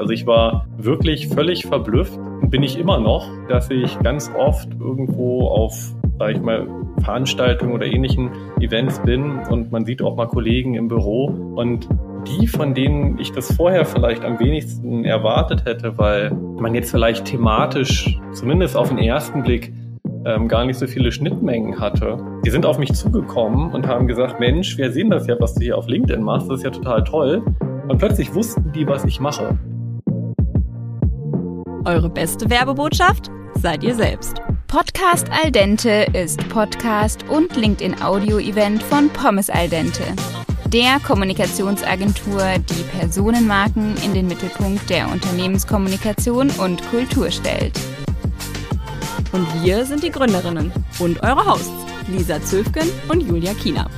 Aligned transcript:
Also 0.00 0.14
ich 0.14 0.26
war 0.26 0.64
wirklich 0.78 1.28
völlig 1.28 1.66
verblüfft 1.66 2.16
und 2.16 2.48
bin 2.48 2.62
ich 2.62 2.78
immer 2.78 2.98
noch, 2.98 3.28
dass 3.50 3.70
ich 3.70 3.98
ganz 3.98 4.32
oft 4.34 4.70
irgendwo 4.80 5.48
auf, 5.48 5.94
sag 6.18 6.30
ich 6.30 6.40
mal, 6.40 6.66
Veranstaltungen 7.02 7.74
oder 7.74 7.84
ähnlichen 7.84 8.30
Events 8.60 8.98
bin 9.00 9.40
und 9.50 9.70
man 9.70 9.84
sieht 9.84 10.00
auch 10.00 10.16
mal 10.16 10.24
Kollegen 10.24 10.72
im 10.72 10.88
Büro 10.88 11.26
und 11.54 11.86
die, 12.26 12.46
von 12.46 12.72
denen 12.72 13.18
ich 13.18 13.30
das 13.32 13.54
vorher 13.54 13.84
vielleicht 13.84 14.24
am 14.24 14.40
wenigsten 14.40 15.04
erwartet 15.04 15.66
hätte, 15.66 15.98
weil 15.98 16.30
man 16.30 16.74
jetzt 16.74 16.92
vielleicht 16.92 17.26
thematisch, 17.26 18.18
zumindest 18.32 18.78
auf 18.78 18.88
den 18.88 18.98
ersten 18.98 19.42
Blick, 19.42 19.70
ähm, 20.24 20.48
gar 20.48 20.64
nicht 20.64 20.78
so 20.78 20.86
viele 20.86 21.12
Schnittmengen 21.12 21.78
hatte. 21.78 22.16
Die 22.46 22.50
sind 22.50 22.64
auf 22.64 22.78
mich 22.78 22.94
zugekommen 22.94 23.70
und 23.72 23.86
haben 23.86 24.06
gesagt, 24.06 24.40
Mensch, 24.40 24.78
wir 24.78 24.92
sehen 24.92 25.10
das 25.10 25.26
ja, 25.26 25.36
was 25.38 25.56
du 25.56 25.60
hier 25.60 25.76
auf 25.76 25.88
LinkedIn 25.88 26.22
machst, 26.22 26.48
das 26.48 26.60
ist 26.60 26.64
ja 26.64 26.70
total 26.70 27.04
toll. 27.04 27.42
Und 27.86 27.98
plötzlich 27.98 28.34
wussten 28.34 28.72
die, 28.72 28.86
was 28.86 29.04
ich 29.04 29.20
mache. 29.20 29.58
Eure 31.84 32.10
beste 32.10 32.48
Werbebotschaft 32.50 33.30
seid 33.54 33.82
ihr 33.82 33.94
selbst. 33.94 34.40
Podcast 34.66 35.28
Al 35.30 35.50
Dente 35.50 36.06
ist 36.12 36.46
Podcast 36.48 37.24
und 37.28 37.56
LinkedIn 37.56 38.02
Audio 38.02 38.38
Event 38.38 38.82
von 38.82 39.08
Pommes 39.10 39.50
Al 39.50 39.68
Dente 39.68 40.04
der 40.72 41.00
Kommunikationsagentur, 41.00 42.42
die 42.58 42.98
Personenmarken 42.98 43.96
in 44.04 44.14
den 44.14 44.28
Mittelpunkt 44.28 44.88
der 44.88 45.10
Unternehmenskommunikation 45.10 46.48
und 46.50 46.88
Kultur 46.90 47.30
stellt. 47.30 47.76
Und 49.32 49.46
wir 49.64 49.84
sind 49.84 50.04
die 50.04 50.10
Gründerinnen 50.10 50.72
und 51.00 51.20
eure 51.22 51.44
Hosts, 51.44 51.70
Lisa 52.06 52.40
Zöfgen 52.42 52.88
und 53.08 53.20
Julia 53.22 53.52
Kiener. 53.54 53.90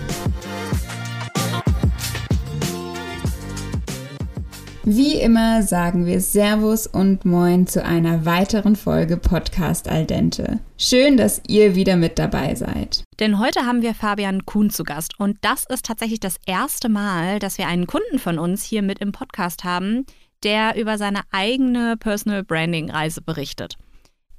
Wie 4.85 5.15
immer 5.15 5.63
sagen 5.63 6.07
wir 6.07 6.21
Servus 6.21 6.89
und 6.89 7.25
Moin 7.25 7.69
zu 7.69 7.85
einer 7.85 8.27
weiteren 8.27 8.75
Folge 8.75 9.17
Podcast 9.17 9.89
Al 9.89 10.07
Dente. 10.07 10.59
Schön, 10.77 11.17
dass 11.17 11.41
ihr 11.47 11.77
wieder 11.77 11.95
mit 11.95 12.19
dabei 12.19 12.57
seid. 12.57 13.05
Denn 13.21 13.39
heute 13.39 13.65
haben 13.65 13.83
wir 13.83 13.95
Fabian 13.95 14.45
Kuhn 14.45 14.71
zu 14.71 14.83
Gast 14.83 15.21
und 15.21 15.39
das 15.43 15.67
ist 15.67 15.85
tatsächlich 15.85 16.19
das 16.19 16.35
erste 16.47 16.89
Mal, 16.89 17.39
dass 17.39 17.59
wir 17.59 17.69
einen 17.69 17.87
Kunden 17.87 18.19
von 18.19 18.41
uns 18.41 18.65
hier 18.65 18.83
mit 18.83 18.99
im 18.99 19.13
Podcast 19.13 19.63
haben, 19.63 20.05
der 20.43 20.75
über 20.75 20.99
seine 20.99 21.21
eigene 21.31 21.97
Personal 21.97 22.43
Branding 22.43 22.91
Reise 22.91 23.23
berichtet. 23.23 23.77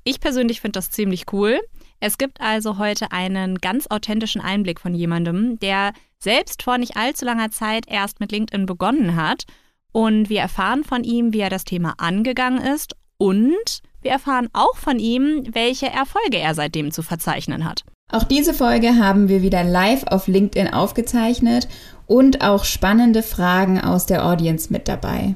Ich 0.04 0.20
persönlich 0.20 0.60
finde 0.60 0.78
das 0.80 0.92
ziemlich 0.92 1.32
cool. 1.32 1.62
Es 2.02 2.18
gibt 2.18 2.42
also 2.42 2.78
heute 2.78 3.14
einen 3.14 3.60
ganz 3.60 3.88
authentischen 3.88 4.42
Einblick 4.42 4.82
von 4.82 4.94
jemandem, 4.94 5.58
der 5.60 5.94
selbst 6.20 6.64
vor 6.64 6.78
nicht 6.78 6.98
allzu 6.98 7.24
langer 7.24 7.50
Zeit 7.50 7.86
erst 7.88 8.20
mit 8.20 8.34
LinkedIn 8.34 8.66
begonnen 8.66 9.16
hat 9.16 9.46
und 9.94 10.30
wir 10.30 10.42
erfahren 10.42 10.84
von 10.84 11.06
ihm, 11.06 11.32
wie 11.32 11.40
er 11.40 11.50
das 11.50 11.64
Thema 11.64 11.94
angegangen 11.98 12.62
ist 12.62 12.96
und 13.18 13.82
wir 14.02 14.12
erfahren 14.12 14.50
auch 14.52 14.76
von 14.76 15.00
ihm, 15.00 15.44
welche 15.54 15.88
Erfolge 15.88 16.38
er 16.38 16.54
seitdem 16.54 16.92
zu 16.92 17.02
verzeichnen 17.02 17.64
hat. 17.64 17.86
Auch 18.12 18.24
diese 18.24 18.54
Folge 18.54 18.98
haben 18.98 19.30
wir 19.30 19.42
wieder 19.42 19.64
live 19.64 20.04
auf 20.08 20.28
LinkedIn 20.28 20.74
aufgezeichnet 20.74 21.70
und 22.06 22.44
auch 22.44 22.66
spannende 22.66 23.24
Fragen 23.24 23.80
aus 23.80 24.06
der 24.06 24.26
Audience 24.26 24.74
mit 24.74 24.90
dabei. 24.90 25.36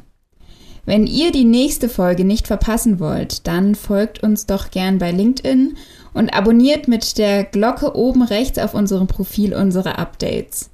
Wenn 0.86 1.08
ihr 1.08 1.32
die 1.32 1.44
nächste 1.44 1.90
Folge 1.90 2.24
nicht 2.24 2.48
verpassen 2.48 3.00
wollt, 3.00 3.48
dann 3.48 3.76
folgt 3.76 4.22
uns 4.24 4.46
doch 4.46 4.72
gern 4.72 5.00
bei 5.00 5.12
LinkedIn 5.12 5.76
und 6.14 6.30
abonniert 6.34 6.88
mit 6.88 7.18
der 7.18 7.44
Glocke 7.44 7.96
oben 7.96 8.22
rechts 8.22 8.58
auf 8.58 8.74
unserem 8.74 9.08
Profil 9.08 9.54
unsere 9.54 9.98
Updates. 9.98 10.70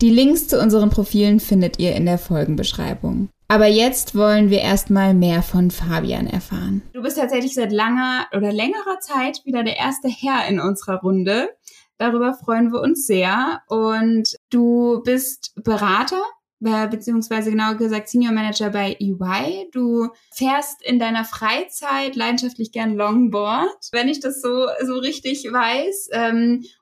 Die 0.00 0.10
Links 0.10 0.46
zu 0.46 0.60
unseren 0.60 0.90
Profilen 0.90 1.40
findet 1.40 1.80
ihr 1.80 1.96
in 1.96 2.06
der 2.06 2.18
Folgenbeschreibung. 2.18 3.30
Aber 3.48 3.66
jetzt 3.66 4.14
wollen 4.14 4.48
wir 4.48 4.60
erstmal 4.60 5.12
mehr 5.12 5.42
von 5.42 5.72
Fabian 5.72 6.28
erfahren. 6.28 6.82
Du 6.92 7.02
bist 7.02 7.18
tatsächlich 7.18 7.54
seit 7.54 7.72
langer 7.72 8.26
oder 8.32 8.52
längerer 8.52 9.00
Zeit 9.00 9.40
wieder 9.44 9.64
der 9.64 9.76
erste 9.76 10.06
Herr 10.06 10.46
in 10.46 10.60
unserer 10.60 11.00
Runde. 11.00 11.48
Darüber 11.96 12.34
freuen 12.34 12.72
wir 12.72 12.80
uns 12.80 13.06
sehr. 13.06 13.62
Und 13.66 14.36
du 14.50 15.02
bist 15.02 15.52
Berater, 15.56 16.22
beziehungsweise 16.60 17.50
genauer 17.50 17.74
gesagt 17.74 18.08
Senior 18.08 18.32
Manager 18.32 18.70
bei 18.70 18.96
EY. 19.00 19.68
Du 19.72 20.10
fährst 20.32 20.80
in 20.84 21.00
deiner 21.00 21.24
Freizeit 21.24 22.14
leidenschaftlich 22.14 22.70
gern 22.70 22.94
Longboard, 22.94 23.88
wenn 23.90 24.08
ich 24.08 24.20
das 24.20 24.40
so, 24.42 24.66
so 24.86 24.98
richtig 24.98 25.44
weiß. 25.44 26.10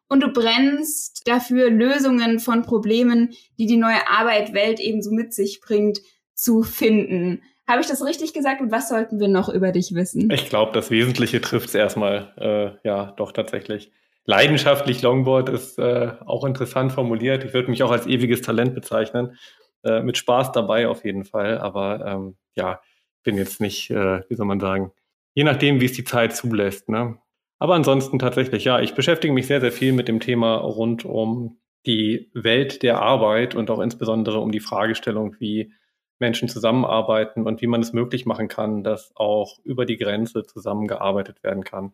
Und 0.09 0.23
du 0.23 0.29
brennst 0.29 1.27
dafür, 1.27 1.71
Lösungen 1.71 2.39
von 2.39 2.63
Problemen, 2.63 3.35
die 3.59 3.67
die 3.67 3.77
neue 3.77 4.09
Arbeitwelt 4.09 4.81
ebenso 4.81 5.11
mit 5.11 5.35
sich 5.35 5.61
bringt, 5.61 6.01
zu 6.35 6.63
finden. 6.63 7.43
Habe 7.67 7.81
ich 7.81 7.89
das 7.89 8.05
richtig 8.05 8.33
gesagt 8.33 8.61
und 8.61 8.71
was 8.71 8.89
sollten 8.89 9.19
wir 9.19 9.29
noch 9.29 9.49
über 9.49 9.73
dich 9.73 9.95
wissen? 9.95 10.31
Ich 10.31 10.49
glaube, 10.49 10.73
das 10.73 10.91
Wesentliche 10.91 11.41
trifft 11.41 11.69
es 11.69 11.75
erstmal, 11.75 12.33
äh, 12.37 12.89
ja, 12.89 13.13
doch 13.17 13.33
tatsächlich. 13.33 13.91
Leidenschaftlich 14.25 15.03
Longboard 15.03 15.49
ist 15.49 15.79
äh, 15.79 16.13
auch 16.25 16.45
interessant 16.45 16.93
formuliert. 16.93 17.45
Ich 17.45 17.55
würde 17.55 17.71
mich 17.71 17.83
auch 17.83 17.91
als 17.91 18.07
ewiges 18.07 18.43
Talent 18.43 18.75
bezeichnen. 18.75 19.37
Äh, 19.85 20.03
mit 20.03 20.17
Spaß 20.19 20.53
dabei 20.53 20.89
auf 20.89 21.05
jeden 21.05 21.25
Fall. 21.25 21.59
Aber 21.59 22.05
ähm, 22.05 22.37
ja, 22.57 22.81
bin 23.23 23.37
jetzt 23.37 23.61
nicht, 23.61 23.91
äh, 23.91 24.23
wie 24.29 24.35
soll 24.35 24.47
man 24.47 24.61
sagen, 24.61 24.93
je 25.35 25.45
nachdem, 25.45 25.81
wie 25.81 25.85
es 25.85 25.93
die 25.93 26.05
Zeit 26.05 26.35
zulässt. 26.35 26.89
Ne? 26.89 27.19
Aber 27.59 27.75
ansonsten 27.75 28.19
tatsächlich, 28.19 28.65
ja, 28.65 28.81
ich 28.81 28.95
beschäftige 28.95 29.33
mich 29.33 29.47
sehr, 29.47 29.61
sehr 29.61 29.73
viel 29.73 29.93
mit 29.93 30.09
dem 30.09 30.21
Thema 30.21 30.57
rund 30.57 31.05
um 31.05 31.59
die 31.87 32.31
Welt 32.35 32.83
der 32.83 33.01
Arbeit 33.01 33.55
und 33.55 33.71
auch 33.71 33.81
insbesondere 33.81 34.41
um 34.41 34.51
die 34.51 34.61
Fragestellung, 34.61 35.37
wie 35.39 35.73
Menschen 36.19 36.49
zusammenarbeiten 36.49 37.47
und 37.47 37.63
wie 37.63 37.67
man 37.67 37.81
es 37.81 37.93
möglich 37.93 38.27
machen 38.27 38.49
kann, 38.49 38.83
dass 38.83 39.13
auch 39.15 39.59
über 39.65 39.87
die 39.87 39.97
Grenze 39.97 40.45
zusammengearbeitet 40.45 41.43
werden 41.43 41.65
kann. 41.65 41.93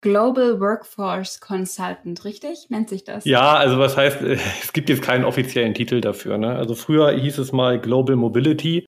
Global 0.00 0.60
Workforce 0.60 1.40
Consultant, 1.40 2.24
richtig? 2.24 2.66
Nennt 2.68 2.88
sich 2.88 3.04
das? 3.04 3.24
Ja, 3.24 3.54
also 3.54 3.78
was 3.78 3.96
heißt, 3.96 4.20
es 4.62 4.72
gibt 4.72 4.88
jetzt 4.88 5.02
keinen 5.02 5.24
offiziellen 5.24 5.74
Titel 5.74 6.00
dafür. 6.00 6.38
Ne? 6.38 6.54
Also 6.54 6.74
früher 6.74 7.10
hieß 7.12 7.38
es 7.38 7.52
mal 7.52 7.80
Global 7.80 8.16
Mobility, 8.16 8.86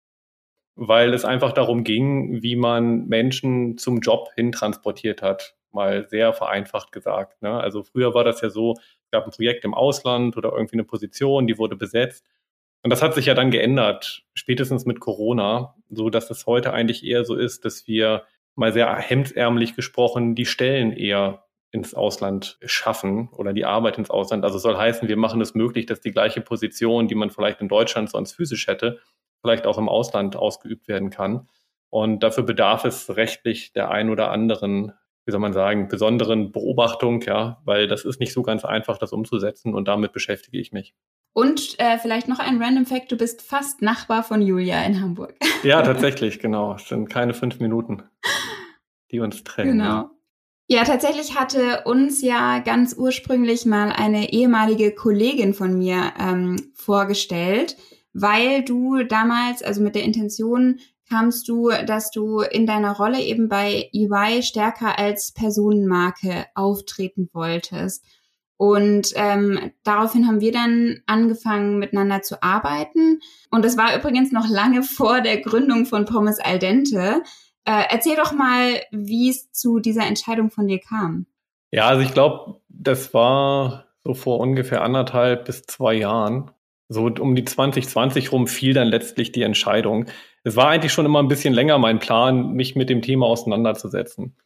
weil 0.76 1.14
es 1.14 1.24
einfach 1.24 1.52
darum 1.52 1.84
ging, 1.84 2.42
wie 2.42 2.56
man 2.56 3.06
Menschen 3.06 3.78
zum 3.78 4.00
Job 4.00 4.28
hin 4.34 4.52
transportiert 4.52 5.22
hat 5.22 5.56
mal 5.76 6.08
sehr 6.08 6.32
vereinfacht 6.32 6.90
gesagt. 6.90 7.40
Ne? 7.42 7.50
Also 7.50 7.84
früher 7.84 8.14
war 8.14 8.24
das 8.24 8.40
ja 8.40 8.50
so, 8.50 8.74
es 9.04 9.10
gab 9.12 9.24
ein 9.24 9.30
Projekt 9.30 9.64
im 9.64 9.74
Ausland 9.74 10.36
oder 10.36 10.52
irgendwie 10.52 10.76
eine 10.76 10.84
Position, 10.84 11.46
die 11.46 11.58
wurde 11.58 11.76
besetzt. 11.76 12.26
Und 12.82 12.90
das 12.90 13.02
hat 13.02 13.14
sich 13.14 13.26
ja 13.26 13.34
dann 13.34 13.50
geändert, 13.50 14.24
spätestens 14.34 14.86
mit 14.86 15.00
Corona, 15.00 15.74
so 15.90 16.10
dass 16.10 16.30
es 16.30 16.46
heute 16.46 16.72
eigentlich 16.72 17.04
eher 17.04 17.24
so 17.24 17.36
ist, 17.36 17.64
dass 17.64 17.86
wir 17.86 18.24
mal 18.56 18.72
sehr 18.72 18.94
hemdsärmlich 18.96 19.76
gesprochen 19.76 20.34
die 20.34 20.46
Stellen 20.46 20.92
eher 20.92 21.44
ins 21.72 21.94
Ausland 21.94 22.58
schaffen 22.64 23.28
oder 23.32 23.52
die 23.52 23.64
Arbeit 23.64 23.98
ins 23.98 24.10
Ausland. 24.10 24.44
Also 24.44 24.58
soll 24.58 24.76
heißen, 24.76 25.08
wir 25.08 25.16
machen 25.16 25.40
es 25.40 25.54
möglich, 25.54 25.86
dass 25.86 26.00
die 26.00 26.12
gleiche 26.12 26.40
Position, 26.40 27.06
die 27.06 27.14
man 27.14 27.30
vielleicht 27.30 27.60
in 27.60 27.68
Deutschland 27.68 28.08
sonst 28.10 28.32
physisch 28.32 28.66
hätte, 28.66 28.98
vielleicht 29.42 29.66
auch 29.66 29.78
im 29.78 29.88
Ausland 29.88 30.36
ausgeübt 30.36 30.88
werden 30.88 31.10
kann. 31.10 31.48
Und 31.90 32.22
dafür 32.22 32.44
bedarf 32.44 32.84
es 32.84 33.16
rechtlich 33.16 33.72
der 33.72 33.90
ein 33.90 34.10
oder 34.10 34.30
anderen 34.30 34.92
wie 35.26 35.32
soll 35.32 35.40
man 35.40 35.52
sagen, 35.52 35.88
besonderen 35.88 36.52
Beobachtung, 36.52 37.20
ja, 37.22 37.60
weil 37.64 37.88
das 37.88 38.04
ist 38.04 38.20
nicht 38.20 38.32
so 38.32 38.42
ganz 38.42 38.64
einfach, 38.64 38.96
das 38.96 39.12
umzusetzen 39.12 39.74
und 39.74 39.88
damit 39.88 40.12
beschäftige 40.12 40.58
ich 40.58 40.72
mich. 40.72 40.94
Und 41.32 41.78
äh, 41.78 41.98
vielleicht 41.98 42.28
noch 42.28 42.38
ein 42.38 42.62
Random 42.62 42.86
Fact, 42.86 43.12
du 43.12 43.16
bist 43.16 43.42
fast 43.42 43.82
Nachbar 43.82 44.22
von 44.22 44.40
Julia 44.40 44.82
in 44.84 45.02
Hamburg. 45.02 45.34
Ja, 45.64 45.82
tatsächlich, 45.82 46.38
genau. 46.38 46.76
Es 46.76 46.88
sind 46.88 47.10
keine 47.10 47.34
fünf 47.34 47.58
Minuten, 47.60 48.04
die 49.10 49.20
uns 49.20 49.44
trennen. 49.44 49.72
Genau. 49.78 50.10
Ja, 50.68 50.84
tatsächlich 50.84 51.38
hatte 51.38 51.82
uns 51.84 52.22
ja 52.22 52.60
ganz 52.60 52.94
ursprünglich 52.96 53.66
mal 53.66 53.92
eine 53.92 54.32
ehemalige 54.32 54.92
Kollegin 54.92 55.54
von 55.54 55.76
mir 55.76 56.12
ähm, 56.18 56.56
vorgestellt, 56.74 57.76
weil 58.14 58.64
du 58.64 59.04
damals, 59.04 59.62
also 59.62 59.82
mit 59.82 59.94
der 59.94 60.04
Intention, 60.04 60.78
kamst 61.08 61.48
du, 61.48 61.70
dass 61.86 62.10
du 62.10 62.40
in 62.40 62.66
deiner 62.66 62.96
Rolle 62.96 63.20
eben 63.20 63.48
bei 63.48 63.88
EY 63.92 64.42
stärker 64.42 64.98
als 64.98 65.32
Personenmarke 65.32 66.46
auftreten 66.54 67.28
wolltest. 67.32 68.04
Und 68.58 69.12
ähm, 69.16 69.72
daraufhin 69.84 70.26
haben 70.26 70.40
wir 70.40 70.52
dann 70.52 71.00
angefangen, 71.06 71.78
miteinander 71.78 72.22
zu 72.22 72.42
arbeiten. 72.42 73.20
Und 73.50 73.64
das 73.64 73.76
war 73.76 73.96
übrigens 73.96 74.32
noch 74.32 74.48
lange 74.48 74.82
vor 74.82 75.20
der 75.20 75.40
Gründung 75.40 75.84
von 75.84 76.06
Pommes 76.06 76.40
Al 76.40 76.58
Dente. 76.58 77.22
Äh, 77.64 77.84
erzähl 77.90 78.16
doch 78.16 78.32
mal, 78.32 78.80
wie 78.90 79.28
es 79.28 79.52
zu 79.52 79.78
dieser 79.78 80.06
Entscheidung 80.06 80.50
von 80.50 80.68
dir 80.68 80.78
kam. 80.78 81.26
Ja, 81.70 81.88
also 81.88 82.02
ich 82.02 82.14
glaube, 82.14 82.60
das 82.68 83.12
war 83.12 83.86
so 84.04 84.14
vor 84.14 84.40
ungefähr 84.40 84.82
anderthalb 84.82 85.44
bis 85.44 85.62
zwei 85.64 85.94
Jahren. 85.94 86.50
So 86.88 87.06
um 87.06 87.34
die 87.34 87.44
2020 87.44 88.32
rum 88.32 88.46
fiel 88.46 88.72
dann 88.72 88.86
letztlich 88.86 89.32
die 89.32 89.42
Entscheidung. 89.42 90.06
Es 90.46 90.54
war 90.54 90.68
eigentlich 90.68 90.92
schon 90.92 91.06
immer 91.06 91.20
ein 91.20 91.26
bisschen 91.26 91.52
länger 91.52 91.76
mein 91.76 91.98
Plan, 91.98 92.52
mich 92.52 92.76
mit 92.76 92.88
dem 92.88 93.02
Thema 93.02 93.26
auseinanderzusetzen. 93.26 94.36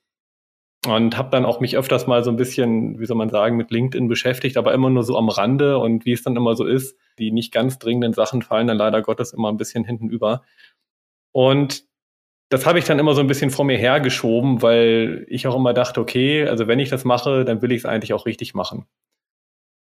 Und 0.87 1.19
habe 1.19 1.29
dann 1.29 1.44
auch 1.44 1.61
mich 1.61 1.76
öfters 1.76 2.06
mal 2.06 2.25
so 2.25 2.31
ein 2.31 2.37
bisschen, 2.37 2.99
wie 2.99 3.05
soll 3.05 3.19
man 3.19 3.29
sagen, 3.29 3.58
mit 3.58 3.70
LinkedIn 3.70 4.08
beschäftigt, 4.08 4.56
aber 4.56 4.73
immer 4.73 4.88
nur 4.88 5.02
so 5.02 5.19
am 5.19 5.29
Rande 5.29 5.76
und 5.76 6.06
wie 6.06 6.12
es 6.12 6.23
dann 6.23 6.37
immer 6.37 6.56
so 6.56 6.64
ist, 6.64 6.97
die 7.19 7.31
nicht 7.31 7.52
ganz 7.52 7.79
dringenden 7.79 8.14
Sachen 8.14 8.41
fallen 8.41 8.67
dann 8.67 8.79
leider 8.79 9.02
Gottes 9.02 9.35
immer 9.35 9.52
ein 9.52 9.58
bisschen 9.58 9.85
hinten 9.85 10.08
über. 10.08 10.43
Und 11.32 11.85
das 12.49 12.64
habe 12.64 12.79
ich 12.79 12.87
dann 12.87 12.99
immer 12.99 13.12
so 13.12 13.20
ein 13.20 13.26
bisschen 13.26 13.50
vor 13.50 13.67
mir 13.67 13.76
hergeschoben, 13.76 14.62
weil 14.62 15.26
ich 15.29 15.46
auch 15.46 15.55
immer 15.55 15.75
dachte, 15.75 16.00
okay, 16.00 16.49
also 16.49 16.67
wenn 16.67 16.79
ich 16.79 16.88
das 16.88 17.05
mache, 17.05 17.44
dann 17.44 17.61
will 17.61 17.73
ich 17.73 17.81
es 17.81 17.85
eigentlich 17.85 18.14
auch 18.14 18.25
richtig 18.25 18.55
machen. 18.55 18.87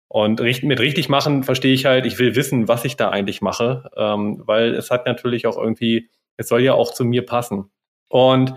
Und 0.09 0.39
mit 0.39 0.79
richtig 0.79 1.09
machen 1.09 1.43
verstehe 1.43 1.73
ich 1.73 1.85
halt, 1.85 2.05
ich 2.05 2.17
will 2.17 2.35
wissen, 2.35 2.67
was 2.67 2.85
ich 2.85 2.95
da 2.95 3.09
eigentlich 3.09 3.41
mache, 3.41 3.89
ähm, 3.97 4.41
weil 4.45 4.73
es 4.73 4.89
hat 4.89 5.05
natürlich 5.05 5.47
auch 5.47 5.57
irgendwie, 5.57 6.09
es 6.37 6.47
soll 6.47 6.61
ja 6.61 6.73
auch 6.73 6.93
zu 6.93 7.03
mir 7.03 7.25
passen. 7.25 7.71
Und 8.09 8.55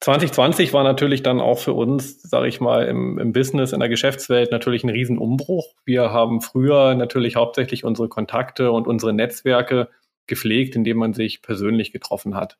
2020 0.00 0.74
war 0.74 0.84
natürlich 0.84 1.22
dann 1.22 1.40
auch 1.40 1.58
für 1.58 1.72
uns, 1.72 2.20
sage 2.20 2.48
ich 2.48 2.60
mal, 2.60 2.86
im, 2.86 3.18
im, 3.18 3.32
Business, 3.32 3.72
in 3.72 3.80
der 3.80 3.88
Geschäftswelt 3.88 4.52
natürlich 4.52 4.84
ein 4.84 4.90
Riesenumbruch. 4.90 5.74
Wir 5.86 6.12
haben 6.12 6.42
früher 6.42 6.94
natürlich 6.94 7.36
hauptsächlich 7.36 7.84
unsere 7.84 8.08
Kontakte 8.08 8.70
und 8.70 8.86
unsere 8.86 9.14
Netzwerke 9.14 9.88
gepflegt, 10.26 10.76
indem 10.76 10.98
man 10.98 11.14
sich 11.14 11.40
persönlich 11.40 11.92
getroffen 11.92 12.34
hat. 12.34 12.58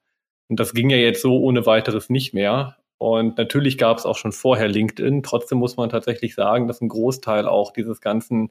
Und 0.49 0.61
das 0.61 0.73
ging 0.73 0.89
ja 0.89 0.97
jetzt 0.97 1.21
so 1.21 1.39
ohne 1.39 1.67
weiteres 1.67 2.09
nicht 2.09 2.33
mehr. 2.33 2.77
Und 2.99 3.37
natürlich 3.37 3.77
gab 3.79 3.99
es 3.99 4.07
auch 4.07 4.17
schon 4.17 4.33
vorher 4.33 4.69
LinkedIn. 4.69 5.23
Trotzdem 5.23 5.59
muss 5.59 5.77
man 5.77 5.91
tatsächlich 5.91 6.35
sagen, 6.35 6.67
dass 6.67 6.81
ein 6.81 6.89
Großteil 6.89 7.47
auch 7.47 7.73
dieses 7.73 8.01
ganzen 8.01 8.51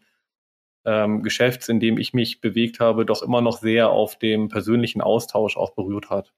ähm, 0.86 1.24
Geschäfts, 1.24 1.68
in 1.68 1.80
dem 1.80 1.98
ich 1.98 2.14
mich 2.14 2.42
bewegt 2.42 2.80
habe, 2.80 3.06
doch 3.06 3.24
immer 3.24 3.42
noch 3.42 3.58
sehr 3.58 3.90
auf 3.90 4.18
dem 4.18 4.50
persönlichen 4.50 5.02
Austausch 5.02 5.58
auch 5.58 5.72
berührt 5.72 6.10
hat. 6.10 6.32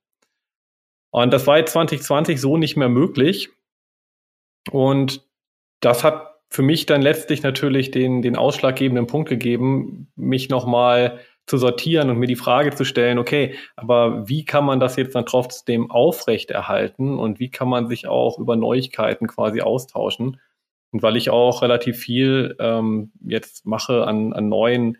Und 1.11 1.31
das 1.31 1.47
war 1.47 1.57
jetzt 1.57 1.73
2020 1.73 2.39
so 2.39 2.57
nicht 2.57 2.77
mehr 2.77 2.89
möglich. 2.89 3.49
Und 4.71 5.27
das 5.81 6.03
hat 6.03 6.35
für 6.49 6.61
mich 6.61 6.85
dann 6.85 7.01
letztlich 7.01 7.43
natürlich 7.43 7.91
den, 7.91 8.21
den 8.21 8.37
ausschlaggebenden 8.37 9.07
Punkt 9.07 9.29
gegeben, 9.29 10.11
mich 10.15 10.49
nochmal 10.49 11.19
zu 11.47 11.57
sortieren 11.57 12.09
und 12.09 12.17
mir 12.19 12.27
die 12.27 12.35
Frage 12.35 12.71
zu 12.75 12.83
stellen, 12.83 13.17
okay, 13.17 13.55
aber 13.75 14.27
wie 14.27 14.43
kann 14.45 14.65
man 14.65 14.79
das 14.79 14.97
jetzt 14.97 15.15
dann 15.15 15.25
trotzdem 15.25 15.89
aufrechterhalten 15.89 17.17
und 17.17 17.39
wie 17.39 17.49
kann 17.49 17.69
man 17.69 17.87
sich 17.87 18.07
auch 18.07 18.37
über 18.37 18.55
Neuigkeiten 18.57 19.27
quasi 19.27 19.61
austauschen? 19.61 20.39
Und 20.91 21.03
weil 21.03 21.15
ich 21.15 21.29
auch 21.29 21.61
relativ 21.61 21.97
viel 21.97 22.55
ähm, 22.59 23.11
jetzt 23.21 23.65
mache 23.65 24.05
an, 24.05 24.33
an 24.33 24.49
neuen 24.49 24.97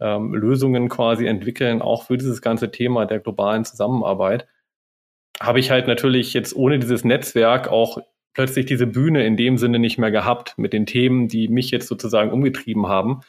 ähm, 0.00 0.34
Lösungen 0.34 0.88
quasi 0.88 1.26
entwickeln, 1.26 1.82
auch 1.82 2.04
für 2.04 2.16
dieses 2.16 2.42
ganze 2.42 2.70
Thema 2.70 3.04
der 3.04 3.20
globalen 3.20 3.64
Zusammenarbeit, 3.64 4.46
habe 5.40 5.58
ich 5.58 5.70
halt 5.70 5.88
natürlich 5.88 6.32
jetzt 6.32 6.54
ohne 6.54 6.78
dieses 6.78 7.04
Netzwerk 7.04 7.68
auch 7.68 7.98
plötzlich 8.34 8.66
diese 8.66 8.86
Bühne 8.86 9.26
in 9.26 9.36
dem 9.36 9.58
Sinne 9.58 9.78
nicht 9.78 9.98
mehr 9.98 10.10
gehabt 10.10 10.56
mit 10.58 10.72
den 10.72 10.86
Themen, 10.86 11.28
die 11.28 11.48
mich 11.48 11.70
jetzt 11.70 11.88
sozusagen 11.88 12.30
umgetrieben 12.30 12.86
haben. 12.86 13.20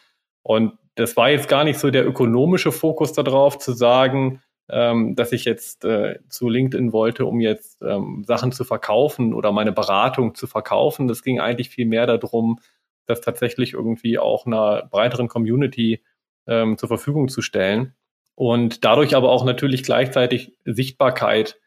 Und 0.43 0.73
das 0.95 1.17
war 1.17 1.29
jetzt 1.29 1.47
gar 1.47 1.63
nicht 1.63 1.79
so 1.79 1.89
der 1.89 2.05
ökonomische 2.05 2.71
Fokus 2.71 3.13
darauf, 3.13 3.57
zu 3.57 3.73
sagen, 3.73 4.41
ähm, 4.69 5.15
dass 5.15 5.31
ich 5.31 5.45
jetzt 5.45 5.85
äh, 5.85 6.19
zu 6.29 6.49
LinkedIn 6.49 6.93
wollte, 6.93 7.25
um 7.25 7.39
jetzt 7.39 7.81
ähm, 7.81 8.23
Sachen 8.25 8.51
zu 8.51 8.63
verkaufen 8.63 9.33
oder 9.33 9.51
meine 9.51 9.71
Beratung 9.71 10.35
zu 10.35 10.47
verkaufen. 10.47 11.07
Das 11.07 11.23
ging 11.23 11.39
eigentlich 11.39 11.69
viel 11.69 11.85
mehr 11.85 12.07
darum, 12.07 12.59
das 13.05 13.21
tatsächlich 13.21 13.73
irgendwie 13.73 14.17
auch 14.17 14.45
einer 14.45 14.87
breiteren 14.89 15.27
Community 15.27 16.03
ähm, 16.47 16.77
zur 16.77 16.87
Verfügung 16.87 17.27
zu 17.27 17.41
stellen 17.41 17.93
und 18.35 18.85
dadurch 18.85 19.15
aber 19.15 19.29
auch 19.29 19.45
natürlich 19.45 19.83
gleichzeitig 19.83 20.55
Sichtbarkeit 20.65 21.59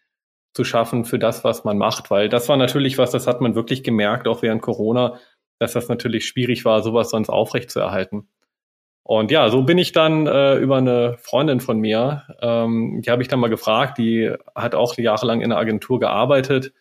zu 0.54 0.64
schaffen 0.64 1.04
für 1.04 1.18
das, 1.18 1.44
was 1.44 1.64
man 1.64 1.76
macht, 1.76 2.10
weil 2.10 2.28
das 2.28 2.48
war 2.48 2.56
natürlich 2.56 2.96
was, 2.96 3.10
das 3.10 3.26
hat 3.26 3.40
man 3.40 3.54
wirklich 3.54 3.82
gemerkt, 3.84 4.26
auch 4.26 4.42
während 4.42 4.62
Corona, 4.62 5.18
dass 5.58 5.74
das 5.74 5.88
natürlich 5.88 6.26
schwierig 6.26 6.64
war, 6.64 6.82
sowas 6.82 7.10
sonst 7.10 7.28
aufrecht 7.28 7.70
zu 7.70 7.80
erhalten. 7.80 8.28
Und 9.08 9.30
ja, 9.30 9.48
so 9.50 9.62
bin 9.62 9.78
ich 9.78 9.92
dann 9.92 10.26
äh, 10.26 10.56
über 10.56 10.78
eine 10.78 11.16
Freundin 11.20 11.60
von 11.60 11.78
mir, 11.78 12.24
ähm, 12.42 13.02
die 13.02 13.10
habe 13.12 13.22
ich 13.22 13.28
dann 13.28 13.38
mal 13.38 13.46
gefragt, 13.46 13.98
die 13.98 14.34
hat 14.52 14.74
auch 14.74 14.98
jahrelang 14.98 15.42
in 15.42 15.52
einer 15.52 15.60
Agentur 15.60 16.00
gearbeitet. 16.00 16.72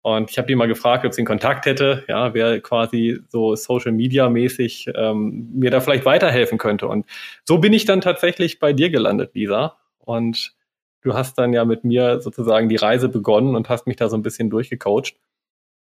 Und 0.00 0.30
ich 0.30 0.38
habe 0.38 0.48
die 0.48 0.54
mal 0.54 0.68
gefragt, 0.68 1.04
ob 1.04 1.12
sie 1.12 1.20
einen 1.20 1.26
Kontakt 1.26 1.66
hätte, 1.66 2.02
ja, 2.08 2.32
wer 2.32 2.62
quasi 2.62 3.20
so 3.28 3.56
Social 3.56 3.92
Media 3.92 4.30
mäßig 4.30 4.88
ähm, 4.94 5.50
mir 5.52 5.70
da 5.70 5.80
vielleicht 5.80 6.06
weiterhelfen 6.06 6.56
könnte. 6.56 6.88
Und 6.88 7.04
so 7.44 7.58
bin 7.58 7.74
ich 7.74 7.84
dann 7.84 8.00
tatsächlich 8.00 8.58
bei 8.58 8.72
dir 8.72 8.88
gelandet, 8.88 9.34
Lisa. 9.34 9.76
Und 9.98 10.54
du 11.02 11.12
hast 11.12 11.36
dann 11.36 11.52
ja 11.52 11.66
mit 11.66 11.84
mir 11.84 12.22
sozusagen 12.22 12.70
die 12.70 12.76
Reise 12.76 13.10
begonnen 13.10 13.54
und 13.54 13.68
hast 13.68 13.86
mich 13.86 13.96
da 13.96 14.08
so 14.08 14.16
ein 14.16 14.22
bisschen 14.22 14.48
durchgecoacht. 14.48 15.16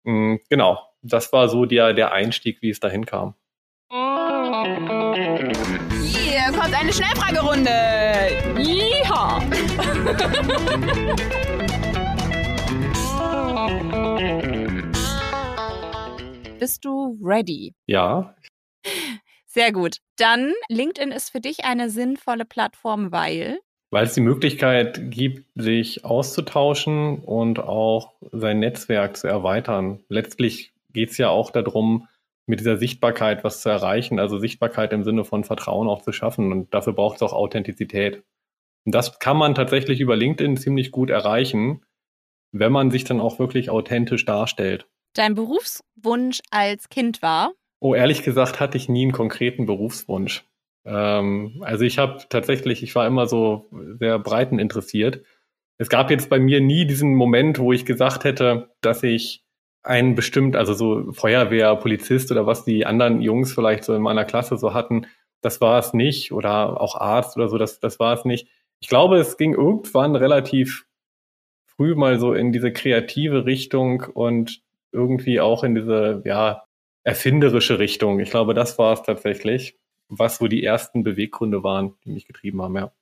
Mhm, 0.03 0.39
genau, 0.49 0.83
das 1.01 1.33
war 1.33 1.49
so 1.49 1.65
der, 1.65 1.93
der 1.93 2.11
Einstieg, 2.11 2.61
wie 2.61 2.69
es 2.69 2.79
dahin 2.79 3.07
kam. 3.07 3.33
Eine 6.83 6.91
Schnellfragerunde. 6.91 7.71
Yeehaw. 8.57 9.39
Bist 16.59 16.83
du 16.83 17.17
ready? 17.23 17.73
Ja. 17.87 18.35
Sehr 19.45 19.71
gut. 19.71 19.99
Dann, 20.17 20.51
LinkedIn 20.67 21.13
ist 21.13 21.29
für 21.29 21.39
dich 21.39 21.63
eine 21.63 21.89
sinnvolle 21.89 22.43
Plattform, 22.43 23.13
weil? 23.13 23.59
Weil 23.89 24.03
es 24.03 24.13
die 24.13 24.19
Möglichkeit 24.19 25.09
gibt, 25.09 25.47
sich 25.55 26.03
auszutauschen 26.03 27.19
und 27.19 27.59
auch 27.59 28.11
sein 28.33 28.59
Netzwerk 28.59 29.15
zu 29.15 29.27
erweitern. 29.27 30.03
Letztlich 30.09 30.73
geht 30.91 31.11
es 31.11 31.17
ja 31.17 31.29
auch 31.29 31.49
darum, 31.49 32.09
mit 32.45 32.59
dieser 32.59 32.77
Sichtbarkeit 32.77 33.43
was 33.43 33.61
zu 33.61 33.69
erreichen, 33.69 34.19
also 34.19 34.37
Sichtbarkeit 34.37 34.91
im 34.93 35.03
Sinne 35.03 35.23
von 35.23 35.43
Vertrauen 35.43 35.87
auch 35.87 36.01
zu 36.01 36.11
schaffen. 36.11 36.51
Und 36.51 36.73
dafür 36.73 36.93
braucht 36.93 37.17
es 37.17 37.21
auch 37.21 37.33
Authentizität. 37.33 38.23
Und 38.85 38.93
das 38.93 39.19
kann 39.19 39.37
man 39.37 39.55
tatsächlich 39.55 40.01
über 40.01 40.15
LinkedIn 40.15 40.57
ziemlich 40.57 40.91
gut 40.91 41.09
erreichen, 41.09 41.85
wenn 42.51 42.71
man 42.71 42.91
sich 42.91 43.03
dann 43.05 43.21
auch 43.21 43.39
wirklich 43.39 43.69
authentisch 43.69 44.25
darstellt. 44.25 44.87
Dein 45.13 45.35
Berufswunsch 45.35 46.39
als 46.51 46.89
Kind 46.89 47.21
war? 47.21 47.53
Oh, 47.79 47.95
ehrlich 47.95 48.23
gesagt 48.23 48.59
hatte 48.59 48.77
ich 48.77 48.89
nie 48.89 49.03
einen 49.03 49.11
konkreten 49.11 49.65
Berufswunsch. 49.65 50.45
Ähm, 50.85 51.61
also 51.61 51.85
ich 51.85 51.97
habe 51.97 52.23
tatsächlich, 52.29 52.83
ich 52.83 52.95
war 52.95 53.07
immer 53.07 53.27
so 53.27 53.69
sehr 53.99 54.19
breiten 54.19 54.59
interessiert. 54.59 55.23
Es 55.77 55.89
gab 55.89 56.11
jetzt 56.11 56.29
bei 56.29 56.39
mir 56.39 56.61
nie 56.61 56.85
diesen 56.85 57.15
Moment, 57.15 57.59
wo 57.59 57.73
ich 57.73 57.85
gesagt 57.85 58.23
hätte, 58.23 58.69
dass 58.81 59.03
ich 59.03 59.42
ein 59.83 60.15
bestimmt, 60.15 60.55
also 60.55 60.73
so 60.73 61.11
Feuerwehr, 61.11 61.75
Polizist 61.75 62.31
oder 62.31 62.45
was 62.45 62.65
die 62.65 62.85
anderen 62.85 63.21
Jungs 63.21 63.53
vielleicht 63.53 63.83
so 63.83 63.93
in 63.93 64.01
meiner 64.01 64.25
Klasse 64.25 64.57
so 64.57 64.73
hatten, 64.73 65.07
das 65.41 65.61
war 65.61 65.77
es 65.77 65.93
nicht. 65.93 66.31
Oder 66.31 66.79
auch 66.81 66.95
Arzt 66.95 67.35
oder 67.35 67.49
so, 67.49 67.57
das, 67.57 67.79
das 67.79 67.99
war 67.99 68.13
es 68.13 68.25
nicht. 68.25 68.47
Ich 68.79 68.87
glaube, 68.87 69.17
es 69.17 69.37
ging 69.37 69.53
irgendwann 69.53 70.15
relativ 70.15 70.85
früh 71.65 71.95
mal 71.95 72.19
so 72.19 72.33
in 72.33 72.51
diese 72.51 72.71
kreative 72.71 73.45
Richtung 73.45 74.03
und 74.13 74.61
irgendwie 74.91 75.39
auch 75.41 75.63
in 75.63 75.75
diese, 75.75 76.21
ja, 76.25 76.63
erfinderische 77.03 77.79
Richtung. 77.79 78.19
Ich 78.19 78.29
glaube, 78.29 78.53
das 78.53 78.77
war 78.77 78.93
es 78.93 79.01
tatsächlich, 79.03 79.77
was 80.07 80.37
so 80.37 80.47
die 80.47 80.63
ersten 80.63 81.03
Beweggründe 81.03 81.63
waren, 81.63 81.95
die 82.05 82.11
mich 82.11 82.25
getrieben 82.25 82.61
haben, 82.61 82.75
ja. 82.75 82.93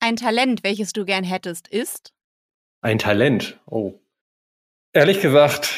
Ein 0.00 0.16
Talent, 0.16 0.64
welches 0.64 0.92
du 0.92 1.04
gern 1.04 1.24
hättest, 1.24 1.68
ist? 1.68 2.12
Ein 2.80 2.98
Talent, 2.98 3.60
oh. 3.66 3.94
Ehrlich 4.92 5.20
gesagt, 5.20 5.72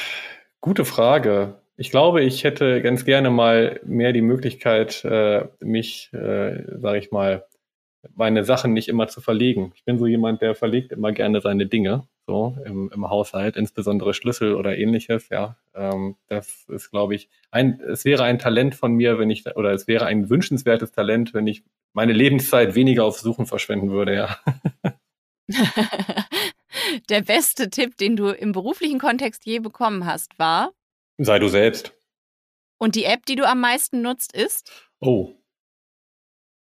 Gute 0.60 0.84
Frage. 0.84 1.60
Ich 1.76 1.90
glaube, 1.90 2.22
ich 2.22 2.42
hätte 2.44 2.80
ganz 2.82 3.04
gerne 3.04 3.30
mal 3.30 3.80
mehr 3.84 4.12
die 4.12 4.22
Möglichkeit, 4.22 5.04
äh, 5.04 5.46
mich, 5.60 6.10
äh, 6.12 6.64
sage 6.80 6.98
ich 6.98 7.10
mal, 7.12 7.44
meine 8.14 8.44
Sachen 8.44 8.72
nicht 8.72 8.88
immer 8.88 9.08
zu 9.08 9.20
verlegen. 9.20 9.72
Ich 9.74 9.84
bin 9.84 9.98
so 9.98 10.06
jemand, 10.06 10.40
der 10.42 10.54
verlegt 10.54 10.92
immer 10.92 11.12
gerne 11.12 11.40
seine 11.40 11.66
Dinge, 11.66 12.06
so 12.26 12.56
im, 12.64 12.90
im 12.94 13.10
Haushalt, 13.10 13.56
insbesondere 13.56 14.14
Schlüssel 14.14 14.54
oder 14.54 14.76
ähnliches. 14.78 15.28
Ja, 15.28 15.56
ähm, 15.74 16.16
das 16.28 16.66
ist, 16.68 16.90
glaube 16.90 17.14
ich, 17.14 17.28
ein. 17.50 17.80
Es 17.80 18.04
wäre 18.04 18.24
ein 18.24 18.38
Talent 18.38 18.74
von 18.74 18.92
mir, 18.92 19.18
wenn 19.18 19.30
ich 19.30 19.44
oder 19.56 19.72
es 19.72 19.86
wäre 19.86 20.06
ein 20.06 20.30
wünschenswertes 20.30 20.92
Talent, 20.92 21.34
wenn 21.34 21.46
ich 21.46 21.64
meine 21.92 22.12
Lebenszeit 22.12 22.74
weniger 22.74 23.04
auf 23.04 23.18
Suchen 23.18 23.46
verschwenden 23.46 23.90
würde. 23.90 24.14
Ja. 24.14 24.36
der 27.08 27.22
beste 27.22 27.70
Tipp, 27.70 27.96
den 27.96 28.16
du 28.16 28.28
im 28.28 28.52
beruflichen 28.52 28.98
Kontext 28.98 29.44
je 29.46 29.58
bekommen 29.58 30.06
hast, 30.06 30.38
war? 30.38 30.72
Sei 31.18 31.38
du 31.38 31.48
selbst. 31.48 31.94
Und 32.78 32.94
die 32.94 33.04
App, 33.04 33.24
die 33.26 33.36
du 33.36 33.48
am 33.48 33.60
meisten 33.60 34.02
nutzt, 34.02 34.34
ist? 34.34 34.70
Oh. 35.00 35.32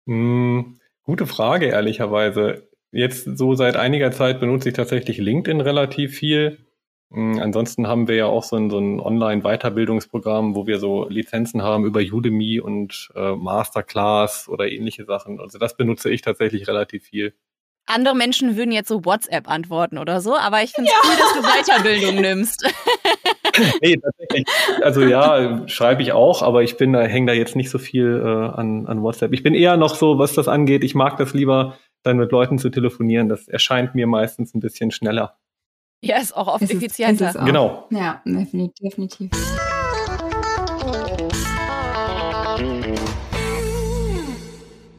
Hm, 0.07 0.78
gute 1.02 1.26
Frage, 1.26 1.66
ehrlicherweise. 1.66 2.69
Jetzt 2.93 3.25
so 3.37 3.54
seit 3.54 3.76
einiger 3.76 4.12
Zeit 4.12 4.38
benutze 4.38 4.69
ich 4.69 4.75
tatsächlich 4.75 5.19
LinkedIn 5.19 5.61
relativ 5.61 6.16
viel. 6.16 6.64
Hm, 7.11 7.40
ansonsten 7.40 7.87
haben 7.87 8.09
wir 8.09 8.16
ja 8.16 8.26
auch 8.26 8.45
so 8.45 8.57
ein, 8.57 8.71
so 8.71 8.78
ein 8.78 9.00
Online-Weiterbildungsprogramm, 9.00 10.54
wo 10.54 10.66
wir 10.66 10.78
so 10.78 11.09
Lizenzen 11.09 11.62
haben 11.62 11.85
über 11.85 12.00
Udemy 12.00 12.61
und 12.61 13.11
äh, 13.14 13.35
Masterclass 13.35 14.49
oder 14.49 14.71
ähnliche 14.71 15.04
Sachen. 15.04 15.40
Also 15.40 15.59
das 15.59 15.76
benutze 15.76 16.11
ich 16.11 16.23
tatsächlich 16.23 16.69
relativ 16.69 17.04
viel. 17.04 17.35
Andere 17.87 18.17
Menschen 18.17 18.57
würden 18.57 18.73
jetzt 18.73 18.88
so 18.88 19.05
WhatsApp 19.05 19.49
antworten 19.49 19.99
oder 19.99 20.21
so, 20.21 20.37
aber 20.37 20.62
ich 20.62 20.73
finde 20.73 20.91
es 20.91 20.97
ja. 20.97 21.11
cool, 21.11 21.17
dass 21.19 21.64
du 21.64 21.73
Weiterbildung 21.73 22.21
nimmst. 22.21 22.64
nee, 23.83 23.97
tatsächlich. 23.97 24.47
Also 24.83 25.03
ja, 25.03 25.69
schreibe 25.69 26.03
ich 26.03 26.12
auch, 26.12 26.43
aber 26.43 26.62
ich 26.62 26.79
bin 26.79 26.95
da, 26.95 27.03
hänge 27.03 27.26
da 27.26 27.33
jetzt 27.35 27.57
nicht 27.57 27.71
so 27.71 27.79
viel 27.79 28.23
äh, 28.25 28.59
an, 28.59 28.87
an 28.87 29.03
WhatsApp. 29.03 29.33
Ich 29.35 29.43
bin 29.43 29.55
eher 29.55 29.76
noch 29.76 29.95
so, 29.97 30.19
was 30.19 30.33
das 30.33 30.49
angeht, 30.49 30.83
ich 30.83 30.95
mag 30.95 31.19
das 31.19 31.35
lieber, 31.35 31.76
dann 32.03 32.17
mit 32.17 32.33
Leuten 32.33 32.59
zu 32.59 32.71
telefonieren. 32.71 33.29
Das 33.29 33.49
erscheint 33.49 33.95
mir 33.95 34.07
meistens 34.07 34.55
ein 34.55 34.61
bisschen 34.61 34.91
schneller. 34.91 35.37
Ja, 36.03 36.19
ist 36.19 36.37
auch 36.37 36.49
oft 36.49 36.62
ist 36.62 36.73
effizienter. 36.73 37.31
Es, 37.31 37.35
es 37.35 37.45
genau. 37.45 37.87
Ja, 37.91 38.23
definitiv. 38.25 39.31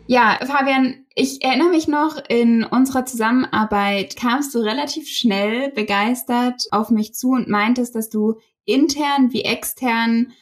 Ja, 0.07 0.38
Fabian, 0.45 1.05
ich 1.15 1.43
erinnere 1.43 1.69
mich 1.69 1.88
noch, 1.88 2.17
in 2.29 2.63
unserer 2.63 3.05
Zusammenarbeit 3.07 4.15
kamst 4.15 4.53
du 4.53 4.59
relativ 4.59 5.07
schnell 5.09 5.71
begeistert 5.71 6.67
auf 6.69 6.91
mich 6.91 7.15
zu 7.15 7.31
und 7.31 7.47
meintest, 7.47 7.95
dass 7.95 8.09
du 8.09 8.35
intern 8.65 9.33
wie 9.33 9.41
extern 9.41 10.33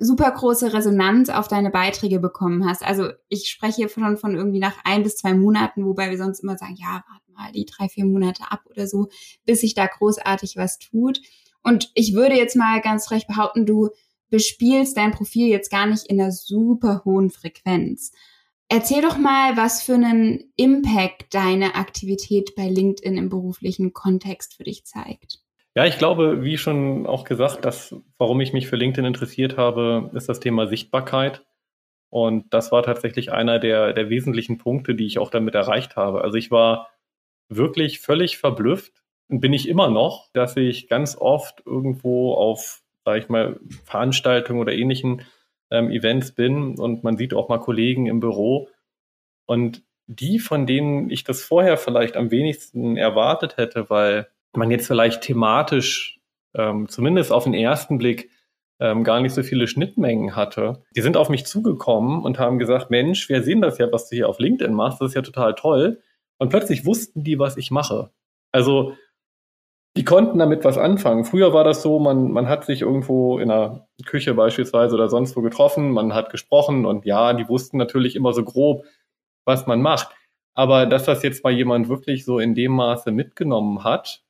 super 0.00 0.28
große 0.32 0.72
Resonanz 0.72 1.28
auf 1.28 1.46
deine 1.46 1.70
Beiträge 1.70 2.18
bekommen 2.18 2.68
hast. 2.68 2.84
Also 2.84 3.10
ich 3.28 3.48
spreche 3.48 3.76
hier 3.76 3.88
von, 3.88 4.16
von 4.16 4.34
irgendwie 4.34 4.58
nach 4.58 4.76
ein 4.82 5.04
bis 5.04 5.14
zwei 5.14 5.34
Monaten, 5.34 5.86
wobei 5.86 6.10
wir 6.10 6.18
sonst 6.18 6.40
immer 6.40 6.58
sagen, 6.58 6.74
ja, 6.76 7.04
warte 7.08 7.32
mal 7.32 7.52
die 7.52 7.66
drei, 7.66 7.88
vier 7.88 8.04
Monate 8.04 8.50
ab 8.50 8.62
oder 8.68 8.88
so, 8.88 9.08
bis 9.46 9.60
sich 9.60 9.74
da 9.74 9.86
großartig 9.86 10.56
was 10.56 10.80
tut. 10.80 11.20
Und 11.62 11.92
ich 11.94 12.14
würde 12.14 12.34
jetzt 12.34 12.56
mal 12.56 12.80
ganz 12.80 13.06
frech 13.06 13.28
behaupten, 13.28 13.66
du 13.66 13.90
bespielst 14.30 14.96
dein 14.96 15.12
Profil 15.12 15.46
jetzt 15.46 15.70
gar 15.70 15.86
nicht 15.86 16.08
in 16.08 16.20
einer 16.20 16.32
super 16.32 17.02
hohen 17.04 17.30
Frequenz. 17.30 18.10
Erzähl 18.74 19.02
doch 19.02 19.18
mal, 19.18 19.54
was 19.58 19.82
für 19.82 19.92
einen 19.92 20.50
Impact 20.56 21.34
deine 21.34 21.74
Aktivität 21.74 22.54
bei 22.56 22.70
LinkedIn 22.70 23.18
im 23.18 23.28
beruflichen 23.28 23.92
Kontext 23.92 24.54
für 24.54 24.64
dich 24.64 24.86
zeigt. 24.86 25.40
Ja, 25.74 25.84
ich 25.84 25.98
glaube, 25.98 26.42
wie 26.42 26.56
schon 26.56 27.06
auch 27.06 27.24
gesagt, 27.24 27.66
dass, 27.66 27.94
warum 28.16 28.40
ich 28.40 28.54
mich 28.54 28.68
für 28.68 28.76
LinkedIn 28.76 29.04
interessiert 29.04 29.58
habe, 29.58 30.10
ist 30.14 30.30
das 30.30 30.40
Thema 30.40 30.68
Sichtbarkeit. 30.68 31.44
Und 32.08 32.54
das 32.54 32.72
war 32.72 32.82
tatsächlich 32.82 33.30
einer 33.30 33.58
der, 33.58 33.92
der 33.92 34.08
wesentlichen 34.08 34.56
Punkte, 34.56 34.94
die 34.94 35.04
ich 35.04 35.18
auch 35.18 35.28
damit 35.28 35.54
erreicht 35.54 35.96
habe. 35.96 36.22
Also 36.22 36.38
ich 36.38 36.50
war 36.50 36.88
wirklich 37.50 38.00
völlig 38.00 38.38
verblüfft 38.38 39.02
und 39.28 39.40
bin 39.40 39.52
ich 39.52 39.68
immer 39.68 39.90
noch, 39.90 40.30
dass 40.32 40.56
ich 40.56 40.88
ganz 40.88 41.14
oft 41.14 41.62
irgendwo 41.66 42.32
auf, 42.32 42.80
sag 43.04 43.18
ich 43.18 43.28
mal, 43.28 43.60
Veranstaltungen 43.84 44.60
oder 44.60 44.72
ähnlichen 44.72 45.26
ähm, 45.72 45.90
Events 45.90 46.32
bin 46.32 46.78
und 46.78 47.02
man 47.02 47.16
sieht 47.16 47.34
auch 47.34 47.48
mal 47.48 47.58
Kollegen 47.58 48.06
im 48.06 48.20
Büro 48.20 48.68
und 49.46 49.82
die, 50.06 50.38
von 50.38 50.66
denen 50.66 51.10
ich 51.10 51.24
das 51.24 51.42
vorher 51.42 51.76
vielleicht 51.76 52.16
am 52.16 52.30
wenigsten 52.30 52.96
erwartet 52.96 53.56
hätte, 53.56 53.88
weil 53.88 54.28
man 54.54 54.70
jetzt 54.70 54.86
vielleicht 54.86 55.22
thematisch 55.22 56.20
ähm, 56.54 56.88
zumindest 56.88 57.32
auf 57.32 57.44
den 57.44 57.54
ersten 57.54 57.98
Blick 57.98 58.30
ähm, 58.80 59.04
gar 59.04 59.20
nicht 59.20 59.32
so 59.32 59.42
viele 59.42 59.66
Schnittmengen 59.66 60.36
hatte. 60.36 60.82
Die 60.94 61.00
sind 61.00 61.16
auf 61.16 61.28
mich 61.28 61.46
zugekommen 61.46 62.22
und 62.22 62.38
haben 62.38 62.58
gesagt, 62.58 62.90
Mensch, 62.90 63.28
wir 63.28 63.42
sehen 63.42 63.62
das 63.62 63.78
ja, 63.78 63.90
was 63.90 64.08
du 64.08 64.16
hier 64.16 64.28
auf 64.28 64.38
LinkedIn 64.38 64.74
machst, 64.74 65.00
das 65.00 65.10
ist 65.10 65.14
ja 65.14 65.22
total 65.22 65.54
toll. 65.54 66.02
Und 66.38 66.50
plötzlich 66.50 66.84
wussten 66.84 67.22
die, 67.22 67.38
was 67.38 67.56
ich 67.56 67.70
mache. 67.70 68.10
Also 68.50 68.94
die 69.96 70.04
konnten 70.04 70.38
damit 70.38 70.64
was 70.64 70.78
anfangen. 70.78 71.24
Früher 71.24 71.52
war 71.52 71.64
das 71.64 71.82
so, 71.82 71.98
man, 71.98 72.32
man 72.32 72.48
hat 72.48 72.64
sich 72.64 72.80
irgendwo 72.80 73.38
in 73.38 73.50
einer 73.50 73.86
Küche 74.06 74.34
beispielsweise 74.34 74.94
oder 74.94 75.08
sonst 75.08 75.36
wo 75.36 75.42
getroffen, 75.42 75.90
man 75.90 76.14
hat 76.14 76.30
gesprochen 76.30 76.86
und 76.86 77.04
ja, 77.04 77.34
die 77.34 77.48
wussten 77.48 77.76
natürlich 77.76 78.16
immer 78.16 78.32
so 78.32 78.42
grob, 78.42 78.84
was 79.44 79.66
man 79.66 79.82
macht. 79.82 80.08
Aber 80.54 80.86
dass 80.86 81.04
das 81.04 81.22
jetzt 81.22 81.44
mal 81.44 81.52
jemand 81.52 81.88
wirklich 81.88 82.24
so 82.24 82.38
in 82.38 82.54
dem 82.54 82.72
Maße 82.72 83.10
mitgenommen 83.10 83.84
hat, 83.84 84.22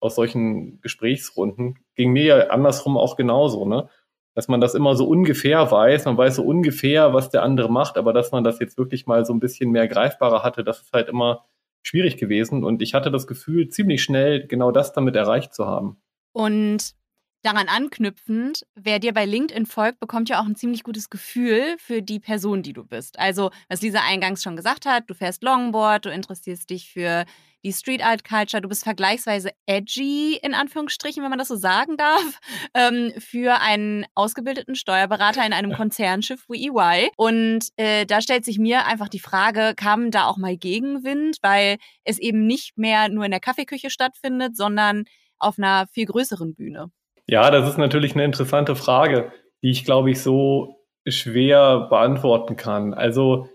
aus 0.00 0.14
solchen 0.16 0.80
Gesprächsrunden, 0.82 1.78
ging 1.94 2.12
mir 2.12 2.24
ja 2.24 2.36
andersrum 2.48 2.98
auch 2.98 3.16
genauso, 3.16 3.66
ne? 3.66 3.88
Dass 4.34 4.48
man 4.48 4.60
das 4.60 4.74
immer 4.74 4.96
so 4.96 5.06
ungefähr 5.08 5.70
weiß, 5.70 6.04
man 6.04 6.18
weiß 6.18 6.36
so 6.36 6.44
ungefähr, 6.44 7.14
was 7.14 7.30
der 7.30 7.42
andere 7.42 7.70
macht, 7.72 7.96
aber 7.96 8.12
dass 8.12 8.32
man 8.32 8.44
das 8.44 8.60
jetzt 8.60 8.76
wirklich 8.76 9.06
mal 9.06 9.24
so 9.24 9.32
ein 9.32 9.40
bisschen 9.40 9.70
mehr 9.70 9.88
greifbarer 9.88 10.42
hatte, 10.42 10.62
das 10.62 10.82
ist 10.82 10.92
halt 10.92 11.08
immer 11.08 11.46
schwierig 11.86 12.16
gewesen. 12.16 12.64
Und 12.64 12.82
ich 12.82 12.94
hatte 12.94 13.10
das 13.10 13.26
Gefühl, 13.26 13.68
ziemlich 13.68 14.02
schnell 14.02 14.46
genau 14.46 14.70
das 14.70 14.92
damit 14.92 15.16
erreicht 15.16 15.54
zu 15.54 15.66
haben. 15.66 15.96
Und 16.32 16.94
daran 17.42 17.68
anknüpfend, 17.68 18.66
wer 18.74 18.98
dir 18.98 19.14
bei 19.14 19.24
LinkedIn 19.24 19.66
folgt, 19.66 20.00
bekommt 20.00 20.28
ja 20.28 20.40
auch 20.40 20.46
ein 20.46 20.56
ziemlich 20.56 20.82
gutes 20.82 21.10
Gefühl 21.10 21.76
für 21.78 22.02
die 22.02 22.18
Person, 22.18 22.62
die 22.62 22.72
du 22.72 22.84
bist. 22.84 23.18
Also, 23.18 23.50
was 23.68 23.82
Lisa 23.82 24.00
eingangs 24.04 24.42
schon 24.42 24.56
gesagt 24.56 24.84
hat, 24.84 25.04
du 25.06 25.14
fährst 25.14 25.42
Longboard, 25.44 26.06
du 26.06 26.10
interessierst 26.10 26.68
dich 26.68 26.90
für 26.90 27.24
die 27.66 27.72
Street 27.72 28.04
Art 28.04 28.22
Culture, 28.22 28.60
du 28.60 28.68
bist 28.68 28.84
vergleichsweise 28.84 29.50
edgy, 29.66 30.38
in 30.40 30.54
Anführungsstrichen, 30.54 31.20
wenn 31.24 31.30
man 31.30 31.38
das 31.40 31.48
so 31.48 31.56
sagen 31.56 31.96
darf, 31.96 32.40
ähm, 32.74 33.12
für 33.18 33.60
einen 33.60 34.06
ausgebildeten 34.14 34.76
Steuerberater 34.76 35.44
in 35.44 35.52
einem 35.52 35.72
Konzernschiff 35.72 36.44
wie 36.48 36.68
EY. 36.68 37.10
Und 37.16 37.66
äh, 37.76 38.06
da 38.06 38.20
stellt 38.20 38.44
sich 38.44 38.58
mir 38.60 38.86
einfach 38.86 39.08
die 39.08 39.18
Frage, 39.18 39.74
kam 39.76 40.12
da 40.12 40.26
auch 40.26 40.36
mal 40.36 40.56
Gegenwind, 40.56 41.38
weil 41.42 41.78
es 42.04 42.20
eben 42.20 42.46
nicht 42.46 42.78
mehr 42.78 43.08
nur 43.08 43.24
in 43.24 43.32
der 43.32 43.40
Kaffeeküche 43.40 43.90
stattfindet, 43.90 44.56
sondern 44.56 45.04
auf 45.40 45.58
einer 45.58 45.88
viel 45.88 46.06
größeren 46.06 46.54
Bühne? 46.54 46.92
Ja, 47.26 47.50
das 47.50 47.68
ist 47.68 47.78
natürlich 47.78 48.14
eine 48.14 48.24
interessante 48.24 48.76
Frage, 48.76 49.32
die 49.62 49.70
ich, 49.70 49.84
glaube 49.84 50.12
ich, 50.12 50.22
so 50.22 50.76
schwer 51.04 51.88
beantworten 51.90 52.54
kann. 52.54 52.94
Also 52.94 53.48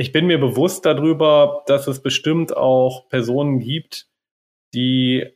ich 0.00 0.12
bin 0.12 0.26
mir 0.26 0.40
bewusst 0.40 0.86
darüber, 0.86 1.62
dass 1.66 1.86
es 1.86 2.00
bestimmt 2.00 2.56
auch 2.56 3.10
Personen 3.10 3.58
gibt, 3.58 4.06
die 4.72 5.26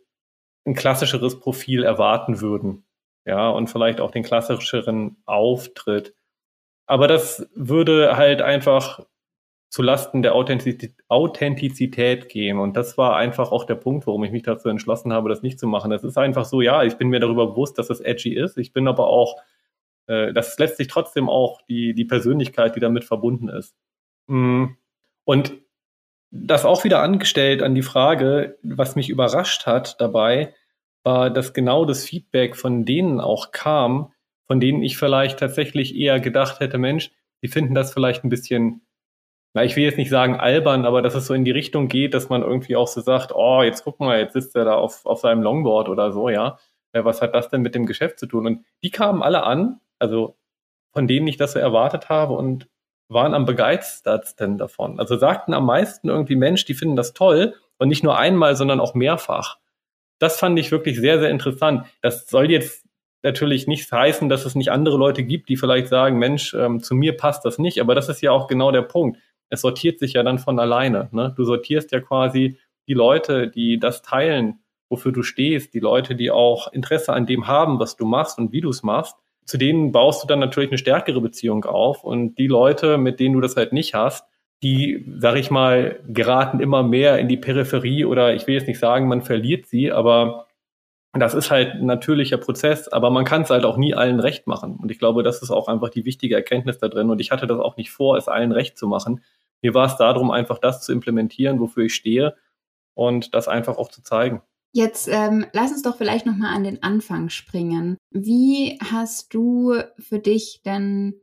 ein 0.64 0.74
klassischeres 0.74 1.38
Profil 1.38 1.84
erwarten 1.84 2.40
würden. 2.40 2.86
Ja, 3.26 3.50
und 3.50 3.68
vielleicht 3.68 4.00
auch 4.00 4.10
den 4.10 4.22
klassischeren 4.22 5.18
Auftritt. 5.26 6.14
Aber 6.86 7.08
das 7.08 7.46
würde 7.54 8.16
halt 8.16 8.40
einfach 8.40 9.04
zu 9.68 9.82
Lasten 9.82 10.22
der 10.22 10.34
Authentizität 10.34 12.30
gehen. 12.30 12.58
Und 12.58 12.74
das 12.74 12.96
war 12.96 13.16
einfach 13.16 13.52
auch 13.52 13.64
der 13.64 13.74
Punkt, 13.74 14.06
warum 14.06 14.24
ich 14.24 14.32
mich 14.32 14.44
dazu 14.44 14.70
entschlossen 14.70 15.12
habe, 15.12 15.28
das 15.28 15.42
nicht 15.42 15.58
zu 15.58 15.66
machen. 15.66 15.92
Es 15.92 16.04
ist 16.04 16.16
einfach 16.16 16.46
so, 16.46 16.62
ja, 16.62 16.84
ich 16.84 16.96
bin 16.96 17.08
mir 17.08 17.20
darüber 17.20 17.48
bewusst, 17.48 17.78
dass 17.78 17.90
es 17.90 18.00
edgy 18.00 18.34
ist. 18.34 18.56
Ich 18.56 18.72
bin 18.72 18.88
aber 18.88 19.08
auch, 19.08 19.36
äh, 20.06 20.32
das 20.32 20.52
ist 20.52 20.58
letztlich 20.58 20.88
trotzdem 20.88 21.28
auch 21.28 21.60
die, 21.68 21.92
die 21.92 22.06
Persönlichkeit, 22.06 22.76
die 22.76 22.80
damit 22.80 23.04
verbunden 23.04 23.50
ist. 23.50 23.76
Mm. 24.26 24.66
Und 25.24 25.54
das 26.30 26.64
auch 26.64 26.84
wieder 26.84 27.00
angestellt 27.00 27.62
an 27.62 27.74
die 27.74 27.82
Frage, 27.82 28.58
was 28.62 28.96
mich 28.96 29.08
überrascht 29.08 29.66
hat 29.66 30.00
dabei, 30.00 30.54
war, 31.02 31.30
dass 31.30 31.52
genau 31.52 31.84
das 31.84 32.04
Feedback 32.04 32.56
von 32.56 32.84
denen 32.84 33.20
auch 33.20 33.52
kam, 33.52 34.12
von 34.46 34.60
denen 34.60 34.82
ich 34.82 34.98
vielleicht 34.98 35.38
tatsächlich 35.38 35.94
eher 35.96 36.20
gedacht 36.20 36.60
hätte, 36.60 36.78
Mensch, 36.78 37.12
die 37.42 37.48
finden 37.48 37.74
das 37.74 37.92
vielleicht 37.92 38.24
ein 38.24 38.30
bisschen 38.30 38.84
na, 39.54 39.62
ich 39.64 39.76
will 39.76 39.84
jetzt 39.84 39.98
nicht 39.98 40.10
sagen 40.10 40.34
albern, 40.36 40.84
aber 40.84 41.00
dass 41.00 41.14
es 41.14 41.26
so 41.26 41.34
in 41.34 41.44
die 41.44 41.52
Richtung 41.52 41.86
geht, 41.88 42.12
dass 42.12 42.28
man 42.28 42.42
irgendwie 42.42 42.74
auch 42.74 42.88
so 42.88 43.00
sagt, 43.00 43.32
oh, 43.32 43.62
jetzt 43.62 43.84
guck 43.84 44.00
mal, 44.00 44.18
jetzt 44.18 44.32
sitzt 44.32 44.56
er 44.56 44.64
da 44.64 44.74
auf, 44.74 45.06
auf 45.06 45.20
seinem 45.20 45.42
Longboard 45.42 45.88
oder 45.88 46.12
so, 46.12 46.28
ja. 46.28 46.58
Äh, 46.92 47.04
was 47.04 47.22
hat 47.22 47.34
das 47.34 47.48
denn 47.50 47.62
mit 47.62 47.74
dem 47.74 47.86
Geschäft 47.86 48.18
zu 48.18 48.26
tun? 48.26 48.46
Und 48.46 48.64
die 48.82 48.90
kamen 48.90 49.22
alle 49.22 49.44
an, 49.44 49.80
also 50.00 50.36
von 50.92 51.06
denen 51.06 51.28
ich 51.28 51.36
das 51.36 51.52
so 51.52 51.60
erwartet 51.60 52.08
habe 52.08 52.34
und 52.34 52.68
waren 53.14 53.34
am 53.34 53.46
begeistertsten 53.46 54.58
davon. 54.58 55.00
Also 55.00 55.16
sagten 55.16 55.54
am 55.54 55.66
meisten 55.66 56.08
irgendwie, 56.08 56.36
Mensch, 56.36 56.64
die 56.66 56.74
finden 56.74 56.96
das 56.96 57.14
toll 57.14 57.54
und 57.78 57.88
nicht 57.88 58.04
nur 58.04 58.18
einmal, 58.18 58.56
sondern 58.56 58.80
auch 58.80 58.94
mehrfach. 58.94 59.58
Das 60.18 60.38
fand 60.38 60.58
ich 60.58 60.70
wirklich 60.70 61.00
sehr, 61.00 61.18
sehr 61.18 61.30
interessant. 61.30 61.86
Das 62.02 62.26
soll 62.26 62.50
jetzt 62.50 62.84
natürlich 63.22 63.66
nicht 63.66 63.90
heißen, 63.90 64.28
dass 64.28 64.44
es 64.44 64.54
nicht 64.54 64.70
andere 64.70 64.98
Leute 64.98 65.24
gibt, 65.24 65.48
die 65.48 65.56
vielleicht 65.56 65.88
sagen, 65.88 66.18
Mensch, 66.18 66.52
ähm, 66.52 66.80
zu 66.80 66.94
mir 66.94 67.16
passt 67.16 67.44
das 67.44 67.58
nicht. 67.58 67.80
Aber 67.80 67.94
das 67.94 68.10
ist 68.10 68.20
ja 68.20 68.32
auch 68.32 68.48
genau 68.48 68.70
der 68.70 68.82
Punkt 68.82 69.18
es 69.54 69.60
sortiert 69.60 69.98
sich 69.98 70.14
ja 70.14 70.22
dann 70.22 70.38
von 70.38 70.58
alleine. 70.58 71.08
Ne? 71.12 71.32
Du 71.36 71.44
sortierst 71.44 71.92
ja 71.92 72.00
quasi 72.00 72.58
die 72.86 72.94
Leute, 72.94 73.48
die 73.48 73.78
das 73.78 74.02
teilen, 74.02 74.60
wofür 74.90 75.12
du 75.12 75.22
stehst, 75.22 75.74
die 75.74 75.80
Leute, 75.80 76.14
die 76.14 76.30
auch 76.30 76.72
Interesse 76.72 77.12
an 77.12 77.26
dem 77.26 77.46
haben, 77.46 77.78
was 77.78 77.96
du 77.96 78.04
machst 78.04 78.38
und 78.38 78.52
wie 78.52 78.60
du 78.60 78.68
es 78.68 78.82
machst. 78.82 79.16
Zu 79.44 79.58
denen 79.58 79.92
baust 79.92 80.22
du 80.22 80.26
dann 80.26 80.38
natürlich 80.38 80.70
eine 80.70 80.78
stärkere 80.78 81.20
Beziehung 81.20 81.64
auf 81.64 82.04
und 82.04 82.36
die 82.36 82.46
Leute, 82.46 82.98
mit 82.98 83.20
denen 83.20 83.34
du 83.34 83.40
das 83.40 83.56
halt 83.56 83.72
nicht 83.72 83.94
hast, 83.94 84.26
die, 84.62 85.04
sag 85.18 85.36
ich 85.36 85.50
mal, 85.50 86.00
geraten 86.08 86.60
immer 86.60 86.82
mehr 86.82 87.18
in 87.18 87.28
die 87.28 87.36
Peripherie 87.36 88.06
oder 88.06 88.34
ich 88.34 88.46
will 88.46 88.54
jetzt 88.54 88.66
nicht 88.66 88.78
sagen, 88.78 89.08
man 89.08 89.20
verliert 89.20 89.66
sie, 89.66 89.92
aber 89.92 90.46
das 91.12 91.34
ist 91.34 91.50
halt 91.50 91.74
ein 91.74 91.86
natürlicher 91.86 92.38
Prozess, 92.38 92.88
aber 92.88 93.10
man 93.10 93.24
kann 93.24 93.42
es 93.42 93.50
halt 93.50 93.64
auch 93.64 93.76
nie 93.76 93.94
allen 93.94 94.20
recht 94.20 94.46
machen. 94.46 94.76
Und 94.76 94.90
ich 94.90 94.98
glaube, 94.98 95.22
das 95.22 95.42
ist 95.42 95.50
auch 95.50 95.68
einfach 95.68 95.90
die 95.90 96.04
wichtige 96.04 96.34
Erkenntnis 96.34 96.78
da 96.78 96.88
drin. 96.88 97.10
Und 97.10 97.20
ich 97.20 97.30
hatte 97.30 97.46
das 97.46 97.60
auch 97.60 97.76
nicht 97.76 97.90
vor, 97.90 98.16
es 98.16 98.26
allen 98.26 98.50
recht 98.50 98.76
zu 98.76 98.88
machen. 98.88 99.22
Mir 99.62 99.74
war 99.74 99.86
es 99.86 99.96
darum, 99.96 100.30
einfach 100.30 100.58
das 100.58 100.82
zu 100.82 100.92
implementieren, 100.92 101.60
wofür 101.60 101.84
ich 101.84 101.94
stehe 101.94 102.34
und 102.94 103.34
das 103.34 103.46
einfach 103.46 103.76
auch 103.76 103.90
zu 103.90 104.02
zeigen. 104.02 104.42
Jetzt 104.76 105.06
ähm, 105.06 105.46
lass 105.52 105.70
uns 105.70 105.82
doch 105.82 105.96
vielleicht 105.96 106.26
nochmal 106.26 106.52
an 106.52 106.64
den 106.64 106.82
Anfang 106.82 107.28
springen. 107.28 107.96
Wie 108.10 108.76
hast 108.82 109.32
du 109.32 109.74
für 110.00 110.18
dich 110.18 110.62
denn 110.64 111.14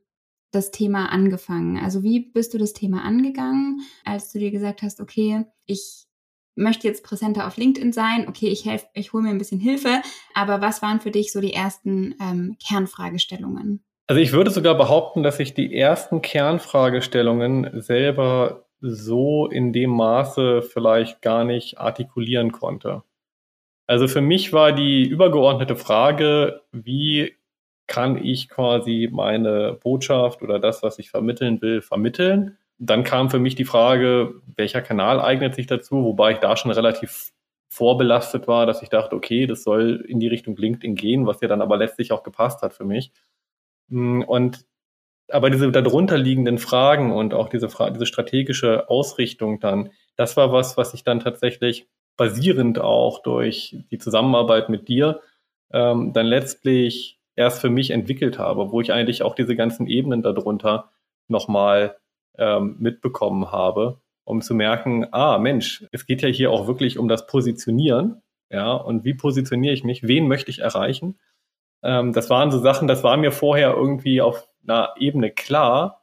das 0.52 0.72
Thema 0.72 1.12
angefangen? 1.12 1.78
Also 1.78 2.02
wie 2.02 2.22
bist 2.22 2.54
du 2.54 2.58
das 2.58 2.72
Thema 2.72 3.04
angegangen, 3.04 3.82
als 4.06 4.32
du 4.32 4.40
dir 4.40 4.52
gesagt 4.52 4.84
hast, 4.84 5.02
okay, 5.02 5.44
ich 5.66 6.06
möchte 6.56 6.88
jetzt 6.88 7.04
präsenter 7.04 7.46
auf 7.46 7.58
LinkedIn 7.58 7.92
sein, 7.92 8.30
okay, 8.30 8.48
ich 8.48 8.64
helfe, 8.64 8.88
ich 8.94 9.12
hole 9.12 9.24
mir 9.24 9.32
ein 9.32 9.38
bisschen 9.38 9.60
Hilfe, 9.60 10.02
aber 10.34 10.62
was 10.62 10.82
waren 10.82 11.02
für 11.02 11.12
dich 11.12 11.34
so 11.34 11.42
die 11.42 11.54
ersten 11.54 12.16
ähm, 12.22 12.56
Kernfragestellungen? 12.66 13.84
Also 14.08 14.22
ich 14.22 14.32
würde 14.32 14.52
sogar 14.52 14.78
behaupten, 14.78 15.24
dass 15.24 15.42
ich 15.42 15.54
die 15.54 15.76
ersten 15.76 16.22
Kernfragestellungen 16.22 17.82
selber 17.82 18.66
so 18.80 19.48
in 19.48 19.74
dem 19.74 19.90
Maße 19.90 20.62
vielleicht 20.62 21.22
gar 21.22 21.44
nicht 21.44 21.80
artikulieren 21.80 22.54
konnte. 22.54 23.04
Also 23.92 24.08
für 24.08 24.22
mich 24.22 24.54
war 24.54 24.72
die 24.72 25.04
übergeordnete 25.06 25.76
Frage, 25.76 26.62
wie 26.72 27.36
kann 27.88 28.16
ich 28.16 28.48
quasi 28.48 29.10
meine 29.12 29.74
Botschaft 29.84 30.42
oder 30.42 30.60
das, 30.60 30.82
was 30.82 30.98
ich 30.98 31.10
vermitteln 31.10 31.62
will, 31.62 31.82
vermitteln? 31.82 32.58
Dann 32.78 33.04
kam 33.04 33.30
für 33.30 33.40
mich 33.40 33.56
die 33.56 33.66
Frage, 33.66 34.36
welcher 34.56 34.82
Kanal 34.82 35.20
eignet 35.20 35.56
sich 35.56 35.68
dazu, 35.68 36.06
wobei 36.06 36.32
ich 36.32 36.38
da 36.38 36.56
schon 36.56 36.72
relativ 36.72 37.34
vorbelastet 37.68 38.48
war, 38.48 38.66
dass 38.66 38.82
ich 38.82 38.88
dachte, 38.88 39.14
okay, 39.14 39.46
das 39.46 39.64
soll 39.64 40.06
in 40.08 40.22
die 40.22 40.30
Richtung 40.30 40.56
LinkedIn 40.56 40.96
gehen, 40.96 41.28
was 41.28 41.42
ja 41.42 41.50
dann 41.50 41.62
aber 41.62 41.76
letztlich 41.76 42.14
auch 42.14 42.24
gepasst 42.24 42.62
hat 42.62 42.74
für 42.74 42.86
mich. 42.86 43.12
Mm, 43.90 44.22
und 44.22 44.66
aber 45.28 45.50
diese 45.50 45.70
darunter 45.70 46.18
liegenden 46.18 46.60
Fragen 46.60 47.12
und 47.12 47.34
auch 47.34 47.50
diese, 47.50 47.68
Fra 47.68 47.90
diese 47.90 48.06
strategische 48.06 48.90
Ausrichtung 48.90 49.60
dann, 49.60 49.90
das 50.16 50.38
war 50.38 50.54
was, 50.54 50.78
was 50.78 50.94
ich 50.94 51.04
dann 51.04 51.20
tatsächlich 51.20 51.90
basierend 52.22 52.80
auch 52.80 53.24
durch 53.24 53.78
die 53.90 53.98
Zusammenarbeit 53.98 54.70
mit 54.70 54.88
dir 54.88 55.22
ähm, 55.74 56.14
dann 56.14 56.28
letztlich 56.28 57.20
erst 57.36 57.62
für 57.62 57.70
mich 57.70 57.90
entwickelt 57.90 58.38
habe, 58.38 58.72
wo 58.72 58.82
ich 58.82 58.94
eigentlich 58.94 59.24
auch 59.24 59.34
diese 59.34 59.56
ganzen 59.56 59.88
Ebenen 59.88 60.22
darunter 60.22 60.92
nochmal 61.28 61.98
ähm, 62.38 62.76
mitbekommen 62.80 63.52
habe 63.52 64.02
um 64.24 64.42
zu 64.42 64.54
merken, 64.54 65.08
ah 65.12 65.38
Mensch, 65.38 65.86
es 65.92 66.06
geht 66.06 66.22
ja 66.22 66.30
hier 66.30 66.52
auch 66.52 66.68
wirklich 66.68 66.98
um 66.98 67.08
das 67.08 67.28
Positionieren. 67.28 68.22
Ja, 68.50 68.74
und 68.74 69.06
wie 69.06 69.14
positioniere 69.14 69.74
ich 69.74 69.84
mich? 69.84 70.04
Wen 70.04 70.28
möchte 70.28 70.52
ich 70.52 70.60
erreichen? 70.60 71.20
Ähm, 71.84 72.14
das 72.14 72.30
waren 72.30 72.52
so 72.52 72.60
Sachen, 72.60 72.88
das 72.88 73.04
war 73.04 73.18
mir 73.18 73.32
vorher 73.32 73.74
irgendwie 73.74 74.22
auf 74.22 74.48
einer 74.64 74.94
Ebene 74.98 75.32
klar. 75.32 76.01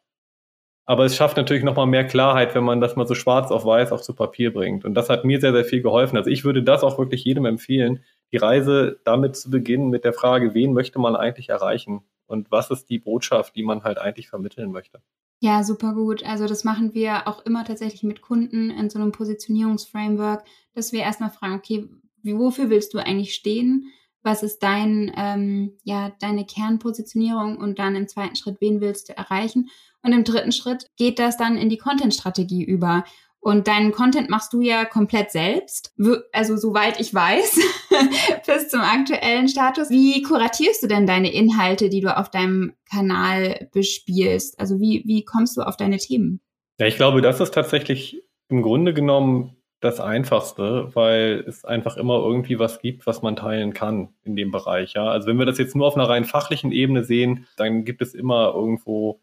Aber 0.88 1.04
es 1.04 1.14
schafft 1.14 1.36
natürlich 1.36 1.64
nochmal 1.64 1.86
mehr 1.86 2.06
Klarheit, 2.06 2.54
wenn 2.54 2.64
man 2.64 2.80
das 2.80 2.96
mal 2.96 3.06
so 3.06 3.14
schwarz 3.14 3.50
auf 3.50 3.66
weiß 3.66 3.92
auch 3.92 4.00
zu 4.00 4.14
Papier 4.14 4.54
bringt. 4.54 4.86
Und 4.86 4.94
das 4.94 5.10
hat 5.10 5.22
mir 5.22 5.38
sehr, 5.38 5.52
sehr 5.52 5.66
viel 5.66 5.82
geholfen. 5.82 6.16
Also 6.16 6.30
ich 6.30 6.44
würde 6.44 6.62
das 6.62 6.82
auch 6.82 6.98
wirklich 6.98 7.24
jedem 7.24 7.44
empfehlen, 7.44 8.02
die 8.32 8.38
Reise 8.38 8.98
damit 9.04 9.36
zu 9.36 9.50
beginnen 9.50 9.90
mit 9.90 10.04
der 10.04 10.14
Frage, 10.14 10.54
wen 10.54 10.72
möchte 10.72 10.98
man 10.98 11.14
eigentlich 11.14 11.50
erreichen? 11.50 12.00
Und 12.26 12.50
was 12.50 12.70
ist 12.70 12.88
die 12.88 12.98
Botschaft, 12.98 13.54
die 13.54 13.64
man 13.64 13.82
halt 13.82 13.98
eigentlich 13.98 14.30
vermitteln 14.30 14.72
möchte? 14.72 15.02
Ja, 15.40 15.62
super 15.62 15.92
gut. 15.92 16.24
Also 16.24 16.46
das 16.46 16.64
machen 16.64 16.94
wir 16.94 17.28
auch 17.28 17.44
immer 17.44 17.66
tatsächlich 17.66 18.02
mit 18.02 18.22
Kunden 18.22 18.70
in 18.70 18.88
so 18.88 18.98
einem 18.98 19.12
Positionierungsframework, 19.12 20.42
dass 20.74 20.92
wir 20.92 21.00
erstmal 21.00 21.30
fragen, 21.30 21.56
okay, 21.56 21.86
wofür 22.22 22.70
willst 22.70 22.94
du 22.94 22.98
eigentlich 22.98 23.34
stehen? 23.34 23.92
Was 24.22 24.42
ist 24.42 24.62
dein, 24.62 25.12
ähm, 25.18 25.76
ja, 25.84 26.12
deine 26.18 26.46
Kernpositionierung? 26.46 27.58
Und 27.58 27.78
dann 27.78 27.94
im 27.94 28.08
zweiten 28.08 28.36
Schritt, 28.36 28.56
wen 28.60 28.80
willst 28.80 29.10
du 29.10 29.16
erreichen? 29.18 29.68
Und 30.02 30.12
im 30.12 30.24
dritten 30.24 30.52
Schritt 30.52 30.86
geht 30.96 31.18
das 31.18 31.36
dann 31.36 31.56
in 31.56 31.68
die 31.68 31.78
Content-Strategie 31.78 32.64
über. 32.64 33.04
Und 33.40 33.68
deinen 33.68 33.92
Content 33.92 34.28
machst 34.30 34.52
du 34.52 34.60
ja 34.60 34.84
komplett 34.84 35.30
selbst. 35.30 35.94
Also 36.32 36.56
soweit 36.56 37.00
ich 37.00 37.14
weiß, 37.14 37.60
bis 38.46 38.68
zum 38.68 38.80
aktuellen 38.80 39.48
Status. 39.48 39.90
Wie 39.90 40.22
kuratierst 40.22 40.82
du 40.82 40.86
denn 40.88 41.06
deine 41.06 41.32
Inhalte, 41.32 41.88
die 41.88 42.00
du 42.00 42.16
auf 42.16 42.30
deinem 42.30 42.74
Kanal 42.90 43.68
bespielst? 43.72 44.58
Also 44.58 44.80
wie, 44.80 45.02
wie 45.06 45.24
kommst 45.24 45.56
du 45.56 45.62
auf 45.62 45.76
deine 45.76 45.98
Themen? 45.98 46.40
Ja, 46.80 46.86
ich 46.86 46.96
glaube, 46.96 47.22
das 47.22 47.40
ist 47.40 47.54
tatsächlich 47.54 48.22
im 48.48 48.62
Grunde 48.62 48.92
genommen 48.92 49.56
das 49.80 50.00
Einfachste, 50.00 50.90
weil 50.94 51.44
es 51.46 51.64
einfach 51.64 51.96
immer 51.96 52.18
irgendwie 52.18 52.58
was 52.58 52.80
gibt, 52.80 53.06
was 53.06 53.22
man 53.22 53.36
teilen 53.36 53.72
kann 53.72 54.08
in 54.24 54.34
dem 54.34 54.50
Bereich. 54.50 54.94
Ja, 54.94 55.06
also 55.06 55.28
wenn 55.28 55.38
wir 55.38 55.46
das 55.46 55.58
jetzt 55.58 55.76
nur 55.76 55.86
auf 55.86 55.96
einer 55.96 56.08
rein 56.08 56.24
fachlichen 56.24 56.72
Ebene 56.72 57.04
sehen, 57.04 57.46
dann 57.56 57.84
gibt 57.84 58.02
es 58.02 58.14
immer 58.14 58.52
irgendwo 58.54 59.20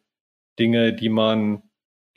Dinge, 0.60 0.94
die 0.94 1.10
man 1.10 1.64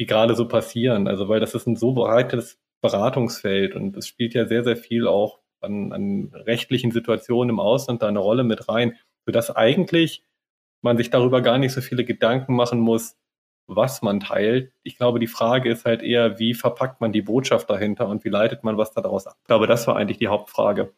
die 0.01 0.07
gerade 0.07 0.35
so 0.35 0.47
passieren. 0.47 1.09
Also 1.09 1.29
weil 1.29 1.41
das 1.41 1.55
ist 1.55 1.67
ein 1.67 1.77
so 1.77 1.93
breites 1.93 2.61
Beratungsfeld 2.81 3.75
und 3.75 3.97
es 3.97 4.07
spielt 4.07 4.35
ja 4.35 4.47
sehr, 4.47 4.65
sehr 4.65 4.77
viel 4.77 5.07
auch 5.07 5.41
an, 5.61 5.93
an 5.93 6.31
rechtlichen 6.33 6.93
Situationen 6.93 7.51
im 7.51 7.61
Ausland 7.61 8.03
da 8.03 8.09
eine 8.09 8.21
Rolle 8.21 8.45
mit 8.45 8.69
rein, 8.69 8.97
sodass 9.27 9.55
eigentlich 9.55 10.23
man 10.83 10.97
sich 10.97 11.11
darüber 11.11 11.43
gar 11.43 11.59
nicht 11.59 11.73
so 11.73 11.81
viele 11.81 12.05
Gedanken 12.05 12.55
machen 12.55 12.79
muss, 12.79 13.17
was 13.67 14.01
man 14.01 14.21
teilt. 14.21 14.73
Ich 14.85 14.97
glaube, 14.97 15.19
die 15.19 15.27
Frage 15.27 15.71
ist 15.71 15.85
halt 15.85 16.03
eher, 16.03 16.39
wie 16.39 16.55
verpackt 16.55 17.01
man 17.01 17.13
die 17.13 17.23
Botschaft 17.23 17.69
dahinter 17.69 18.09
und 18.09 18.25
wie 18.25 18.31
leitet 18.31 18.63
man 18.63 18.79
was 18.79 18.93
daraus 18.93 19.27
ab. 19.27 19.37
Ich 19.41 19.47
glaube, 19.47 19.67
das 19.67 19.87
war 19.89 19.97
eigentlich 19.97 20.19
die 20.19 20.29
Hauptfrage. 20.29 20.95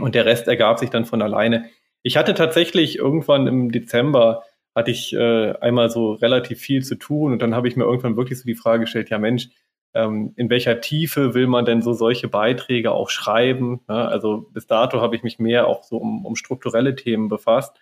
Und 0.00 0.14
der 0.14 0.24
Rest 0.24 0.48
ergab 0.48 0.78
sich 0.78 0.90
dann 0.90 1.04
von 1.04 1.20
alleine. 1.20 1.68
Ich 2.02 2.16
hatte 2.16 2.32
tatsächlich 2.32 2.96
irgendwann 2.96 3.46
im 3.46 3.70
Dezember 3.70 4.44
hatte 4.80 4.90
ich 4.90 5.12
äh, 5.12 5.52
einmal 5.60 5.90
so 5.90 6.14
relativ 6.14 6.58
viel 6.58 6.82
zu 6.82 6.96
tun 6.96 7.32
und 7.32 7.42
dann 7.42 7.54
habe 7.54 7.68
ich 7.68 7.76
mir 7.76 7.84
irgendwann 7.84 8.16
wirklich 8.16 8.38
so 8.38 8.44
die 8.46 8.54
Frage 8.54 8.80
gestellt, 8.80 9.10
ja 9.10 9.18
Mensch, 9.18 9.48
ähm, 9.94 10.32
in 10.36 10.48
welcher 10.50 10.80
Tiefe 10.80 11.34
will 11.34 11.46
man 11.46 11.64
denn 11.64 11.82
so 11.82 11.92
solche 11.92 12.28
Beiträge 12.28 12.92
auch 12.92 13.10
schreiben? 13.10 13.80
Ne? 13.88 14.08
Also 14.08 14.48
bis 14.52 14.66
dato 14.66 15.00
habe 15.00 15.16
ich 15.16 15.22
mich 15.22 15.38
mehr 15.38 15.66
auch 15.66 15.84
so 15.84 15.98
um, 15.98 16.24
um 16.24 16.36
strukturelle 16.36 16.94
Themen 16.94 17.28
befasst. 17.28 17.78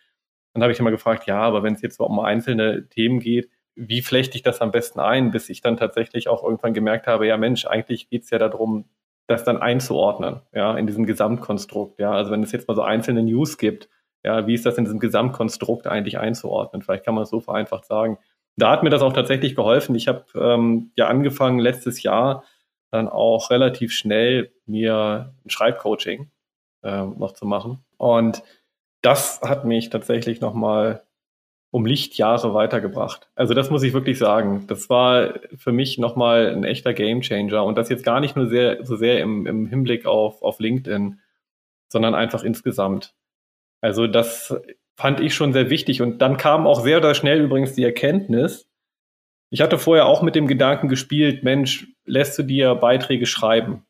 Dann 0.54 0.62
habe 0.62 0.72
ich 0.72 0.80
immer 0.80 0.90
gefragt, 0.90 1.26
ja, 1.26 1.40
aber 1.40 1.62
wenn 1.62 1.74
es 1.74 1.82
jetzt 1.82 1.98
so 1.98 2.04
um 2.04 2.18
einzelne 2.18 2.88
Themen 2.88 3.20
geht, 3.20 3.48
wie 3.76 4.02
flechte 4.02 4.36
ich 4.36 4.42
das 4.42 4.60
am 4.60 4.72
besten 4.72 4.98
ein, 4.98 5.30
bis 5.30 5.48
ich 5.50 5.60
dann 5.60 5.76
tatsächlich 5.76 6.28
auch 6.28 6.42
irgendwann 6.42 6.74
gemerkt 6.74 7.06
habe, 7.06 7.28
ja 7.28 7.36
Mensch, 7.36 7.64
eigentlich 7.66 8.08
geht 8.10 8.24
es 8.24 8.30
ja 8.30 8.38
darum, 8.38 8.86
das 9.28 9.44
dann 9.44 9.58
einzuordnen, 9.58 10.40
ja, 10.52 10.76
in 10.76 10.86
diesem 10.86 11.06
Gesamtkonstrukt. 11.06 12.00
Ja, 12.00 12.10
also 12.10 12.32
wenn 12.32 12.42
es 12.42 12.50
jetzt 12.50 12.66
mal 12.66 12.74
so 12.74 12.82
einzelne 12.82 13.22
News 13.22 13.58
gibt, 13.58 13.88
ja, 14.28 14.46
wie 14.46 14.52
ist 14.52 14.66
das 14.66 14.76
in 14.76 14.84
diesem 14.84 15.00
Gesamtkonstrukt 15.00 15.86
eigentlich 15.86 16.18
einzuordnen? 16.18 16.82
Vielleicht 16.82 17.06
kann 17.06 17.14
man 17.14 17.24
es 17.24 17.30
so 17.30 17.40
vereinfacht 17.40 17.86
sagen. 17.86 18.18
Da 18.58 18.70
hat 18.70 18.82
mir 18.82 18.90
das 18.90 19.00
auch 19.00 19.14
tatsächlich 19.14 19.56
geholfen. 19.56 19.94
Ich 19.94 20.06
habe 20.06 20.26
ähm, 20.34 20.90
ja 20.96 21.08
angefangen 21.08 21.58
letztes 21.58 22.02
Jahr 22.02 22.44
dann 22.90 23.08
auch 23.08 23.48
relativ 23.48 23.94
schnell 23.94 24.52
mir 24.66 25.32
ein 25.46 25.48
Schreibcoaching 25.48 26.30
äh, 26.82 27.04
noch 27.04 27.32
zu 27.32 27.46
machen. 27.46 27.78
Und 27.96 28.42
das 29.00 29.40
hat 29.40 29.64
mich 29.64 29.88
tatsächlich 29.88 30.42
nochmal 30.42 31.04
um 31.70 31.86
Lichtjahre 31.86 32.52
weitergebracht. 32.52 33.30
Also 33.34 33.54
das 33.54 33.70
muss 33.70 33.82
ich 33.82 33.94
wirklich 33.94 34.18
sagen. 34.18 34.66
Das 34.66 34.90
war 34.90 35.40
für 35.56 35.72
mich 35.72 35.96
nochmal 35.96 36.50
ein 36.54 36.64
echter 36.64 36.92
Gamechanger 36.92 37.64
und 37.64 37.78
das 37.78 37.88
jetzt 37.88 38.04
gar 38.04 38.20
nicht 38.20 38.36
nur 38.36 38.48
sehr, 38.48 38.84
so 38.84 38.96
sehr 38.96 39.20
im, 39.20 39.46
im 39.46 39.64
Hinblick 39.64 40.04
auf, 40.04 40.42
auf 40.42 40.60
LinkedIn, 40.60 41.18
sondern 41.88 42.14
einfach 42.14 42.42
insgesamt. 42.42 43.14
Also 43.80 44.06
das 44.06 44.54
fand 44.96 45.20
ich 45.20 45.34
schon 45.34 45.52
sehr 45.52 45.70
wichtig. 45.70 46.02
Und 46.02 46.18
dann 46.18 46.36
kam 46.36 46.66
auch 46.66 46.80
sehr, 46.80 47.00
sehr 47.00 47.14
schnell 47.14 47.40
übrigens 47.40 47.74
die 47.74 47.84
Erkenntnis, 47.84 48.68
ich 49.50 49.62
hatte 49.62 49.78
vorher 49.78 50.06
auch 50.06 50.22
mit 50.22 50.34
dem 50.34 50.46
Gedanken 50.46 50.88
gespielt, 50.88 51.42
Mensch, 51.42 51.88
lässt 52.04 52.38
du 52.38 52.42
dir 52.42 52.74
Beiträge 52.74 53.26
schreiben? 53.26 53.86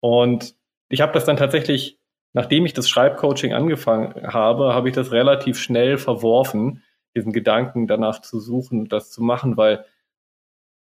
Und 0.00 0.56
ich 0.88 1.00
habe 1.00 1.12
das 1.12 1.24
dann 1.24 1.36
tatsächlich, 1.36 1.98
nachdem 2.32 2.66
ich 2.66 2.72
das 2.72 2.88
Schreibcoaching 2.88 3.52
angefangen 3.52 4.32
habe, 4.32 4.74
habe 4.74 4.88
ich 4.88 4.94
das 4.94 5.12
relativ 5.12 5.58
schnell 5.58 5.98
verworfen, 5.98 6.82
diesen 7.14 7.32
Gedanken 7.32 7.86
danach 7.86 8.22
zu 8.22 8.40
suchen, 8.40 8.88
das 8.88 9.10
zu 9.10 9.22
machen, 9.22 9.56
weil 9.56 9.84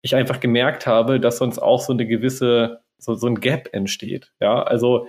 ich 0.02 0.14
einfach 0.14 0.38
gemerkt 0.38 0.86
habe, 0.86 1.18
dass 1.18 1.38
sonst 1.38 1.58
auch 1.58 1.80
so 1.80 1.92
eine 1.92 2.06
gewisse, 2.06 2.82
so, 2.98 3.14
so 3.14 3.26
ein 3.26 3.40
Gap 3.40 3.70
entsteht. 3.72 4.32
Ja, 4.40 4.62
also 4.62 5.08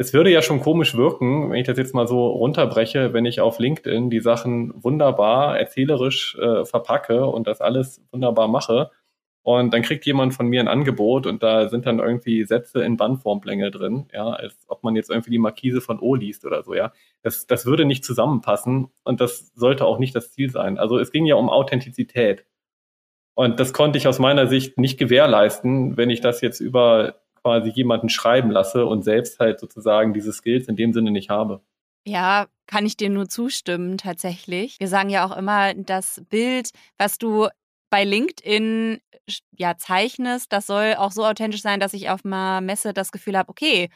es 0.00 0.14
würde 0.14 0.30
ja 0.30 0.40
schon 0.40 0.62
komisch 0.62 0.96
wirken, 0.96 1.50
wenn 1.50 1.58
ich 1.58 1.66
das 1.66 1.76
jetzt 1.76 1.94
mal 1.94 2.08
so 2.08 2.28
runterbreche, 2.28 3.12
wenn 3.12 3.26
ich 3.26 3.42
auf 3.42 3.58
LinkedIn 3.58 4.08
die 4.08 4.20
Sachen 4.20 4.72
wunderbar 4.82 5.58
erzählerisch 5.58 6.38
äh, 6.40 6.64
verpacke 6.64 7.26
und 7.26 7.46
das 7.46 7.60
alles 7.60 8.02
wunderbar 8.10 8.48
mache. 8.48 8.90
Und 9.42 9.74
dann 9.74 9.82
kriegt 9.82 10.06
jemand 10.06 10.32
von 10.32 10.46
mir 10.46 10.60
ein 10.60 10.68
Angebot 10.68 11.26
und 11.26 11.42
da 11.42 11.68
sind 11.68 11.84
dann 11.84 11.98
irgendwie 11.98 12.44
Sätze 12.44 12.82
in 12.82 12.96
Bandformlänge 12.96 13.70
drin, 13.70 14.06
ja, 14.10 14.30
als 14.30 14.56
ob 14.68 14.82
man 14.84 14.96
jetzt 14.96 15.10
irgendwie 15.10 15.32
die 15.32 15.38
Markise 15.38 15.82
von 15.82 16.00
O 16.00 16.14
liest 16.14 16.46
oder 16.46 16.62
so, 16.62 16.72
ja. 16.72 16.94
Das, 17.20 17.46
das 17.46 17.66
würde 17.66 17.84
nicht 17.84 18.02
zusammenpassen 18.02 18.88
und 19.04 19.20
das 19.20 19.52
sollte 19.54 19.84
auch 19.84 19.98
nicht 19.98 20.16
das 20.16 20.32
Ziel 20.32 20.48
sein. 20.50 20.78
Also 20.78 20.98
es 20.98 21.12
ging 21.12 21.26
ja 21.26 21.34
um 21.34 21.50
Authentizität. 21.50 22.46
Und 23.34 23.60
das 23.60 23.74
konnte 23.74 23.98
ich 23.98 24.08
aus 24.08 24.18
meiner 24.18 24.46
Sicht 24.46 24.78
nicht 24.78 24.98
gewährleisten, 24.98 25.98
wenn 25.98 26.08
ich 26.08 26.22
das 26.22 26.40
jetzt 26.40 26.60
über 26.60 27.20
quasi 27.42 27.70
jemanden 27.70 28.08
schreiben 28.08 28.50
lasse 28.50 28.86
und 28.86 29.02
selbst 29.02 29.38
halt 29.38 29.60
sozusagen 29.60 30.12
diese 30.12 30.32
Skills 30.32 30.68
in 30.68 30.76
dem 30.76 30.92
Sinne 30.92 31.10
nicht 31.10 31.30
habe. 31.30 31.62
Ja, 32.06 32.46
kann 32.66 32.86
ich 32.86 32.96
dir 32.96 33.10
nur 33.10 33.28
zustimmen, 33.28 33.98
tatsächlich. 33.98 34.76
Wir 34.78 34.88
sagen 34.88 35.10
ja 35.10 35.26
auch 35.26 35.36
immer, 35.36 35.74
das 35.74 36.22
Bild, 36.30 36.70
was 36.98 37.18
du 37.18 37.48
bei 37.90 38.04
LinkedIn 38.04 39.00
ja 39.56 39.76
zeichnest, 39.76 40.52
das 40.52 40.66
soll 40.66 40.94
auch 40.96 41.12
so 41.12 41.24
authentisch 41.24 41.62
sein, 41.62 41.80
dass 41.80 41.92
ich 41.92 42.08
auf 42.08 42.24
einer 42.24 42.60
Messe 42.60 42.92
das 42.92 43.12
Gefühl 43.12 43.36
habe, 43.36 43.48
okay, 43.48 43.90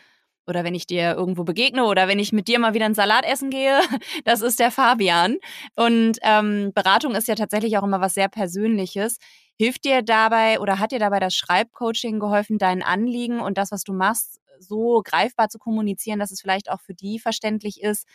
oder 0.46 0.64
wenn 0.64 0.74
ich 0.74 0.86
dir 0.86 1.14
irgendwo 1.14 1.44
begegne 1.44 1.84
oder 1.84 2.08
wenn 2.08 2.18
ich 2.18 2.32
mit 2.32 2.48
dir 2.48 2.58
mal 2.58 2.74
wieder 2.74 2.84
einen 2.86 2.94
Salat 2.94 3.24
essen 3.24 3.50
gehe, 3.50 3.80
das 4.24 4.42
ist 4.42 4.60
der 4.60 4.70
Fabian. 4.70 5.38
Und 5.76 6.18
ähm, 6.22 6.72
Beratung 6.74 7.14
ist 7.14 7.28
ja 7.28 7.34
tatsächlich 7.34 7.78
auch 7.78 7.82
immer 7.82 8.00
was 8.00 8.14
sehr 8.14 8.28
Persönliches. 8.28 9.18
Hilft 9.56 9.84
dir 9.84 10.02
dabei 10.02 10.60
oder 10.60 10.78
hat 10.78 10.92
dir 10.92 10.98
dabei 10.98 11.20
das 11.20 11.34
Schreibcoaching 11.34 12.18
geholfen, 12.18 12.58
dein 12.58 12.82
Anliegen 12.82 13.40
und 13.40 13.56
das, 13.56 13.70
was 13.70 13.84
du 13.84 13.92
machst, 13.92 14.40
so 14.58 15.02
greifbar 15.04 15.48
zu 15.48 15.58
kommunizieren, 15.58 16.18
dass 16.18 16.30
es 16.30 16.40
vielleicht 16.40 16.70
auch 16.70 16.80
für 16.80 16.94
die 16.94 17.18
verständlich 17.18 17.82
ist, 17.82 18.06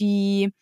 die 0.00 0.52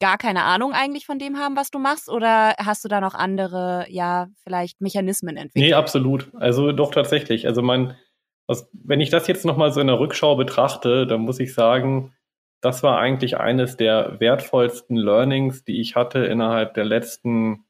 gar 0.00 0.18
keine 0.18 0.42
Ahnung 0.44 0.72
eigentlich 0.72 1.06
von 1.06 1.18
dem 1.18 1.38
haben, 1.38 1.56
was 1.56 1.70
du 1.70 1.78
machst? 1.78 2.08
Oder 2.08 2.54
hast 2.58 2.84
du 2.84 2.88
da 2.88 3.00
noch 3.00 3.14
andere, 3.14 3.86
ja, 3.88 4.28
vielleicht 4.42 4.80
Mechanismen 4.80 5.36
entwickelt? 5.36 5.70
Nee, 5.70 5.74
absolut. 5.74 6.30
Also 6.34 6.72
doch 6.72 6.90
tatsächlich. 6.90 7.46
Also 7.46 7.62
mein, 7.62 7.96
Also, 8.46 8.64
wenn 8.72 9.00
ich 9.00 9.10
das 9.10 9.26
jetzt 9.28 9.44
nochmal 9.44 9.72
so 9.72 9.80
in 9.80 9.86
der 9.86 10.00
Rückschau 10.00 10.36
betrachte, 10.36 11.06
dann 11.06 11.20
muss 11.20 11.40
ich 11.40 11.54
sagen, 11.54 12.12
das 12.60 12.82
war 12.82 12.98
eigentlich 12.98 13.38
eines 13.38 13.76
der 13.76 14.20
wertvollsten 14.20 14.96
Learnings, 14.96 15.64
die 15.64 15.80
ich 15.80 15.96
hatte 15.96 16.20
innerhalb 16.20 16.74
der 16.74 16.84
letzten 16.84 17.64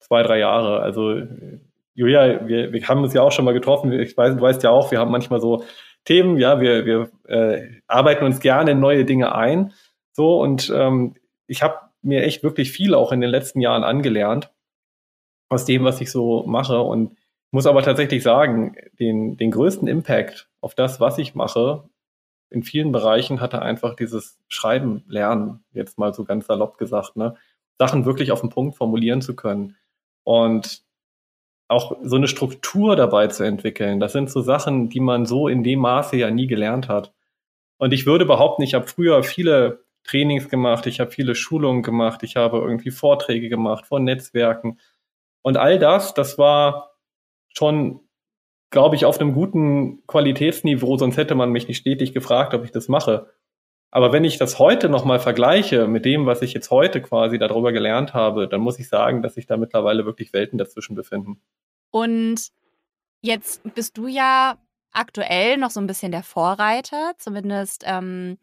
zwei, 0.00 0.22
drei 0.22 0.38
Jahre. 0.38 0.80
Also 0.80 1.22
Julia, 1.94 2.46
wir, 2.46 2.72
wir 2.72 2.88
haben 2.88 3.02
uns 3.02 3.14
ja 3.14 3.22
auch 3.22 3.32
schon 3.32 3.44
mal 3.44 3.54
getroffen. 3.54 3.92
Ich 3.92 4.16
weiß, 4.16 4.36
du 4.36 4.40
weißt 4.40 4.62
ja 4.62 4.70
auch, 4.70 4.90
wir 4.90 4.98
haben 4.98 5.10
manchmal 5.10 5.40
so 5.40 5.64
Themen, 6.04 6.38
ja, 6.38 6.60
wir, 6.60 6.86
wir 6.86 7.10
äh, 7.26 7.80
arbeiten 7.86 8.24
uns 8.24 8.40
gerne 8.40 8.70
in 8.70 8.80
neue 8.80 9.04
Dinge 9.04 9.34
ein. 9.34 9.72
So, 10.12 10.40
und 10.40 10.72
ähm, 10.74 11.16
ich 11.46 11.62
habe 11.62 11.76
mir 12.02 12.22
echt 12.22 12.42
wirklich 12.42 12.70
viel 12.70 12.94
auch 12.94 13.12
in 13.12 13.20
den 13.20 13.30
letzten 13.30 13.60
Jahren 13.60 13.82
angelernt 13.82 14.52
aus 15.48 15.64
dem, 15.64 15.84
was 15.84 16.00
ich 16.00 16.10
so 16.10 16.44
mache. 16.46 16.80
Und 16.80 17.17
muss 17.50 17.66
aber 17.66 17.82
tatsächlich 17.82 18.22
sagen, 18.22 18.76
den, 18.98 19.36
den 19.36 19.50
größten 19.50 19.88
Impact 19.88 20.48
auf 20.60 20.74
das, 20.74 21.00
was 21.00 21.18
ich 21.18 21.34
mache, 21.34 21.88
in 22.50 22.62
vielen 22.62 22.92
Bereichen 22.92 23.40
hatte 23.40 23.62
einfach 23.62 23.94
dieses 23.94 24.38
Schreiben 24.48 25.04
lernen, 25.06 25.64
jetzt 25.72 25.98
mal 25.98 26.14
so 26.14 26.24
ganz 26.24 26.46
salopp 26.46 26.78
gesagt, 26.78 27.16
ne? 27.16 27.36
Sachen 27.78 28.04
wirklich 28.06 28.32
auf 28.32 28.40
den 28.40 28.50
Punkt 28.50 28.76
formulieren 28.76 29.20
zu 29.20 29.36
können. 29.36 29.76
Und 30.24 30.82
auch 31.68 31.96
so 32.02 32.16
eine 32.16 32.28
Struktur 32.28 32.96
dabei 32.96 33.28
zu 33.28 33.44
entwickeln. 33.44 34.00
Das 34.00 34.12
sind 34.12 34.30
so 34.30 34.40
Sachen, 34.40 34.88
die 34.88 35.00
man 35.00 35.26
so 35.26 35.48
in 35.48 35.62
dem 35.62 35.80
Maße 35.80 36.16
ja 36.16 36.30
nie 36.30 36.46
gelernt 36.46 36.88
hat. 36.88 37.12
Und 37.78 37.92
ich 37.92 38.06
würde 38.06 38.24
behaupten, 38.26 38.62
ich 38.62 38.74
habe 38.74 38.86
früher 38.86 39.22
viele 39.22 39.84
Trainings 40.02 40.48
gemacht, 40.48 40.86
ich 40.86 41.00
habe 41.00 41.10
viele 41.10 41.34
Schulungen 41.34 41.82
gemacht, 41.82 42.22
ich 42.22 42.36
habe 42.36 42.58
irgendwie 42.58 42.90
Vorträge 42.90 43.48
gemacht 43.48 43.86
von 43.86 44.02
Netzwerken. 44.04 44.78
Und 45.42 45.58
all 45.58 45.78
das, 45.78 46.14
das 46.14 46.38
war 46.38 46.87
schon, 47.48 48.00
glaube 48.70 48.96
ich, 48.96 49.04
auf 49.04 49.20
einem 49.20 49.32
guten 49.32 50.06
Qualitätsniveau, 50.06 50.96
sonst 50.96 51.16
hätte 51.16 51.34
man 51.34 51.50
mich 51.50 51.68
nicht 51.68 51.78
stetig 51.78 52.12
gefragt, 52.12 52.54
ob 52.54 52.64
ich 52.64 52.72
das 52.72 52.88
mache. 52.88 53.32
Aber 53.90 54.12
wenn 54.12 54.24
ich 54.24 54.36
das 54.36 54.58
heute 54.58 54.88
nochmal 54.88 55.18
vergleiche 55.18 55.86
mit 55.86 56.04
dem, 56.04 56.26
was 56.26 56.42
ich 56.42 56.52
jetzt 56.52 56.70
heute 56.70 57.00
quasi 57.00 57.38
darüber 57.38 57.72
gelernt 57.72 58.12
habe, 58.12 58.46
dann 58.46 58.60
muss 58.60 58.78
ich 58.78 58.88
sagen, 58.88 59.22
dass 59.22 59.34
sich 59.34 59.46
da 59.46 59.56
mittlerweile 59.56 60.04
wirklich 60.04 60.32
Welten 60.32 60.58
dazwischen 60.58 60.94
befinden. 60.94 61.40
Und 61.90 62.48
jetzt 63.22 63.62
bist 63.74 63.96
du 63.96 64.06
ja 64.06 64.58
aktuell 64.92 65.56
noch 65.56 65.70
so 65.70 65.80
ein 65.80 65.86
bisschen 65.86 66.12
der 66.12 66.22
Vorreiter, 66.22 67.12
zumindest 67.16 67.84
ähm, 67.86 68.36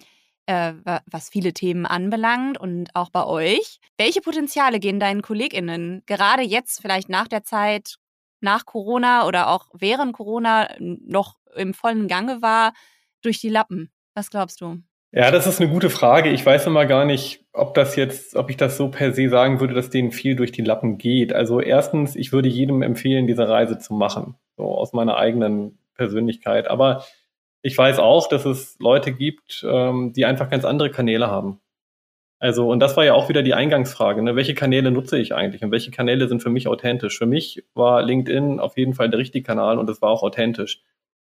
äh, 0.47 0.73
was 1.05 1.29
viele 1.29 1.53
Themen 1.53 1.85
anbelangt 1.85 2.59
und 2.59 2.95
auch 2.95 3.09
bei 3.09 3.25
euch. 3.25 3.79
Welche 3.97 4.21
Potenziale 4.21 4.79
gehen 4.79 4.99
deinen 4.99 5.21
KollegInnen 5.21 6.03
gerade 6.05 6.43
jetzt 6.43 6.81
vielleicht 6.81 7.09
nach 7.09 7.27
der 7.27 7.43
Zeit, 7.43 7.97
nach 8.45 8.65
Corona 8.65 9.27
oder 9.27 9.49
auch 9.49 9.67
während 9.73 10.13
Corona 10.13 10.69
noch 10.79 11.35
im 11.55 11.73
vollen 11.73 12.07
Gange 12.07 12.41
war, 12.41 12.73
durch 13.21 13.39
die 13.41 13.49
Lappen? 13.49 13.91
Was 14.13 14.29
glaubst 14.29 14.61
du? 14.61 14.77
Ja, 15.11 15.31
das 15.31 15.47
ist 15.47 15.61
eine 15.61 15.69
gute 15.69 15.89
Frage. 15.89 16.29
Ich 16.29 16.45
weiß 16.45 16.67
immer 16.67 16.85
gar 16.85 17.05
nicht, 17.05 17.45
ob 17.53 17.73
das 17.73 17.95
jetzt, 17.95 18.35
ob 18.35 18.49
ich 18.49 18.57
das 18.57 18.77
so 18.77 18.89
per 18.89 19.13
se 19.13 19.29
sagen 19.29 19.59
würde, 19.59 19.73
dass 19.73 19.89
denen 19.89 20.11
viel 20.11 20.35
durch 20.35 20.51
die 20.51 20.61
Lappen 20.61 20.97
geht. 20.97 21.33
Also 21.33 21.61
erstens, 21.61 22.15
ich 22.15 22.33
würde 22.33 22.49
jedem 22.49 22.81
empfehlen, 22.81 23.27
diese 23.27 23.47
Reise 23.47 23.77
zu 23.77 23.93
machen, 23.93 24.35
so 24.57 24.65
aus 24.65 24.93
meiner 24.93 25.17
eigenen 25.17 25.77
Persönlichkeit. 25.95 26.67
Aber 26.67 27.05
ich 27.61 27.77
weiß 27.77 27.99
auch, 27.99 28.27
dass 28.27 28.45
es 28.45 28.77
Leute 28.79 29.13
gibt, 29.13 29.65
ähm, 29.67 30.11
die 30.13 30.25
einfach 30.25 30.49
ganz 30.49 30.65
andere 30.65 30.91
Kanäle 30.91 31.27
haben. 31.27 31.61
Also, 32.39 32.69
und 32.69 32.79
das 32.79 32.97
war 32.97 33.05
ja 33.05 33.13
auch 33.13 33.29
wieder 33.29 33.43
die 33.43 33.53
Eingangsfrage. 33.53 34.21
Ne? 34.21 34.35
Welche 34.35 34.53
Kanäle 34.53 34.91
nutze 34.91 35.17
ich 35.17 35.33
eigentlich 35.33 35.63
und 35.63 35.71
welche 35.71 35.91
Kanäle 35.91 36.27
sind 36.27 36.43
für 36.43 36.49
mich 36.49 36.67
authentisch? 36.67 37.17
Für 37.17 37.25
mich 37.25 37.63
war 37.73 38.01
LinkedIn 38.01 38.59
auf 38.59 38.77
jeden 38.77 38.93
Fall 38.93 39.09
der 39.09 39.19
richtige 39.19 39.45
Kanal 39.45 39.79
und 39.79 39.89
es 39.89 40.01
war 40.01 40.09
auch 40.09 40.23
authentisch. 40.23 40.81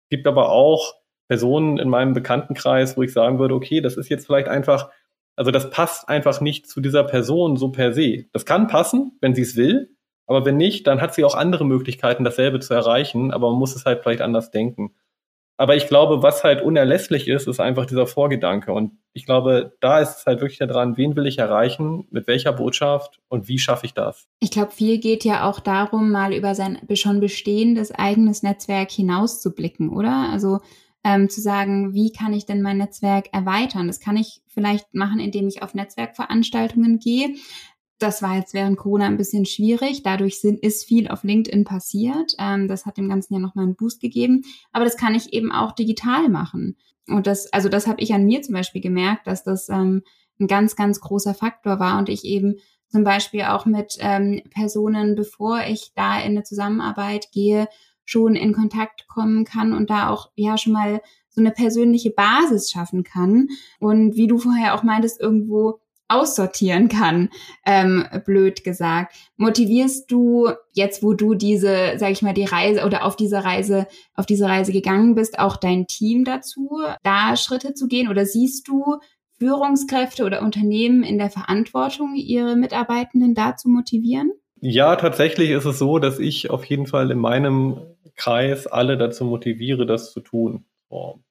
Gibt 0.09 0.27
aber 0.27 0.49
auch 0.49 0.95
Personen 1.27 1.77
in 1.77 1.89
meinem 1.89 2.13
Bekanntenkreis, 2.13 2.97
wo 2.97 3.03
ich 3.03 3.13
sagen 3.13 3.39
würde, 3.39 3.55
okay, 3.55 3.81
das 3.81 3.97
ist 3.97 4.09
jetzt 4.09 4.27
vielleicht 4.27 4.47
einfach, 4.47 4.89
also 5.35 5.51
das 5.51 5.69
passt 5.69 6.09
einfach 6.09 6.41
nicht 6.41 6.67
zu 6.67 6.81
dieser 6.81 7.03
Person 7.03 7.57
so 7.57 7.69
per 7.69 7.93
se. 7.93 8.25
Das 8.31 8.45
kann 8.45 8.67
passen, 8.67 9.17
wenn 9.21 9.35
sie 9.35 9.43
es 9.43 9.55
will, 9.55 9.95
aber 10.25 10.45
wenn 10.45 10.57
nicht, 10.57 10.85
dann 10.85 11.01
hat 11.01 11.13
sie 11.15 11.23
auch 11.23 11.35
andere 11.35 11.65
Möglichkeiten, 11.65 12.23
dasselbe 12.23 12.59
zu 12.59 12.73
erreichen, 12.73 13.31
aber 13.31 13.49
man 13.49 13.59
muss 13.59 13.75
es 13.75 13.85
halt 13.85 14.01
vielleicht 14.03 14.21
anders 14.21 14.51
denken. 14.51 14.93
Aber 15.59 15.75
ich 15.75 15.87
glaube, 15.87 16.23
was 16.23 16.45
halt 16.45 16.61
unerlässlich 16.61 17.27
ist, 17.27 17.45
ist 17.45 17.59
einfach 17.59 17.85
dieser 17.85 18.07
Vorgedanke. 18.07 18.71
Und 18.71 18.93
ich 19.11 19.25
glaube, 19.25 19.75
da 19.81 19.99
ist 19.99 20.19
es 20.19 20.25
halt 20.25 20.39
wirklich 20.39 20.59
daran, 20.59 20.95
wen 20.95 21.17
will 21.17 21.27
ich 21.27 21.37
erreichen, 21.37 22.07
mit 22.11 22.27
welcher 22.27 22.53
Botschaft 22.53 23.19
und 23.27 23.49
wie 23.49 23.59
schaffe 23.59 23.85
ich 23.85 23.93
das? 23.93 24.29
Ich 24.39 24.51
glaube, 24.51 24.71
viel 24.71 24.99
geht 24.99 25.25
ja 25.25 25.49
auch 25.49 25.59
darum, 25.59 26.11
mal 26.11 26.33
über 26.33 26.55
sein 26.55 26.79
schon 26.93 27.19
bestehendes 27.19 27.91
eigenes 27.91 28.41
Netzwerk 28.41 28.89
hinauszublicken, 28.89 29.89
oder? 29.89 30.29
Also 30.31 30.59
ähm, 31.03 31.27
zu 31.27 31.41
sagen, 31.41 31.93
wie 31.93 32.13
kann 32.13 32.31
ich 32.31 32.45
denn 32.45 32.61
mein 32.61 32.77
Netzwerk 32.77 33.27
erweitern? 33.33 33.87
Das 33.87 33.99
kann 33.99 34.15
ich 34.15 34.41
vielleicht 34.47 34.93
machen, 34.93 35.19
indem 35.19 35.49
ich 35.49 35.61
auf 35.61 35.73
Netzwerkveranstaltungen 35.73 36.99
gehe. 36.99 37.35
Das 37.99 38.21
war 38.21 38.37
jetzt 38.37 38.53
während 38.53 38.77
Corona 38.77 39.05
ein 39.05 39.17
bisschen 39.17 39.45
schwierig. 39.45 40.03
Dadurch 40.03 40.39
sind, 40.39 40.61
ist 40.61 40.85
viel 40.85 41.09
auf 41.09 41.23
LinkedIn 41.23 41.65
passiert. 41.65 42.33
Ähm, 42.39 42.67
das 42.69 42.85
hat 42.85 42.97
dem 42.97 43.09
Ganzen 43.09 43.33
ja 43.33 43.39
nochmal 43.39 43.65
einen 43.65 43.75
Boost 43.75 43.99
gegeben. 43.99 44.43
Aber 44.71 44.85
das 44.85 44.95
kann 44.95 45.15
ich 45.15 45.33
eben 45.33 45.51
auch 45.51 45.73
digital 45.73 46.29
machen. 46.29 46.77
Und 47.07 47.27
das, 47.27 47.51
also 47.51 47.67
das 47.67 47.87
habe 47.87 48.01
ich 48.01 48.13
an 48.13 48.25
mir 48.25 48.41
zum 48.41 48.53
Beispiel 48.53 48.81
gemerkt, 48.81 49.27
dass 49.27 49.43
das 49.43 49.67
ähm, 49.67 50.03
ein 50.39 50.47
ganz, 50.47 50.75
ganz 50.75 51.01
großer 51.01 51.33
Faktor 51.33 51.79
war 51.79 51.99
und 51.99 52.07
ich 52.07 52.23
eben 52.23 52.55
zum 52.87 53.03
Beispiel 53.03 53.43
auch 53.43 53.65
mit 53.65 53.97
ähm, 53.99 54.41
Personen, 54.51 55.15
bevor 55.15 55.61
ich 55.67 55.91
da 55.95 56.19
in 56.19 56.31
eine 56.31 56.43
Zusammenarbeit 56.43 57.31
gehe, 57.31 57.67
schon 58.05 58.35
in 58.35 58.53
Kontakt 58.53 59.07
kommen 59.07 59.43
kann 59.43 59.73
und 59.73 59.89
da 59.89 60.09
auch 60.09 60.31
ja 60.35 60.57
schon 60.57 60.73
mal 60.73 61.01
so 61.29 61.41
eine 61.41 61.51
persönliche 61.51 62.09
Basis 62.09 62.71
schaffen 62.71 63.03
kann 63.03 63.49
und 63.79 64.15
wie 64.15 64.25
du 64.25 64.39
vorher 64.39 64.73
auch 64.73 64.81
meintest, 64.81 65.21
irgendwo 65.21 65.79
aussortieren 66.09 66.89
kann, 66.89 67.29
ähm, 67.65 68.05
blöd 68.25 68.63
gesagt. 68.63 69.15
Motivierst 69.37 70.11
du 70.11 70.49
jetzt, 70.73 71.03
wo 71.03 71.13
du 71.13 71.35
diese, 71.35 71.93
sag 71.97 72.11
ich 72.11 72.21
mal, 72.21 72.33
die 72.33 72.45
Reise 72.45 72.85
oder 72.85 73.05
auf 73.05 73.15
diese 73.15 73.43
Reise, 73.43 73.87
auf 74.15 74.25
diese 74.25 74.47
Reise 74.47 74.71
gegangen 74.71 75.15
bist, 75.15 75.39
auch 75.39 75.55
dein 75.55 75.87
Team 75.87 76.25
dazu, 76.25 76.81
da 77.03 77.35
Schritte 77.37 77.73
zu 77.73 77.87
gehen? 77.87 78.09
Oder 78.09 78.25
siehst 78.25 78.67
du 78.67 78.97
Führungskräfte 79.37 80.25
oder 80.25 80.41
Unternehmen 80.41 81.03
in 81.03 81.17
der 81.17 81.29
Verantwortung, 81.29 82.15
ihre 82.15 82.55
Mitarbeitenden 82.55 83.35
da 83.35 83.55
zu 83.55 83.69
motivieren? 83.69 84.31
Ja, 84.61 84.97
tatsächlich 84.97 85.51
ist 85.51 85.65
es 85.65 85.79
so, 85.79 85.99
dass 85.99 86.19
ich 86.19 86.49
auf 86.49 86.65
jeden 86.65 86.85
Fall 86.85 87.11
in 87.11 87.19
meinem 87.19 87.79
Kreis 88.15 88.67
alle 88.67 88.97
dazu 88.97 89.23
motiviere, 89.23 89.85
das 89.85 90.11
zu 90.11 90.19
tun. 90.19 90.65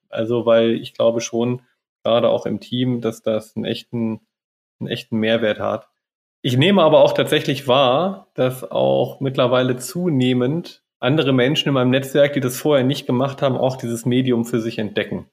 Also, 0.09 0.47
weil 0.47 0.71
ich 0.71 0.95
glaube 0.95 1.21
schon, 1.21 1.61
gerade 2.03 2.29
auch 2.29 2.47
im 2.47 2.59
Team, 2.59 3.01
dass 3.01 3.21
das 3.21 3.55
einen 3.55 3.65
echten, 3.65 4.21
einen 4.79 4.89
echten 4.89 5.17
Mehrwert 5.17 5.59
hat. 5.59 5.87
Ich 6.41 6.57
nehme 6.57 6.83
aber 6.83 7.03
auch 7.03 7.13
tatsächlich 7.13 7.67
wahr, 7.67 8.27
dass 8.33 8.69
auch 8.69 9.19
mittlerweile 9.19 9.77
zunehmend 9.77 10.83
andere 10.99 11.33
Menschen 11.33 11.69
in 11.69 11.73
meinem 11.73 11.91
Netzwerk, 11.91 12.33
die 12.33 12.39
das 12.39 12.57
vorher 12.57 12.85
nicht 12.85 13.05
gemacht 13.05 13.41
haben, 13.41 13.57
auch 13.57 13.77
dieses 13.77 14.05
Medium 14.05 14.45
für 14.45 14.59
sich 14.59 14.79
entdecken. 14.79 15.29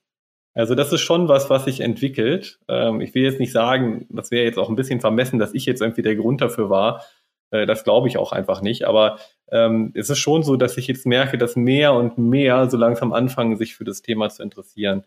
Also 0.55 0.75
das 0.75 0.93
ist 0.93 1.03
schon 1.03 1.29
was, 1.29 1.51
was 1.51 1.65
sich 1.65 1.81
entwickelt. 1.81 2.61
Ähm, 2.69 3.01
ich 3.01 3.15
will 3.15 3.25
jetzt 3.25 3.41
nicht 3.41 3.53
sagen, 3.53 4.07
das 4.11 4.31
wäre 4.31 4.45
jetzt 4.45 4.59
auch 4.59 4.69
ein 4.69 4.77
bisschen 4.77 5.01
vermessen, 5.01 5.39
dass 5.39 5.55
ich 5.55 5.67
jetzt 5.67 5.83
irgendwie 5.83 6.03
der 6.03 6.17
Grund 6.17 6.41
dafür 6.41 6.71
war, 6.71 7.05
äh, 7.51 7.67
das 7.67 7.85
glaube 7.85 8.09
ich 8.09 8.19
auch 8.19 8.33
einfach 8.33 8.63
nicht. 8.63 8.85
Aber 8.85 9.19
ähm, 9.51 9.93
es 9.95 10.11
ist 10.11 10.19
schon 10.19 10.43
so, 10.43 10.57
dass 10.57 10.77
ich 10.77 10.87
jetzt 10.87 11.07
merke, 11.07 11.39
dass 11.39 11.57
mehr 11.57 11.95
und 11.95 12.19
mehr 12.19 12.69
so 12.71 12.77
langsam 12.77 13.13
anfangen, 13.13 13.57
sich 13.57 13.77
für 13.77 13.85
das 13.85 14.03
Thema 14.03 14.29
zu 14.29 14.43
interessieren. 14.43 15.05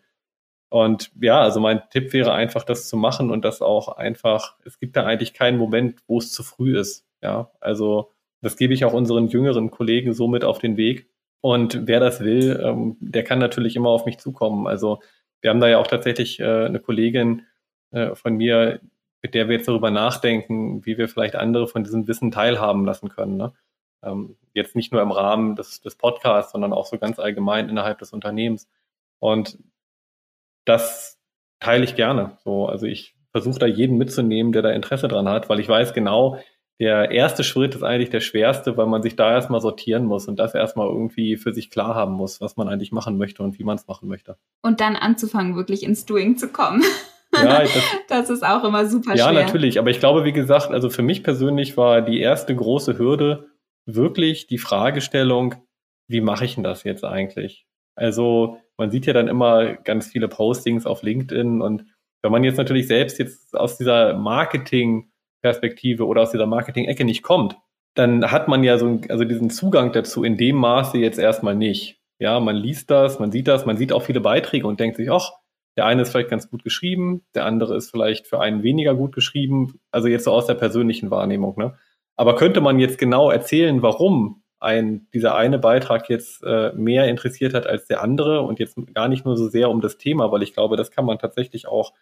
Und 0.69 1.11
ja, 1.19 1.41
also 1.41 1.59
mein 1.59 1.81
Tipp 1.89 2.13
wäre 2.13 2.33
einfach, 2.33 2.63
das 2.63 2.87
zu 2.87 2.95
machen 2.95 3.31
und 3.31 3.43
das 3.43 3.61
auch 3.61 3.89
einfach, 3.89 4.55
es 4.65 4.79
gibt 4.79 4.95
da 4.95 5.05
eigentlich 5.05 5.33
keinen 5.33 5.57
Moment, 5.57 5.99
wo 6.07 6.19
es 6.19 6.31
zu 6.31 6.43
früh 6.43 6.77
ist. 6.77 7.05
Ja, 7.21 7.51
also 7.59 8.11
das 8.41 8.55
gebe 8.55 8.73
ich 8.73 8.85
auch 8.85 8.93
unseren 8.93 9.27
jüngeren 9.27 9.71
Kollegen 9.71 10.13
so 10.13 10.27
mit 10.27 10.43
auf 10.43 10.59
den 10.59 10.77
Weg. 10.77 11.09
Und 11.41 11.87
wer 11.87 11.99
das 11.99 12.21
will, 12.21 12.61
ähm, 12.63 12.97
der 12.99 13.23
kann 13.23 13.39
natürlich 13.39 13.75
immer 13.75 13.89
auf 13.89 14.05
mich 14.05 14.19
zukommen. 14.19 14.67
Also 14.67 15.01
wir 15.41 15.49
haben 15.49 15.59
da 15.59 15.67
ja 15.67 15.79
auch 15.79 15.87
tatsächlich 15.87 16.39
äh, 16.39 16.65
eine 16.65 16.79
Kollegin 16.79 17.43
äh, 17.91 18.15
von 18.15 18.35
mir, 18.35 18.79
mit 19.21 19.33
der 19.33 19.49
wir 19.49 19.57
jetzt 19.57 19.67
darüber 19.67 19.91
nachdenken, 19.91 20.85
wie 20.85 20.97
wir 20.97 21.09
vielleicht 21.09 21.35
andere 21.35 21.67
von 21.67 21.83
diesem 21.83 22.07
Wissen 22.07 22.31
teilhaben 22.31 22.85
lassen 22.85 23.09
können. 23.09 23.37
Ne? 23.37 23.53
Ähm, 24.03 24.37
jetzt 24.53 24.75
nicht 24.75 24.91
nur 24.91 25.01
im 25.01 25.11
Rahmen 25.11 25.55
des, 25.55 25.81
des 25.81 25.95
Podcasts, 25.95 26.51
sondern 26.51 26.73
auch 26.73 26.85
so 26.85 26.97
ganz 26.97 27.19
allgemein 27.19 27.69
innerhalb 27.69 27.99
des 27.99 28.13
Unternehmens. 28.13 28.67
Und 29.19 29.57
das 30.65 31.19
teile 31.59 31.83
ich 31.83 31.95
gerne. 31.95 32.37
So, 32.43 32.67
also 32.67 32.85
ich 32.85 33.15
versuche 33.31 33.59
da 33.59 33.65
jeden 33.65 33.97
mitzunehmen, 33.97 34.51
der 34.51 34.61
da 34.61 34.71
Interesse 34.71 35.07
dran 35.07 35.29
hat, 35.29 35.49
weil 35.49 35.59
ich 35.59 35.69
weiß 35.69 35.93
genau, 35.93 36.39
der 36.79 37.11
erste 37.11 37.43
Schritt 37.43 37.75
ist 37.75 37.83
eigentlich 37.83 38.09
der 38.09 38.21
schwerste, 38.21 38.77
weil 38.77 38.87
man 38.87 39.03
sich 39.03 39.17
da 39.17 39.33
erstmal 39.33 39.59
sortieren 39.59 40.05
muss 40.05 40.27
und 40.27 40.39
das 40.39 40.55
erstmal 40.55 40.87
irgendwie 40.87 41.35
für 41.35 41.53
sich 41.53 41.69
klar 41.69 41.93
haben 41.93 42.13
muss, 42.13 42.39
was 42.39 42.55
man 42.55 42.69
eigentlich 42.69 42.93
machen 42.93 43.17
möchte 43.17 43.43
und 43.43 43.59
wie 43.59 43.65
man 43.65 43.75
es 43.75 43.85
machen 43.87 44.07
möchte. 44.07 44.37
Und 44.61 44.79
dann 44.79 44.95
anzufangen, 44.95 45.57
wirklich 45.57 45.83
ins 45.83 46.05
Doing 46.05 46.37
zu 46.37 46.47
kommen. 46.47 46.81
Ja, 47.35 47.59
das, 47.61 47.71
das, 48.07 48.29
ist 48.29 48.45
auch 48.45 48.63
immer 48.63 48.85
super 48.85 49.15
ja, 49.15 49.25
schwer. 49.25 49.33
Ja, 49.33 49.45
natürlich. 49.45 49.77
Aber 49.77 49.89
ich 49.89 49.99
glaube, 49.99 50.23
wie 50.23 50.31
gesagt, 50.31 50.71
also 50.71 50.89
für 50.89 51.01
mich 51.01 51.21
persönlich 51.21 51.75
war 51.75 52.01
die 52.01 52.21
erste 52.21 52.55
große 52.55 52.97
Hürde 52.97 53.49
wirklich 53.85 54.47
die 54.47 54.57
Fragestellung, 54.57 55.55
wie 56.07 56.21
mache 56.21 56.45
ich 56.45 56.55
denn 56.55 56.63
das 56.63 56.83
jetzt 56.83 57.03
eigentlich? 57.03 57.67
Also 57.95 58.57
man 58.79 58.89
sieht 58.91 59.05
ja 59.05 59.13
dann 59.13 59.27
immer 59.27 59.75
ganz 59.75 60.07
viele 60.07 60.27
Postings 60.27 60.85
auf 60.85 61.03
LinkedIn 61.03 61.61
und 61.61 61.85
wenn 62.21 62.31
man 62.31 62.43
jetzt 62.43 62.57
natürlich 62.57 62.87
selbst 62.87 63.19
jetzt 63.19 63.55
aus 63.55 63.77
dieser 63.77 64.17
Marketing-Perspektive 64.17 66.05
oder 66.05 66.23
aus 66.23 66.31
dieser 66.31 66.47
Marketing-Ecke 66.47 67.05
nicht 67.05 67.21
kommt, 67.21 67.57
dann 67.95 68.31
hat 68.31 68.47
man 68.47 68.63
ja 68.63 68.77
so 68.77 68.99
also 69.09 69.23
diesen 69.23 69.49
Zugang 69.49 69.91
dazu 69.91 70.23
in 70.23 70.37
dem 70.37 70.55
Maße 70.55 70.97
jetzt 70.97 71.19
erstmal 71.19 71.55
nicht. 71.55 71.99
Ja, 72.19 72.39
man 72.39 72.55
liest 72.55 72.89
das, 72.91 73.19
man 73.19 73.31
sieht 73.31 73.47
das, 73.47 73.65
man 73.65 73.77
sieht 73.77 73.93
auch 73.93 74.03
viele 74.03 74.19
Beiträge 74.19 74.67
und 74.67 74.79
denkt 74.79 74.97
sich, 74.97 75.09
ach, 75.09 75.31
der 75.77 75.85
eine 75.85 76.01
ist 76.01 76.11
vielleicht 76.11 76.29
ganz 76.29 76.49
gut 76.49 76.63
geschrieben, 76.63 77.23
der 77.35 77.45
andere 77.45 77.75
ist 77.75 77.89
vielleicht 77.91 78.27
für 78.27 78.41
einen 78.41 78.63
weniger 78.63 78.95
gut 78.95 79.15
geschrieben, 79.15 79.79
also 79.91 80.09
jetzt 80.09 80.25
so 80.25 80.31
aus 80.31 80.45
der 80.45 80.55
persönlichen 80.55 81.11
Wahrnehmung. 81.11 81.55
Ne? 81.57 81.77
Aber 82.17 82.35
könnte 82.35 82.59
man 82.59 82.79
jetzt 82.79 82.97
genau 82.97 83.29
erzählen, 83.29 83.81
warum 83.81 84.38
ein, 84.59 85.07
dieser 85.13 85.35
eine 85.35 85.57
Beitrag 85.59 86.09
jetzt 86.09 86.43
äh, 86.43 86.73
mehr 86.73 87.07
interessiert 87.07 87.53
hat 87.53 87.65
als 87.67 87.85
der 87.85 88.01
andere 88.01 88.41
und 88.41 88.59
jetzt 88.59 88.77
gar 88.93 89.07
nicht 89.07 89.25
nur 89.25 89.37
so 89.37 89.47
sehr 89.47 89.69
um 89.69 89.81
das 89.81 89.97
Thema, 89.97 90.31
weil 90.31 90.43
ich 90.43 90.53
glaube, 90.53 90.75
das 90.75 90.91
kann 90.91 91.05
man 91.05 91.17
tatsächlich 91.17 91.67
auch, 91.67 91.93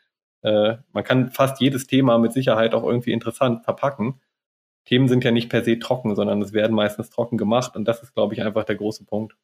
äh, 0.41 0.77
man 0.91 1.03
kann 1.03 1.29
fast 1.29 1.61
jedes 1.61 1.87
Thema 1.87 2.17
mit 2.17 2.33
Sicherheit 2.33 2.73
auch 2.73 2.83
irgendwie 2.83 3.11
interessant 3.11 3.63
verpacken. 3.63 4.19
Themen 4.85 5.07
sind 5.07 5.23
ja 5.23 5.31
nicht 5.31 5.49
per 5.49 5.63
se 5.63 5.77
trocken, 5.79 6.15
sondern 6.15 6.41
es 6.41 6.53
werden 6.53 6.75
meistens 6.75 7.09
trocken 7.09 7.37
gemacht 7.37 7.75
und 7.75 7.87
das 7.87 8.01
ist, 8.01 8.13
glaube 8.13 8.33
ich, 8.33 8.41
einfach 8.41 8.63
der 8.63 8.75
große 8.75 9.05
Punkt. 9.05 9.35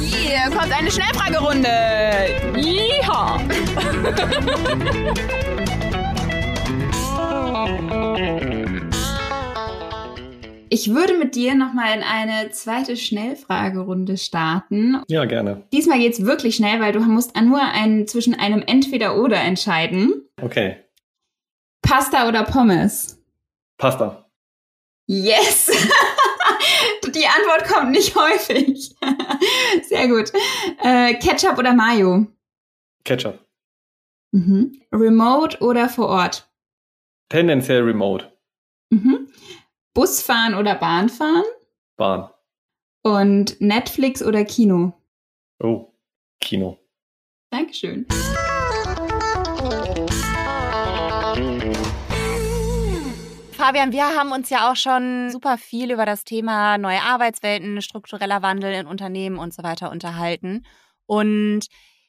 Hier 0.00 0.50
kommt 0.50 0.76
eine 0.76 0.90
Schnellfragerunde. 0.90 1.68
Yeehaw. 2.56 3.40
Ich 10.72 10.94
würde 10.94 11.18
mit 11.18 11.34
dir 11.34 11.56
nochmal 11.56 11.96
in 11.96 12.04
eine 12.04 12.50
zweite 12.50 12.96
Schnellfragerunde 12.96 14.16
starten. 14.16 15.02
Ja, 15.08 15.24
gerne. 15.24 15.64
Diesmal 15.72 15.98
geht 15.98 16.12
es 16.12 16.24
wirklich 16.24 16.54
schnell, 16.54 16.80
weil 16.80 16.92
du 16.92 17.00
musst 17.00 17.34
nur 17.34 17.60
ein, 17.60 18.06
zwischen 18.06 18.34
einem 18.34 18.62
Entweder-Oder 18.62 19.36
entscheiden. 19.38 20.28
Okay. 20.40 20.76
Pasta 21.82 22.28
oder 22.28 22.44
Pommes? 22.44 23.20
Pasta. 23.78 24.30
Yes! 25.06 25.66
Die 27.14 27.26
Antwort 27.26 27.64
kommt 27.68 27.90
nicht 27.90 28.14
häufig. 28.14 28.94
Sehr 29.88 30.06
gut. 30.06 30.30
Äh, 30.84 31.14
Ketchup 31.14 31.58
oder 31.58 31.74
Mayo? 31.74 32.28
Ketchup. 33.02 33.44
Mhm. 34.30 34.80
Remote 34.92 35.58
oder 35.58 35.88
vor 35.88 36.06
Ort? 36.10 36.48
Tendenziell 37.28 37.82
remote. 37.82 38.29
Mhm. 39.90 40.00
Busfahren 40.00 40.54
oder 40.54 40.74
Bahnfahren? 40.76 41.44
Bahn. 41.96 42.30
Und 43.02 43.60
Netflix 43.60 44.22
oder 44.22 44.44
Kino? 44.44 44.92
Oh, 45.62 45.92
Kino. 46.40 46.78
Dankeschön. 47.50 48.06
Fabian, 53.52 53.92
wir 53.92 54.04
haben 54.16 54.32
uns 54.32 54.48
ja 54.48 54.70
auch 54.70 54.76
schon 54.76 55.30
super 55.30 55.58
viel 55.58 55.90
über 55.90 56.06
das 56.06 56.24
Thema 56.24 56.78
neue 56.78 57.02
Arbeitswelten, 57.02 57.82
struktureller 57.82 58.42
Wandel 58.42 58.72
in 58.72 58.86
Unternehmen 58.86 59.38
und 59.38 59.52
so 59.52 59.62
weiter 59.62 59.90
unterhalten. 59.90 60.64
Und 61.06 61.66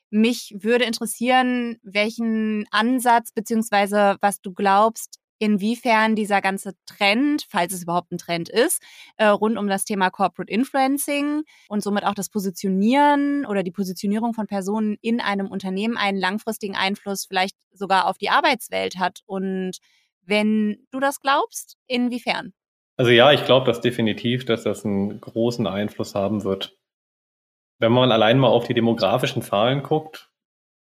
mich 0.10 0.54
würde 0.60 0.86
interessieren, 0.86 1.78
welchen 1.84 2.66
Ansatz 2.72 3.32
beziehungsweise 3.32 4.18
was 4.22 4.42
du 4.42 4.54
glaubst, 4.54 5.21
inwiefern 5.42 6.16
dieser 6.16 6.40
ganze 6.40 6.74
Trend, 6.86 7.48
falls 7.50 7.74
es 7.74 7.82
überhaupt 7.82 8.12
ein 8.12 8.20
Trend 8.20 8.48
ist, 8.48 8.80
äh, 9.18 9.26
rund 9.26 9.58
um 9.58 9.68
das 9.68 9.86
Thema 9.86 10.12
Corporate 10.12 10.54
Influencing 10.54 11.42
und 11.68 11.82
somit 11.82 12.06
auch 12.06 12.14
das 12.14 12.30
Positionieren 12.30 13.48
oder 13.48 13.64
die 13.64 13.72
Positionierung 13.72 14.36
von 14.36 14.46
Personen 14.46 14.98
in 15.02 15.20
einem 15.20 15.48
Unternehmen 15.48 15.98
einen 15.98 16.20
langfristigen 16.20 16.76
Einfluss 16.76 17.26
vielleicht 17.26 17.56
sogar 17.74 18.08
auf 18.08 18.20
die 18.20 18.30
Arbeitswelt 18.30 19.00
hat. 19.00 19.22
Und 19.26 19.80
wenn 20.22 20.86
du 20.92 21.00
das 21.00 21.22
glaubst, 21.22 21.76
inwiefern? 21.88 22.54
Also 22.96 23.10
ja, 23.10 23.32
ich 23.32 23.44
glaube 23.44 23.66
das 23.66 23.82
definitiv, 23.82 24.46
dass 24.46 24.62
das 24.62 24.86
einen 24.86 25.20
großen 25.20 25.66
Einfluss 25.66 26.14
haben 26.14 26.44
wird. 26.44 26.78
Wenn 27.80 27.92
man 27.92 28.12
allein 28.12 28.38
mal 28.38 28.50
auf 28.50 28.68
die 28.68 28.76
demografischen 28.76 29.42
Zahlen 29.42 29.82
guckt, 29.82 30.30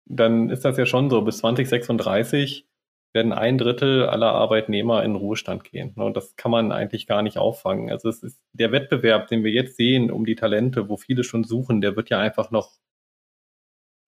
dann 0.05 0.49
ist 0.49 0.65
das 0.65 0.79
ja 0.79 0.87
schon 0.87 1.11
so, 1.11 1.23
bis 1.23 1.39
2036 1.39 2.69
werden 3.15 3.33
ein 3.33 3.59
Drittel 3.59 4.07
aller 4.07 4.33
Arbeitnehmer 4.33 5.05
in 5.05 5.15
Ruhestand 5.15 5.65
gehen. 5.65 5.95
Und 5.95 6.17
das 6.17 6.37
kann 6.37 6.51
man 6.51 6.73
eigentlich 6.73 7.07
gar 7.07 7.23
nicht 7.23 7.39
auffangen. 7.39 7.91
Also 7.91 8.09
es 8.09 8.23
ist 8.23 8.41
der 8.53 8.73
Wettbewerb, 8.73 9.29
den 9.29 9.45
wir 9.45 9.53
jetzt 9.53 9.77
sehen 9.77 10.11
um 10.11 10.27
die 10.27 10.35
Talente, 10.35 10.89
wo 10.89 10.97
viele 10.97 11.23
schon 11.23 11.45
suchen, 11.45 11.81
der 11.81 11.97
wird 11.97 12.11
ja 12.11 12.19
einfach 12.19 12.51
noch 12.51 12.73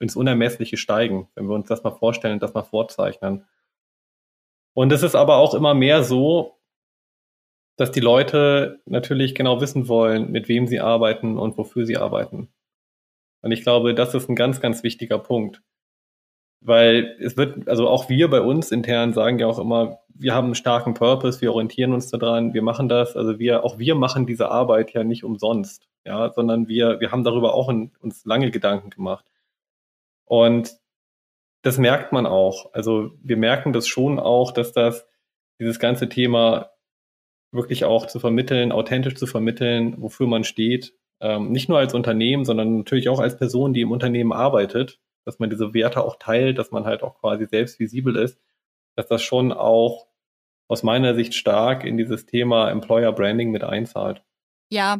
ins 0.00 0.16
Unermessliche 0.16 0.76
steigen, 0.76 1.28
wenn 1.34 1.46
wir 1.46 1.54
uns 1.54 1.68
das 1.68 1.84
mal 1.84 1.92
vorstellen, 1.92 2.40
das 2.40 2.52
mal 2.52 2.64
vorzeichnen. 2.64 3.46
Und 4.74 4.92
es 4.92 5.02
ist 5.02 5.14
aber 5.14 5.36
auch 5.36 5.54
immer 5.54 5.72
mehr 5.72 6.02
so, 6.02 6.58
dass 7.76 7.92
die 7.92 8.00
Leute 8.00 8.80
natürlich 8.86 9.34
genau 9.34 9.60
wissen 9.60 9.88
wollen, 9.88 10.32
mit 10.32 10.48
wem 10.48 10.66
sie 10.66 10.80
arbeiten 10.80 11.38
und 11.38 11.56
wofür 11.56 11.86
sie 11.86 11.96
arbeiten. 11.96 12.48
Und 13.42 13.52
ich 13.52 13.62
glaube, 13.62 13.94
das 13.94 14.14
ist 14.14 14.28
ein 14.28 14.36
ganz, 14.36 14.60
ganz 14.60 14.82
wichtiger 14.82 15.18
Punkt. 15.18 15.62
Weil 16.66 17.16
es 17.20 17.37
wird, 17.37 17.68
also 17.68 17.88
auch 17.88 18.09
wir 18.09 18.29
bei 18.29 18.40
uns 18.40 18.72
intern 18.72 19.12
sagen 19.12 19.38
ja 19.38 19.46
auch 19.46 19.61
immer, 19.61 20.00
wir 20.09 20.35
haben 20.35 20.46
einen 20.46 20.57
starken 20.57 20.94
Purpose, 20.94 21.40
wir 21.40 21.52
orientieren 21.52 21.92
uns 21.92 22.11
daran, 22.11 22.55
wir 22.55 22.62
machen 22.62 22.88
das, 22.88 23.16
also 23.16 23.38
wir, 23.38 23.62
auch 23.62 23.79
wir 23.79 23.94
machen 23.94 24.26
diese 24.26 24.50
Arbeit 24.50 24.92
ja 24.92 25.05
nicht 25.05 25.22
umsonst, 25.22 25.88
ja, 26.05 26.33
sondern 26.33 26.66
wir, 26.66 26.98
wir 26.98 27.12
haben 27.12 27.22
darüber 27.22 27.55
auch 27.55 27.68
in, 27.68 27.92
uns 28.00 28.24
lange 28.24 28.50
Gedanken 28.50 28.90
gemacht. 28.90 29.24
Und 30.24 30.74
das 31.62 31.79
merkt 31.79 32.11
man 32.11 32.26
auch. 32.26 32.72
Also 32.72 33.12
wir 33.22 33.37
merken 33.37 33.72
das 33.72 33.87
schon 33.87 34.18
auch, 34.18 34.50
dass 34.50 34.72
das, 34.72 35.07
dieses 35.61 35.79
ganze 35.79 36.09
Thema 36.09 36.70
wirklich 37.52 37.85
auch 37.85 38.07
zu 38.07 38.18
vermitteln, 38.18 38.72
authentisch 38.72 39.14
zu 39.14 39.29
vermitteln, 39.29 39.94
wofür 39.98 40.26
man 40.26 40.42
steht, 40.42 40.94
ähm, 41.20 41.52
nicht 41.52 41.68
nur 41.68 41.79
als 41.79 41.94
Unternehmen, 41.94 42.44
sondern 42.44 42.79
natürlich 42.79 43.09
auch 43.09 43.20
als 43.20 43.38
Person, 43.38 43.72
die 43.72 43.83
im 43.83 43.92
Unternehmen 43.92 44.33
arbeitet, 44.33 44.98
dass 45.26 45.38
man 45.38 45.50
diese 45.50 45.74
Werte 45.74 46.02
auch 46.02 46.16
teilt, 46.18 46.56
dass 46.58 46.70
man 46.70 46.84
halt 46.84 47.02
auch 47.02 47.18
quasi 47.20 47.46
selbst 47.46 47.78
visibel 47.78 48.16
ist, 48.16 48.40
dass 48.94 49.06
das 49.08 49.22
schon 49.22 49.52
auch 49.52 50.06
aus 50.68 50.82
meiner 50.82 51.14
Sicht 51.14 51.34
stark 51.34 51.84
in 51.84 51.96
dieses 51.96 52.26
Thema 52.26 52.70
Employer 52.70 53.12
Branding 53.12 53.50
mit 53.50 53.62
einzahlt. 53.62 54.22
Ja, 54.70 54.98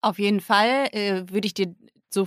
auf 0.00 0.18
jeden 0.18 0.40
Fall 0.40 0.88
äh, 0.92 1.24
würde 1.30 1.46
ich 1.46 1.54
dir 1.54 1.74
so 2.10 2.26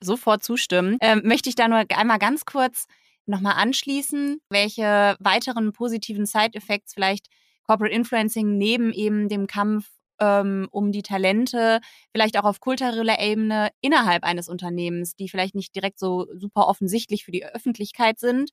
sofort 0.00 0.42
zustimmen. 0.42 0.98
Ähm, 1.00 1.22
möchte 1.24 1.48
ich 1.48 1.54
da 1.54 1.68
nur 1.68 1.84
einmal 1.96 2.18
ganz 2.18 2.44
kurz 2.44 2.86
nochmal 3.26 3.54
anschließen, 3.54 4.40
welche 4.50 5.16
weiteren 5.18 5.72
positiven 5.72 6.26
Side-Effects 6.26 6.94
vielleicht 6.94 7.28
Corporate 7.66 7.94
Influencing 7.94 8.58
neben 8.58 8.92
eben 8.92 9.28
dem 9.28 9.46
Kampf 9.46 9.90
ähm, 10.24 10.68
um 10.70 10.90
die 10.92 11.02
Talente, 11.02 11.80
vielleicht 12.12 12.38
auch 12.38 12.44
auf 12.44 12.60
kultureller 12.60 13.20
Ebene 13.20 13.68
innerhalb 13.80 14.24
eines 14.24 14.48
Unternehmens, 14.48 15.14
die 15.14 15.28
vielleicht 15.28 15.54
nicht 15.54 15.74
direkt 15.74 15.98
so 15.98 16.26
super 16.34 16.66
offensichtlich 16.68 17.24
für 17.24 17.32
die 17.32 17.44
Öffentlichkeit 17.44 18.18
sind, 18.18 18.50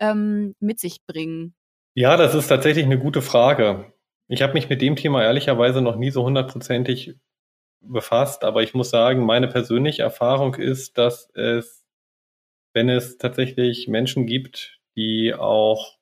ähm, 0.00 0.54
mit 0.60 0.78
sich 0.80 0.98
bringen? 1.06 1.54
Ja, 1.94 2.16
das 2.16 2.34
ist 2.34 2.48
tatsächlich 2.48 2.84
eine 2.84 2.98
gute 2.98 3.22
Frage. 3.22 3.92
Ich 4.28 4.42
habe 4.42 4.54
mich 4.54 4.68
mit 4.68 4.82
dem 4.82 4.96
Thema 4.96 5.22
ehrlicherweise 5.22 5.80
noch 5.80 5.96
nie 5.96 6.10
so 6.10 6.24
hundertprozentig 6.24 7.14
befasst, 7.80 8.44
aber 8.44 8.62
ich 8.62 8.74
muss 8.74 8.90
sagen, 8.90 9.24
meine 9.24 9.48
persönliche 9.48 10.02
Erfahrung 10.02 10.54
ist, 10.54 10.98
dass 10.98 11.30
es, 11.34 11.86
wenn 12.72 12.88
es 12.88 13.18
tatsächlich 13.18 13.88
Menschen 13.88 14.26
gibt, 14.26 14.80
die 14.96 15.34
auch, 15.34 15.98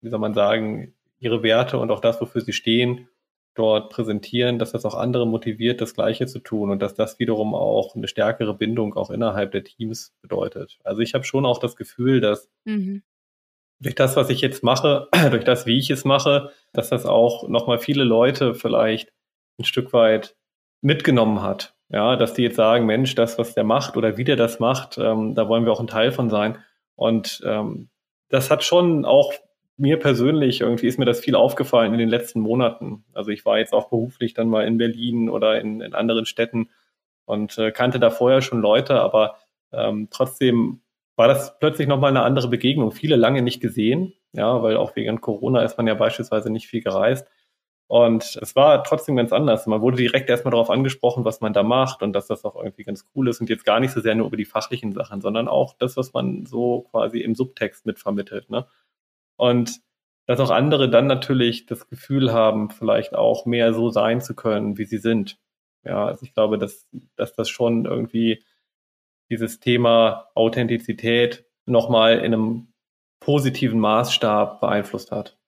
wie 0.00 0.10
soll 0.10 0.18
man 0.18 0.34
sagen, 0.34 0.94
ihre 1.18 1.42
Werte 1.42 1.78
und 1.78 1.90
auch 1.90 2.00
das, 2.00 2.20
wofür 2.20 2.42
sie 2.42 2.52
stehen, 2.52 3.08
dort 3.54 3.90
präsentieren, 3.90 4.58
dass 4.58 4.72
das 4.72 4.84
auch 4.84 4.94
andere 4.94 5.26
motiviert, 5.26 5.80
das 5.80 5.94
Gleiche 5.94 6.26
zu 6.26 6.40
tun 6.40 6.70
und 6.70 6.82
dass 6.82 6.94
das 6.94 7.18
wiederum 7.18 7.54
auch 7.54 7.94
eine 7.94 8.08
stärkere 8.08 8.54
Bindung 8.54 8.94
auch 8.94 9.10
innerhalb 9.10 9.52
der 9.52 9.64
Teams 9.64 10.12
bedeutet. 10.20 10.78
Also 10.84 11.00
ich 11.02 11.14
habe 11.14 11.24
schon 11.24 11.46
auch 11.46 11.58
das 11.58 11.76
Gefühl, 11.76 12.20
dass 12.20 12.50
mhm. 12.64 13.02
durch 13.80 13.94
das, 13.94 14.16
was 14.16 14.30
ich 14.30 14.40
jetzt 14.40 14.62
mache, 14.62 15.08
durch 15.30 15.44
das, 15.44 15.66
wie 15.66 15.78
ich 15.78 15.90
es 15.90 16.04
mache, 16.04 16.50
dass 16.72 16.90
das 16.90 17.06
auch 17.06 17.48
nochmal 17.48 17.78
viele 17.78 18.04
Leute 18.04 18.54
vielleicht 18.54 19.12
ein 19.58 19.64
Stück 19.64 19.92
weit 19.92 20.36
mitgenommen 20.80 21.42
hat. 21.42 21.74
Ja, 21.90 22.16
dass 22.16 22.34
die 22.34 22.42
jetzt 22.42 22.56
sagen, 22.56 22.86
Mensch, 22.86 23.14
das, 23.14 23.38
was 23.38 23.54
der 23.54 23.62
macht 23.62 23.96
oder 23.96 24.16
wie 24.16 24.24
der 24.24 24.36
das 24.36 24.58
macht, 24.58 24.98
ähm, 24.98 25.34
da 25.34 25.48
wollen 25.48 25.64
wir 25.64 25.72
auch 25.72 25.80
ein 25.80 25.86
Teil 25.86 26.12
von 26.12 26.28
sein. 26.28 26.58
Und 26.96 27.40
ähm, 27.44 27.88
das 28.30 28.50
hat 28.50 28.64
schon 28.64 29.04
auch 29.04 29.32
mir 29.76 29.98
persönlich 29.98 30.60
irgendwie 30.60 30.86
ist 30.86 30.98
mir 30.98 31.04
das 31.04 31.20
viel 31.20 31.34
aufgefallen 31.34 31.92
in 31.92 31.98
den 31.98 32.08
letzten 32.08 32.40
Monaten. 32.40 33.04
Also 33.12 33.30
ich 33.30 33.44
war 33.44 33.58
jetzt 33.58 33.72
auch 33.72 33.88
beruflich 33.88 34.34
dann 34.34 34.48
mal 34.48 34.66
in 34.66 34.78
Berlin 34.78 35.28
oder 35.28 35.60
in, 35.60 35.80
in 35.80 35.94
anderen 35.94 36.26
Städten 36.26 36.70
und 37.24 37.58
äh, 37.58 37.72
kannte 37.72 37.98
da 37.98 38.10
vorher 38.10 38.42
schon 38.42 38.60
Leute, 38.60 39.00
aber 39.00 39.36
ähm, 39.72 40.08
trotzdem 40.10 40.80
war 41.16 41.28
das 41.28 41.58
plötzlich 41.58 41.88
nochmal 41.88 42.10
eine 42.10 42.22
andere 42.22 42.48
Begegnung. 42.48 42.92
Viele 42.92 43.16
lange 43.16 43.42
nicht 43.42 43.60
gesehen, 43.60 44.14
ja, 44.32 44.62
weil 44.62 44.76
auch 44.76 44.96
wegen 44.96 45.20
Corona 45.20 45.62
ist 45.62 45.76
man 45.76 45.86
ja 45.86 45.94
beispielsweise 45.94 46.50
nicht 46.50 46.66
viel 46.66 46.82
gereist. 46.82 47.26
Und 47.86 48.38
es 48.40 48.56
war 48.56 48.82
trotzdem 48.82 49.14
ganz 49.14 49.32
anders. 49.32 49.66
Man 49.66 49.82
wurde 49.82 49.98
direkt 49.98 50.30
erstmal 50.30 50.52
darauf 50.52 50.70
angesprochen, 50.70 51.24
was 51.24 51.40
man 51.40 51.52
da 51.52 51.62
macht 51.62 52.02
und 52.02 52.14
dass 52.14 52.26
das 52.26 52.44
auch 52.44 52.56
irgendwie 52.56 52.82
ganz 52.82 53.06
cool 53.14 53.28
ist 53.28 53.40
und 53.40 53.50
jetzt 53.50 53.64
gar 53.64 53.78
nicht 53.78 53.92
so 53.92 54.00
sehr 54.00 54.14
nur 54.14 54.26
über 54.26 54.36
die 54.38 54.46
fachlichen 54.46 54.92
Sachen, 54.92 55.20
sondern 55.20 55.48
auch 55.48 55.74
das, 55.78 55.96
was 55.96 56.12
man 56.12 56.46
so 56.46 56.86
quasi 56.90 57.20
im 57.20 57.34
Subtext 57.34 57.84
mitvermittelt. 57.84 58.48
Ne? 58.50 58.66
Und 59.36 59.80
dass 60.26 60.40
auch 60.40 60.50
andere 60.50 60.88
dann 60.88 61.06
natürlich 61.06 61.66
das 61.66 61.88
Gefühl 61.88 62.32
haben, 62.32 62.70
vielleicht 62.70 63.14
auch 63.14 63.46
mehr 63.46 63.74
so 63.74 63.90
sein 63.90 64.20
zu 64.20 64.34
können, 64.34 64.78
wie 64.78 64.84
sie 64.84 64.98
sind. 64.98 65.38
Ja, 65.84 66.06
also 66.06 66.24
ich 66.24 66.32
glaube, 66.32 66.58
dass, 66.58 66.88
dass 67.16 67.34
das 67.34 67.48
schon 67.48 67.84
irgendwie 67.84 68.42
dieses 69.30 69.60
Thema 69.60 70.28
Authentizität 70.34 71.44
nochmal 71.66 72.18
in 72.18 72.32
einem 72.32 72.72
positiven 73.20 73.80
Maßstab 73.80 74.60
beeinflusst 74.60 75.10
hat. 75.10 75.38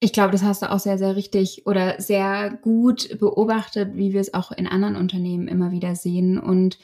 Ich 0.00 0.12
glaube, 0.12 0.32
das 0.32 0.42
hast 0.42 0.62
du 0.62 0.70
auch 0.70 0.78
sehr, 0.78 0.98
sehr 0.98 1.16
richtig 1.16 1.66
oder 1.66 2.00
sehr 2.00 2.50
gut 2.50 3.18
beobachtet, 3.18 3.94
wie 3.94 4.12
wir 4.12 4.20
es 4.20 4.34
auch 4.34 4.52
in 4.52 4.66
anderen 4.66 4.96
Unternehmen 4.96 5.48
immer 5.48 5.70
wieder 5.70 5.94
sehen. 5.94 6.38
Und 6.38 6.78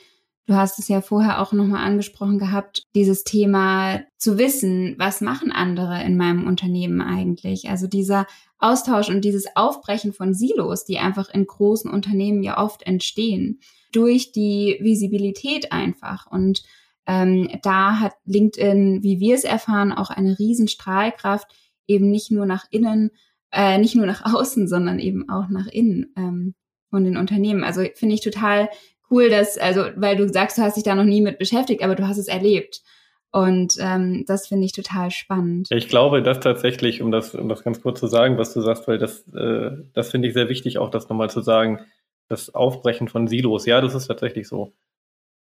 du 0.47 0.55
hast 0.55 0.79
es 0.79 0.89
ja 0.89 1.01
vorher 1.01 1.41
auch 1.41 1.53
nochmal 1.53 1.85
angesprochen 1.85 2.39
gehabt, 2.39 2.83
dieses 2.95 3.25
Thema 3.25 4.01
zu 4.19 4.39
wissen, 4.39 4.97
was 4.99 5.21
machen 5.21 5.53
andere 5.53 6.03
in 6.03 6.17
meinem 6.17 6.47
Unternehmen 6.47 7.01
eigentlich? 7.01 7.69
Also 7.69 7.87
dieser 7.87 8.27
Austausch 8.59 9.09
und 9.09 9.25
dieses 9.25 9.47
Aufbrechen 9.57 10.13
von 10.13 10.35
Silos, 10.35 10.85
die 10.85 10.99
einfach 10.99 11.29
in 11.31 11.47
großen 11.47 11.91
Unternehmen 11.91 12.43
ja 12.43 12.59
oft 12.59 12.83
entstehen, 12.83 13.61
durch 13.93 14.33
die 14.33 14.79
Visibilität 14.81 15.73
einfach. 15.73 16.27
Und 16.27 16.63
ähm, 17.07 17.49
da 17.63 18.01
hat 18.01 18.15
LinkedIn, 18.25 19.03
wie 19.03 19.21
wir 19.21 19.35
es 19.35 19.45
erfahren, 19.45 19.93
auch 19.93 20.11
eine 20.11 20.39
riesen 20.39 20.69
Strahlkraft, 20.69 21.49
eben 21.87 22.11
nicht 22.11 22.31
nur 22.31 22.47
nach 22.47 22.67
innen, 22.71 23.11
äh, 23.53 23.79
nicht 23.79 23.95
nur 23.95 24.07
nach 24.07 24.35
außen, 24.35 24.69
sondern 24.69 24.99
eben 24.99 25.29
auch 25.29 25.49
nach 25.49 25.67
innen 25.67 26.13
ähm, 26.17 26.55
von 26.91 27.05
den 27.05 27.17
Unternehmen. 27.17 27.65
Also 27.65 27.85
finde 27.95 28.15
ich 28.15 28.21
total 28.21 28.69
cool, 29.13 29.29
dass, 29.29 29.59
also, 29.59 29.85
weil 29.97 30.17
du 30.17 30.29
sagst, 30.29 30.59
du 30.59 30.63
hast 30.63 30.77
dich 30.77 30.85
da 30.85 30.95
noch 30.95 31.05
nie 31.05 31.21
mit 31.21 31.39
beschäftigt, 31.39 31.83
aber 31.83 31.95
du 31.95 32.09
hast 32.09 32.19
es 32.19 32.29
erlebt. 32.29 32.83
Und 33.31 33.77
ähm, 33.79 34.25
das 34.27 34.49
finde 34.49 34.67
ich 34.67 34.73
total 34.73 35.11
spannend. 35.11 35.69
Ich 35.71 35.89
glaube, 35.89 36.23
dass 36.23 36.41
tatsächlich, 36.41 37.01
um 37.01 37.11
das, 37.11 37.35
um 37.35 37.49
das 37.49 37.63
ganz 37.63 37.81
kurz 37.81 38.01
zu 38.01 38.07
sagen, 38.07 38.37
was 38.37 38.53
du 38.53 38.61
sagst, 38.61 38.89
weil 38.89 38.99
das, 38.99 39.27
äh, 39.29 39.71
das 39.95 40.11
finde 40.11 40.29
ich 40.29 40.35
sehr 40.35 40.49
wichtig, 40.49 40.79
auch 40.79 40.91
das 40.91 41.09
nochmal 41.09 41.31
zu 41.31 41.41
sagen, 41.41 41.81
das 42.29 42.55
Aufbrechen 42.55 43.09
von 43.09 43.29
Silos. 43.29 43.65
Ja, 43.65 43.81
das 43.81 43.95
ist 43.95 44.09
tatsächlich 44.09 44.49
so. 44.49 44.75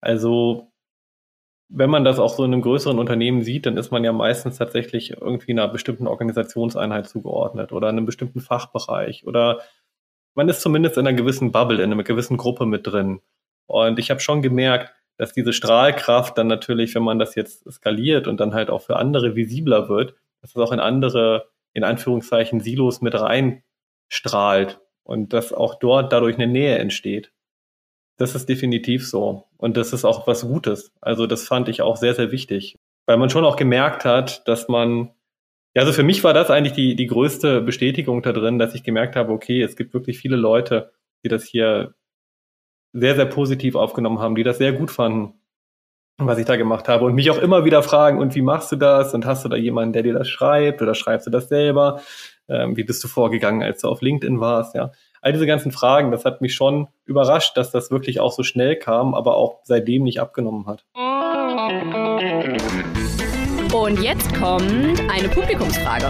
Also 0.02 0.72
wenn 1.70 1.90
man 1.90 2.04
das 2.04 2.20
auch 2.20 2.34
so 2.34 2.44
in 2.44 2.54
einem 2.54 2.62
größeren 2.62 2.98
Unternehmen 3.00 3.44
sieht, 3.44 3.66
dann 3.66 3.78
ist 3.78 3.92
man 3.92 4.04
ja 4.04 4.12
meistens 4.12 4.58
tatsächlich 4.58 5.12
irgendwie 5.22 5.52
einer 5.52 5.68
bestimmten 5.68 6.08
Organisationseinheit 6.08 7.08
zugeordnet 7.08 7.72
oder 7.72 7.90
einem 7.90 8.06
bestimmten 8.06 8.40
Fachbereich 8.40 9.26
oder 9.26 9.62
man 10.36 10.50
ist 10.50 10.62
zumindest 10.62 10.98
in 10.98 11.06
einer 11.06 11.18
gewissen 11.18 11.52
Bubble, 11.52 11.84
in 11.84 11.92
einer 11.92 12.04
gewissen 12.04 12.38
Gruppe 12.38 12.66
mit 12.66 12.88
drin. 12.88 13.20
Und 13.70 14.00
ich 14.00 14.10
habe 14.10 14.20
schon 14.20 14.42
gemerkt, 14.42 14.92
dass 15.18 15.32
diese 15.32 15.54
Strahlkraft 15.54 16.38
dann 16.38 16.48
natürlich, 16.48 16.96
wenn 16.96 17.04
man 17.04 17.20
das 17.20 17.36
jetzt 17.36 17.72
skaliert 17.72 18.28
und 18.28 18.40
dann 18.40 18.54
halt 18.54 18.72
auch 18.72 18.82
für 18.82 18.96
andere 18.96 19.36
visibler 19.36 19.88
wird, 19.90 20.16
dass 20.42 20.52
es 20.52 20.58
auch 20.58 20.72
in 20.72 20.80
andere, 20.80 21.50
in 21.74 21.84
Anführungszeichen, 21.84 22.62
Silos 22.62 23.02
mit 23.02 23.14
reinstrahlt 23.14 24.80
und 25.04 25.34
dass 25.34 25.54
auch 25.54 25.76
dort 25.76 26.12
dadurch 26.12 26.36
eine 26.36 26.48
Nähe 26.48 26.80
entsteht. 26.80 27.32
Das 28.18 28.34
ist 28.34 28.50
definitiv 28.50 29.08
so. 29.08 29.46
Und 29.58 29.78
das 29.78 29.94
ist 29.94 30.04
auch 30.04 30.26
was 30.26 30.42
Gutes. 30.42 30.92
Also 31.00 31.28
das 31.28 31.48
fand 31.48 31.70
ich 31.70 31.84
auch 31.84 31.96
sehr, 31.96 32.16
sehr 32.16 32.32
wichtig. 32.32 32.76
Weil 33.06 33.18
man 33.18 33.30
schon 33.30 33.46
auch 33.46 33.56
gemerkt 33.56 34.06
hat, 34.06 34.48
dass 34.48 34.68
man, 34.68 35.12
ja, 35.76 35.84
also 35.84 35.94
für 35.94 36.04
mich 36.04 36.24
war 36.24 36.34
das 36.34 36.50
eigentlich 36.50 36.74
die, 36.74 36.96
die 36.96 37.08
größte 37.08 37.62
Bestätigung 37.62 38.24
da 38.24 38.34
drin, 38.34 38.58
dass 38.58 38.74
ich 38.74 38.84
gemerkt 38.84 39.16
habe, 39.16 39.32
okay, 39.32 39.62
es 39.62 39.76
gibt 39.76 39.94
wirklich 39.94 40.18
viele 40.18 40.38
Leute, 40.38 40.92
die 41.24 41.30
das 41.30 41.44
hier 41.44 41.94
sehr, 42.94 43.16
sehr 43.16 43.26
positiv 43.26 43.76
aufgenommen 43.76 44.20
haben, 44.20 44.36
die 44.36 44.44
das 44.44 44.58
sehr 44.58 44.74
gut 44.74 44.92
fanden, 44.92 45.34
was 46.18 46.38
ich 46.38 46.46
da 46.46 46.58
gemacht 46.58 46.88
habe 46.88 47.06
und 47.06 47.16
mich 47.16 47.32
auch 47.32 47.38
immer 47.38 47.64
wieder 47.66 47.82
fragen, 47.82 48.20
und 48.20 48.36
wie 48.36 48.42
machst 48.42 48.72
du 48.72 48.76
das? 48.76 49.14
Und 49.14 49.26
hast 49.26 49.46
du 49.46 49.50
da 49.50 49.56
jemanden, 49.56 49.94
der 49.94 50.04
dir 50.04 50.14
das 50.14 50.28
schreibt 50.28 50.82
oder 50.82 50.94
schreibst 50.94 51.28
du 51.28 51.32
das 51.32 51.48
selber? 51.48 52.02
Ähm, 52.50 52.76
wie 52.76 52.84
bist 52.84 53.04
du 53.04 53.08
vorgegangen, 53.08 53.64
als 53.64 53.82
du 53.82 53.88
auf 53.88 54.02
LinkedIn 54.02 54.40
warst? 54.40 54.76
Ja, 54.76 54.92
all 55.22 55.32
diese 55.34 55.46
ganzen 55.46 55.72
Fragen, 55.72 56.12
das 56.12 56.26
hat 56.26 56.42
mich 56.42 56.56
schon 56.56 56.88
überrascht, 57.06 57.56
dass 57.56 57.72
das 57.72 57.92
wirklich 57.92 58.20
auch 58.20 58.32
so 58.32 58.44
schnell 58.44 58.76
kam, 58.76 59.14
aber 59.14 59.38
auch 59.38 59.60
seitdem 59.64 60.04
nicht 60.04 60.20
abgenommen 60.20 60.66
hat. 60.68 60.86
Und 63.74 64.02
jetzt 64.02 64.34
kommt 64.36 65.00
eine 65.10 65.30
Publikumsfrage. 65.30 66.08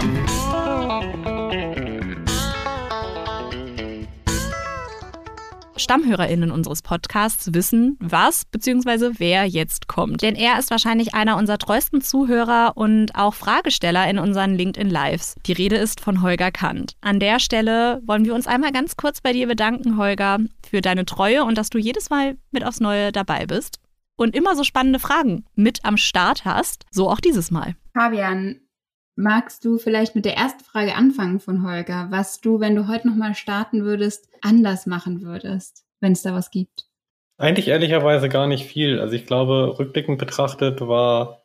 StammhörerInnen 5.80 6.50
unseres 6.50 6.82
Podcasts 6.82 7.52
wissen, 7.52 7.96
was 8.00 8.44
bzw. 8.44 9.12
wer 9.18 9.46
jetzt 9.46 9.88
kommt. 9.88 10.22
Denn 10.22 10.36
er 10.36 10.58
ist 10.58 10.70
wahrscheinlich 10.70 11.14
einer 11.14 11.36
unserer 11.36 11.58
treuesten 11.58 12.00
Zuhörer 12.00 12.72
und 12.76 13.14
auch 13.14 13.34
Fragesteller 13.34 14.08
in 14.08 14.18
unseren 14.18 14.54
LinkedIn 14.54 14.90
Lives. 14.90 15.34
Die 15.46 15.52
Rede 15.52 15.76
ist 15.76 16.00
von 16.00 16.22
Holger 16.22 16.50
Kant. 16.50 16.94
An 17.00 17.18
der 17.18 17.40
Stelle 17.40 18.00
wollen 18.06 18.24
wir 18.24 18.34
uns 18.34 18.46
einmal 18.46 18.72
ganz 18.72 18.96
kurz 18.96 19.20
bei 19.20 19.32
dir 19.32 19.46
bedanken, 19.46 19.96
Holger, 19.96 20.38
für 20.68 20.80
deine 20.80 21.04
Treue 21.04 21.44
und 21.44 21.58
dass 21.58 21.70
du 21.70 21.78
jedes 21.78 22.10
Mal 22.10 22.36
mit 22.50 22.64
aufs 22.64 22.80
Neue 22.80 23.12
dabei 23.12 23.46
bist 23.46 23.80
und 24.16 24.36
immer 24.36 24.54
so 24.54 24.64
spannende 24.64 24.98
Fragen 24.98 25.44
mit 25.54 25.84
am 25.84 25.96
Start 25.96 26.44
hast. 26.44 26.84
So 26.90 27.08
auch 27.08 27.20
dieses 27.20 27.50
Mal. 27.50 27.74
Fabian, 27.94 28.60
Magst 29.16 29.64
du 29.64 29.78
vielleicht 29.78 30.14
mit 30.14 30.24
der 30.24 30.36
ersten 30.36 30.64
Frage 30.64 30.94
anfangen 30.94 31.40
von 31.40 31.62
Holger, 31.62 32.08
was 32.10 32.40
du, 32.40 32.60
wenn 32.60 32.76
du 32.76 32.88
heute 32.88 33.08
nochmal 33.08 33.34
starten 33.34 33.84
würdest, 33.84 34.28
anders 34.40 34.86
machen 34.86 35.22
würdest, 35.22 35.84
wenn 36.00 36.12
es 36.12 36.22
da 36.22 36.32
was 36.32 36.50
gibt? 36.50 36.86
Eigentlich 37.36 37.68
ehrlicherweise 37.68 38.28
gar 38.28 38.46
nicht 38.46 38.66
viel. 38.66 39.00
Also 39.00 39.14
ich 39.14 39.26
glaube, 39.26 39.78
rückblickend 39.78 40.18
betrachtet 40.18 40.80
war 40.80 41.42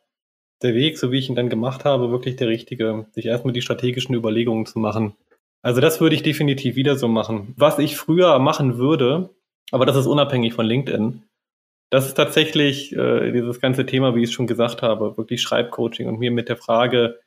der 0.62 0.74
Weg, 0.74 0.98
so 0.98 1.10
wie 1.10 1.18
ich 1.18 1.28
ihn 1.28 1.34
dann 1.34 1.50
gemacht 1.50 1.84
habe, 1.84 2.10
wirklich 2.10 2.36
der 2.36 2.48
richtige, 2.48 3.06
sich 3.12 3.26
erstmal 3.26 3.52
die 3.52 3.62
strategischen 3.62 4.14
Überlegungen 4.14 4.66
zu 4.66 4.78
machen. 4.78 5.14
Also 5.62 5.80
das 5.80 6.00
würde 6.00 6.14
ich 6.14 6.22
definitiv 6.22 6.76
wieder 6.76 6.96
so 6.96 7.08
machen. 7.08 7.54
Was 7.56 7.78
ich 7.78 7.96
früher 7.96 8.38
machen 8.38 8.78
würde, 8.78 9.30
aber 9.70 9.84
das 9.84 9.96
ist 9.96 10.06
unabhängig 10.06 10.54
von 10.54 10.64
LinkedIn, 10.64 11.22
das 11.90 12.06
ist 12.06 12.14
tatsächlich 12.14 12.94
äh, 12.96 13.32
dieses 13.32 13.60
ganze 13.60 13.86
Thema, 13.86 14.14
wie 14.14 14.22
ich 14.22 14.30
es 14.30 14.32
schon 14.32 14.46
gesagt 14.46 14.82
habe, 14.82 15.16
wirklich 15.16 15.42
Schreibcoaching 15.42 16.08
und 16.08 16.18
mir 16.18 16.30
mit 16.30 16.48
der 16.48 16.56
Frage, 16.56 17.20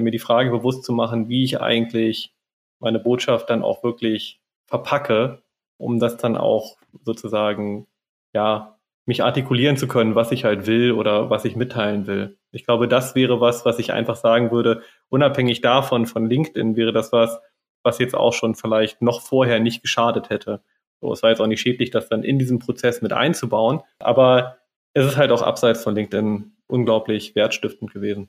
mir 0.00 0.10
die 0.10 0.18
Frage 0.18 0.50
bewusst 0.50 0.84
zu 0.84 0.92
machen, 0.92 1.28
wie 1.28 1.44
ich 1.44 1.60
eigentlich 1.60 2.34
meine 2.78 2.98
Botschaft 2.98 3.50
dann 3.50 3.62
auch 3.62 3.84
wirklich 3.84 4.40
verpacke, 4.66 5.42
um 5.76 5.98
das 5.98 6.16
dann 6.16 6.36
auch 6.36 6.76
sozusagen, 7.04 7.86
ja, 8.32 8.78
mich 9.04 9.22
artikulieren 9.22 9.76
zu 9.76 9.88
können, 9.88 10.14
was 10.14 10.32
ich 10.32 10.44
halt 10.44 10.66
will 10.66 10.92
oder 10.92 11.28
was 11.28 11.44
ich 11.44 11.56
mitteilen 11.56 12.06
will. 12.06 12.38
Ich 12.52 12.64
glaube, 12.64 12.86
das 12.86 13.14
wäre 13.14 13.40
was, 13.40 13.64
was 13.64 13.78
ich 13.78 13.92
einfach 13.92 14.16
sagen 14.16 14.50
würde, 14.50 14.82
unabhängig 15.08 15.60
davon, 15.60 16.06
von 16.06 16.26
LinkedIn, 16.26 16.76
wäre 16.76 16.92
das 16.92 17.12
was, 17.12 17.40
was 17.82 17.98
jetzt 17.98 18.14
auch 18.14 18.32
schon 18.32 18.54
vielleicht 18.54 19.02
noch 19.02 19.20
vorher 19.20 19.58
nicht 19.58 19.82
geschadet 19.82 20.30
hätte. 20.30 20.62
So, 21.00 21.12
es 21.12 21.22
war 21.22 21.30
jetzt 21.30 21.40
auch 21.40 21.48
nicht 21.48 21.60
schädlich, 21.60 21.90
das 21.90 22.08
dann 22.08 22.22
in 22.22 22.38
diesen 22.38 22.60
Prozess 22.60 23.02
mit 23.02 23.12
einzubauen, 23.12 23.80
aber 23.98 24.58
es 24.94 25.04
ist 25.04 25.16
halt 25.16 25.32
auch 25.32 25.42
abseits 25.42 25.82
von 25.82 25.94
LinkedIn 25.94 26.52
unglaublich 26.68 27.34
wertstiftend 27.34 27.92
gewesen. 27.92 28.28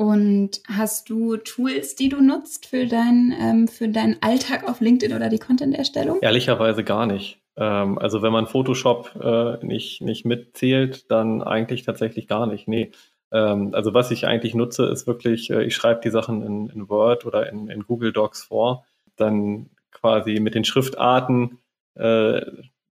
Und 0.00 0.62
hast 0.66 1.10
du 1.10 1.36
Tools, 1.36 1.94
die 1.94 2.08
du 2.08 2.22
nutzt 2.22 2.64
für, 2.64 2.86
dein, 2.86 3.34
ähm, 3.38 3.68
für 3.68 3.86
deinen 3.86 4.16
Alltag 4.22 4.66
auf 4.66 4.80
LinkedIn 4.80 5.14
oder 5.14 5.28
die 5.28 5.38
Content-Erstellung? 5.38 6.20
Ehrlicherweise 6.22 6.84
gar 6.84 7.04
nicht. 7.04 7.38
Ähm, 7.58 7.98
also 7.98 8.22
wenn 8.22 8.32
man 8.32 8.46
Photoshop 8.46 9.12
äh, 9.22 9.62
nicht, 9.62 10.00
nicht 10.00 10.24
mitzählt, 10.24 11.10
dann 11.10 11.42
eigentlich 11.42 11.82
tatsächlich 11.82 12.28
gar 12.28 12.46
nicht. 12.46 12.66
Nee. 12.66 12.92
Ähm, 13.30 13.74
also 13.74 13.92
was 13.92 14.10
ich 14.10 14.26
eigentlich 14.26 14.54
nutze, 14.54 14.86
ist 14.86 15.06
wirklich, 15.06 15.50
äh, 15.50 15.64
ich 15.64 15.74
schreibe 15.74 16.00
die 16.02 16.08
Sachen 16.08 16.40
in, 16.46 16.70
in 16.70 16.88
Word 16.88 17.26
oder 17.26 17.50
in, 17.50 17.68
in, 17.68 17.82
Google 17.82 18.14
Docs 18.14 18.44
vor. 18.44 18.86
Dann 19.16 19.68
quasi 19.90 20.40
mit 20.40 20.54
den 20.54 20.64
Schriftarten 20.64 21.58
äh, 21.94 22.40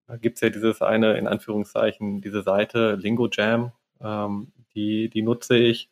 da 0.06 0.18
gibt 0.22 0.36
es 0.36 0.41
ja 0.41 0.49
dieses 0.51 0.84
eine, 0.84 1.18
in 1.18 1.26
Anführungszeichen, 1.26 2.22
diese 2.22 2.43
Seite, 2.43 2.99
Lingo 3.01 3.30
Jam, 3.32 3.72
ähm, 3.99 4.51
die, 4.76 5.10
die 5.10 5.24
nutze 5.24 5.57
ich 5.57 5.89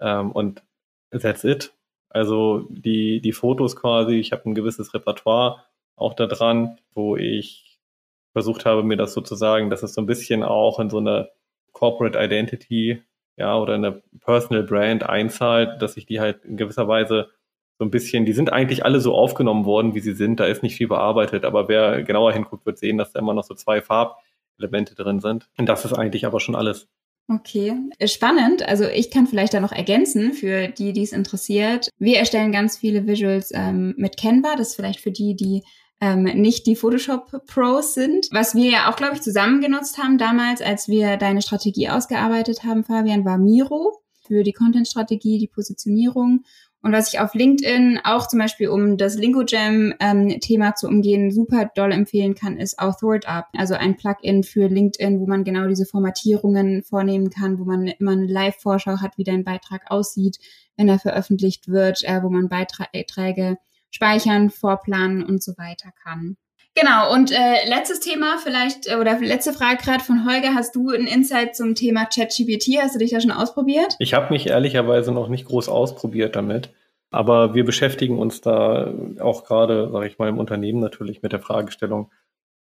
ähm, 0.00 0.32
und 0.32 0.62
that's 1.10 1.44
it. 1.44 1.72
Also 2.08 2.66
die, 2.70 3.20
die 3.20 3.32
Fotos 3.32 3.76
quasi, 3.76 4.14
ich 4.14 4.32
habe 4.32 4.48
ein 4.48 4.54
gewisses 4.54 4.94
Repertoire 4.94 5.64
auch 5.96 6.14
da 6.14 6.26
dran, 6.26 6.78
wo 6.94 7.16
ich 7.16 7.78
versucht 8.32 8.66
habe, 8.66 8.82
mir 8.82 8.96
das 8.96 9.14
sozusagen, 9.14 9.70
dass 9.70 9.82
es 9.82 9.94
so 9.94 10.02
ein 10.02 10.06
bisschen 10.06 10.42
auch 10.42 10.78
in 10.78 10.90
so 10.90 10.98
eine 10.98 11.30
Corporate 11.72 12.18
Identity, 12.18 13.02
ja, 13.36 13.58
oder 13.58 13.74
eine 13.74 14.02
Personal 14.20 14.62
Brand 14.62 15.04
einzahlt, 15.04 15.80
dass 15.80 15.96
ich 15.96 16.06
die 16.06 16.20
halt 16.20 16.44
in 16.44 16.56
gewisser 16.56 16.88
Weise 16.88 17.28
so 17.78 17.84
ein 17.84 17.90
bisschen, 17.90 18.24
die 18.24 18.32
sind 18.32 18.52
eigentlich 18.52 18.84
alle 18.84 19.00
so 19.00 19.14
aufgenommen 19.14 19.66
worden, 19.66 19.94
wie 19.94 20.00
sie 20.00 20.14
sind. 20.14 20.40
Da 20.40 20.46
ist 20.46 20.62
nicht 20.62 20.76
viel 20.76 20.88
bearbeitet, 20.88 21.44
aber 21.44 21.68
wer 21.68 22.02
genauer 22.02 22.32
hinguckt, 22.32 22.64
wird 22.64 22.78
sehen, 22.78 22.96
dass 22.96 23.12
da 23.12 23.20
immer 23.20 23.34
noch 23.34 23.44
so 23.44 23.54
zwei 23.54 23.82
Farbelemente 23.82 24.94
drin 24.94 25.20
sind. 25.20 25.48
Und 25.58 25.66
das 25.66 25.84
ist 25.84 25.92
eigentlich 25.92 26.24
aber 26.24 26.40
schon 26.40 26.54
alles. 26.54 26.88
Okay, 27.28 27.74
spannend. 28.04 28.62
Also 28.68 28.84
ich 28.84 29.10
kann 29.10 29.26
vielleicht 29.26 29.52
da 29.52 29.58
noch 29.58 29.72
ergänzen 29.72 30.32
für 30.32 30.68
die, 30.68 30.92
die 30.92 31.02
es 31.02 31.12
interessiert. 31.12 31.90
Wir 31.98 32.18
erstellen 32.18 32.52
ganz 32.52 32.76
viele 32.76 33.06
Visuals 33.06 33.50
ähm, 33.52 33.94
mit 33.96 34.16
Canva. 34.16 34.54
Das 34.56 34.68
ist 34.68 34.76
vielleicht 34.76 35.00
für 35.00 35.10
die, 35.10 35.34
die 35.34 35.64
ähm, 36.00 36.22
nicht 36.22 36.66
die 36.66 36.76
Photoshop-Pros 36.76 37.94
sind. 37.94 38.28
Was 38.30 38.54
wir 38.54 38.70
ja 38.70 38.90
auch, 38.90 38.96
glaube 38.96 39.14
ich, 39.14 39.22
zusammen 39.22 39.60
genutzt 39.60 39.98
haben 39.98 40.18
damals, 40.18 40.60
als 40.60 40.86
wir 40.86 41.16
deine 41.16 41.42
Strategie 41.42 41.88
ausgearbeitet 41.88 42.62
haben, 42.62 42.84
Fabian, 42.84 43.24
war 43.24 43.38
Miro 43.38 44.02
für 44.26 44.44
die 44.44 44.52
Content-Strategie, 44.52 45.38
die 45.38 45.48
Positionierung. 45.48 46.44
Und 46.82 46.92
was 46.92 47.12
ich 47.12 47.18
auf 47.18 47.34
LinkedIn 47.34 48.00
auch 48.04 48.28
zum 48.28 48.38
Beispiel, 48.38 48.68
um 48.68 48.96
das 48.96 49.16
LingoJam-Thema 49.16 50.66
ähm, 50.68 50.72
zu 50.76 50.86
umgehen, 50.86 51.32
super 51.32 51.70
doll 51.74 51.90
empfehlen 51.90 52.34
kann, 52.34 52.58
ist 52.58 52.78
AuthortUp. 52.78 53.46
Also 53.56 53.74
ein 53.74 53.96
Plugin 53.96 54.44
für 54.44 54.68
LinkedIn, 54.68 55.18
wo 55.18 55.26
man 55.26 55.42
genau 55.42 55.66
diese 55.66 55.86
Formatierungen 55.86 56.84
vornehmen 56.84 57.30
kann, 57.30 57.58
wo 57.58 57.64
man 57.64 57.88
immer 57.88 58.12
eine 58.12 58.26
Live-Vorschau 58.26 59.00
hat, 59.00 59.18
wie 59.18 59.24
dein 59.24 59.42
Beitrag 59.42 59.90
aussieht, 59.90 60.38
wenn 60.76 60.88
er 60.88 61.00
veröffentlicht 61.00 61.68
wird, 61.68 62.04
äh, 62.04 62.22
wo 62.22 62.30
man 62.30 62.48
Beiträge 62.48 63.58
speichern, 63.90 64.50
vorplanen 64.50 65.24
und 65.24 65.42
so 65.42 65.52
weiter 65.56 65.90
kann. 66.04 66.36
Genau, 66.78 67.14
und 67.14 67.32
äh, 67.32 67.66
letztes 67.66 68.00
Thema 68.00 68.36
vielleicht, 68.36 68.86
äh, 68.86 68.96
oder 68.96 69.18
letzte 69.18 69.54
Frage 69.54 69.82
gerade 69.82 70.04
von 70.04 70.26
Holger, 70.26 70.54
hast 70.54 70.76
du 70.76 70.90
ein 70.90 71.06
Insight 71.06 71.56
zum 71.56 71.74
Thema 71.74 72.04
ChatGPT? 72.04 72.78
Hast 72.82 72.94
du 72.94 72.98
dich 72.98 73.12
da 73.12 73.20
schon 73.20 73.30
ausprobiert? 73.30 73.96
Ich 73.98 74.12
habe 74.12 74.30
mich 74.30 74.48
ehrlicherweise 74.48 75.10
noch 75.10 75.28
nicht 75.28 75.46
groß 75.46 75.70
ausprobiert 75.70 76.36
damit, 76.36 76.74
aber 77.10 77.54
wir 77.54 77.64
beschäftigen 77.64 78.18
uns 78.18 78.42
da 78.42 78.92
auch 79.20 79.44
gerade, 79.44 79.90
sage 79.90 80.06
ich 80.06 80.18
mal, 80.18 80.28
im 80.28 80.38
Unternehmen 80.38 80.80
natürlich 80.80 81.22
mit 81.22 81.32
der 81.32 81.40
Fragestellung, 81.40 82.10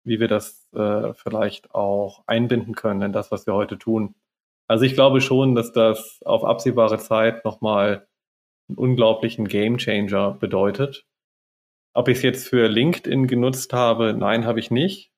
wie 0.03 0.19
wir 0.19 0.27
das 0.27 0.67
äh, 0.75 1.13
vielleicht 1.13 1.73
auch 1.73 2.23
einbinden 2.27 2.75
können 2.75 3.01
in 3.01 3.13
das, 3.13 3.31
was 3.31 3.47
wir 3.47 3.53
heute 3.53 3.77
tun. 3.77 4.15
Also 4.67 4.83
ich 4.83 4.93
glaube 4.93 5.21
schon, 5.21 5.55
dass 5.55 5.71
das 5.71 6.19
auf 6.25 6.43
absehbare 6.43 6.97
Zeit 6.97 7.45
nochmal 7.45 8.07
einen 8.67 8.77
unglaublichen 8.77 9.47
Gamechanger 9.47 10.33
bedeutet 10.33 11.05
ob 11.93 12.07
ich 12.07 12.17
es 12.17 12.23
jetzt 12.23 12.47
für 12.47 12.67
LinkedIn 12.67 13.27
genutzt 13.27 13.73
habe, 13.73 14.13
nein, 14.13 14.45
habe 14.45 14.59
ich 14.59 14.71
nicht. 14.71 15.11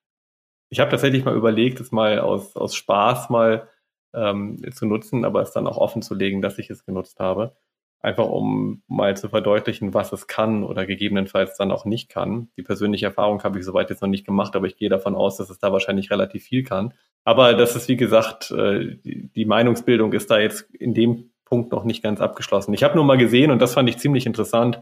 Ich 0.70 0.80
habe 0.80 0.92
tatsächlich 0.92 1.24
mal 1.24 1.36
überlegt, 1.36 1.80
es 1.80 1.92
mal 1.92 2.20
aus, 2.20 2.56
aus 2.56 2.76
Spaß 2.76 3.30
mal 3.30 3.68
ähm, 4.14 4.60
zu 4.74 4.86
nutzen, 4.86 5.26
aber 5.26 5.42
es 5.42 5.52
dann 5.52 5.68
auch 5.68 5.78
offen 5.78 6.02
zu 6.02 6.16
legen, 6.16 6.42
dass 6.42 6.58
ich 6.58 6.70
es 6.70 6.86
genutzt 6.86 7.20
habe. 7.20 7.56
Einfach 8.00 8.26
um 8.26 8.84
mal 8.88 9.16
zu 9.16 9.30
verdeutlichen, 9.30 9.94
was 9.94 10.12
es 10.12 10.28
kann 10.28 10.64
oder 10.64 10.86
gegebenenfalls 10.86 11.56
dann 11.58 11.72
auch 11.72 11.86
nicht 11.86 12.10
kann. 12.10 12.50
Die 12.58 12.64
persönliche 12.64 13.06
Erfahrung 13.06 13.44
habe 13.44 13.60
ich 13.60 13.66
soweit 13.66 13.90
jetzt 13.90 14.02
noch 14.02 14.10
nicht 14.10 14.26
gemacht, 14.26 14.56
aber 14.56 14.68
ich 14.68 14.76
gehe 14.76 14.90
davon 14.90 15.16
aus, 15.16 15.38
dass 15.38 15.50
es 15.50 15.60
da 15.60 15.72
wahrscheinlich 15.72 16.12
relativ 16.12 16.44
viel 16.44 16.64
kann. 16.64 16.94
Aber 17.24 17.54
das 17.54 17.76
ist, 17.76 17.88
wie 17.88 17.96
gesagt, 17.96 18.52
äh, 18.52 18.98
die 19.04 19.46
Meinungsbildung 19.46 20.12
ist 20.12 20.30
da 20.30 20.40
jetzt 20.40 20.70
in 20.74 20.94
dem 20.94 21.32
Punkt 21.46 21.72
noch 21.72 21.86
nicht 21.86 22.04
ganz 22.04 22.20
abgeschlossen. 22.20 22.74
Ich 22.74 22.84
habe 22.84 22.96
nur 22.96 23.06
mal 23.06 23.18
gesehen 23.18 23.52
und 23.52 23.62
das 23.62 23.74
fand 23.74 23.88
ich 23.88 24.00
ziemlich 24.00 24.26
interessant, 24.26 24.82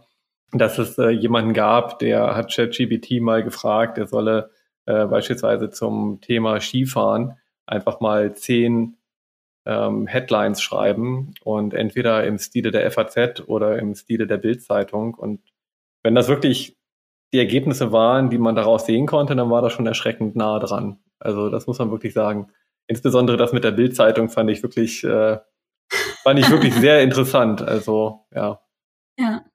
dass 0.51 0.77
es 0.77 0.97
äh, 0.97 1.09
jemanden 1.09 1.53
gab, 1.53 1.99
der 1.99 2.35
hat 2.35 2.53
ChatGPT 2.53 3.21
mal 3.21 3.43
gefragt, 3.43 3.97
er 3.97 4.07
solle 4.07 4.51
äh, 4.85 5.05
beispielsweise 5.05 5.69
zum 5.69 6.19
Thema 6.21 6.59
Skifahren 6.59 7.37
einfach 7.65 7.99
mal 7.99 8.33
zehn 8.35 8.97
ähm, 9.65 10.07
Headlines 10.07 10.61
schreiben 10.61 11.33
und 11.43 11.73
entweder 11.73 12.25
im 12.25 12.37
Stile 12.39 12.71
der 12.71 12.89
FAZ 12.91 13.41
oder 13.47 13.79
im 13.79 13.95
Stile 13.95 14.27
der 14.27 14.37
Bildzeitung. 14.37 15.13
Und 15.13 15.41
wenn 16.03 16.15
das 16.15 16.27
wirklich 16.27 16.77
die 17.33 17.39
Ergebnisse 17.39 17.91
waren, 17.91 18.29
die 18.29 18.37
man 18.37 18.55
daraus 18.55 18.85
sehen 18.85 19.05
konnte, 19.05 19.35
dann 19.35 19.49
war 19.49 19.61
das 19.61 19.73
schon 19.73 19.87
erschreckend 19.87 20.35
nah 20.35 20.59
dran. 20.59 20.99
Also 21.19 21.49
das 21.49 21.67
muss 21.67 21.79
man 21.79 21.91
wirklich 21.91 22.13
sagen. 22.13 22.47
Insbesondere 22.87 23.37
das 23.37 23.53
mit 23.53 23.63
der 23.63 23.71
Bildzeitung 23.71 24.29
fand 24.29 24.49
ich 24.49 24.63
wirklich, 24.63 25.03
äh, 25.03 25.37
fand 26.23 26.39
ich 26.39 26.49
wirklich 26.49 26.73
sehr 26.75 27.01
interessant. 27.01 27.61
Also 27.61 28.25
ja. 28.33 28.59
Ja. 29.17 29.45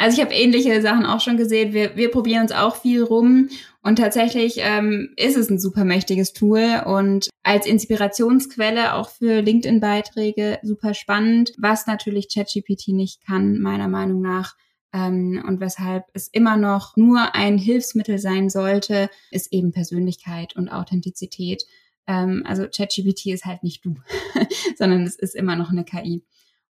Also 0.00 0.16
ich 0.16 0.24
habe 0.24 0.34
ähnliche 0.34 0.80
Sachen 0.80 1.04
auch 1.04 1.20
schon 1.20 1.36
gesehen. 1.36 1.74
Wir, 1.74 1.94
wir 1.94 2.10
probieren 2.10 2.44
uns 2.44 2.52
auch 2.52 2.76
viel 2.76 3.02
rum 3.02 3.50
und 3.82 3.96
tatsächlich 3.96 4.56
ähm, 4.60 5.12
ist 5.16 5.36
es 5.36 5.50
ein 5.50 5.58
super 5.58 5.84
mächtiges 5.84 6.32
Tool 6.32 6.82
und 6.86 7.28
als 7.42 7.66
Inspirationsquelle 7.66 8.94
auch 8.94 9.10
für 9.10 9.42
LinkedIn-Beiträge 9.42 10.58
super 10.62 10.94
spannend, 10.94 11.52
was 11.58 11.86
natürlich 11.86 12.28
ChatGPT 12.32 12.88
nicht 12.88 13.26
kann, 13.26 13.58
meiner 13.60 13.88
Meinung 13.88 14.22
nach. 14.22 14.56
Ähm, 14.94 15.44
und 15.46 15.60
weshalb 15.60 16.04
es 16.14 16.28
immer 16.28 16.56
noch 16.56 16.96
nur 16.96 17.34
ein 17.34 17.58
Hilfsmittel 17.58 18.18
sein 18.18 18.48
sollte, 18.48 19.10
ist 19.30 19.52
eben 19.52 19.70
Persönlichkeit 19.70 20.56
und 20.56 20.70
Authentizität. 20.70 21.64
Ähm, 22.06 22.42
also 22.46 22.62
ChatGPT 22.74 23.26
ist 23.26 23.44
halt 23.44 23.62
nicht 23.62 23.84
du, 23.84 23.96
sondern 24.78 25.02
es 25.02 25.16
ist 25.16 25.36
immer 25.36 25.56
noch 25.56 25.70
eine 25.70 25.84
KI. 25.84 26.24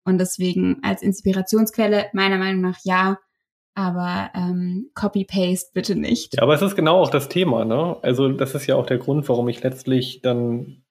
Und 0.03 0.17
deswegen 0.17 0.79
als 0.81 1.01
Inspirationsquelle 1.01 2.07
meiner 2.13 2.37
Meinung 2.37 2.61
nach 2.61 2.79
ja, 2.83 3.17
aber 3.75 4.31
ähm, 4.33 4.89
Copy-Paste 4.93 5.71
bitte 5.73 5.95
nicht. 5.95 6.35
Ja, 6.35 6.43
aber 6.43 6.53
es 6.53 6.61
ist 6.61 6.75
genau 6.75 7.01
auch 7.01 7.11
das 7.11 7.29
Thema, 7.29 7.63
ne? 7.65 7.97
Also 8.01 8.29
das 8.29 8.55
ist 8.55 8.67
ja 8.67 8.75
auch 8.75 8.85
der 8.85 8.97
Grund, 8.97 9.29
warum 9.29 9.47
ich 9.47 9.63
letztlich 9.63 10.21
dann 10.21 10.83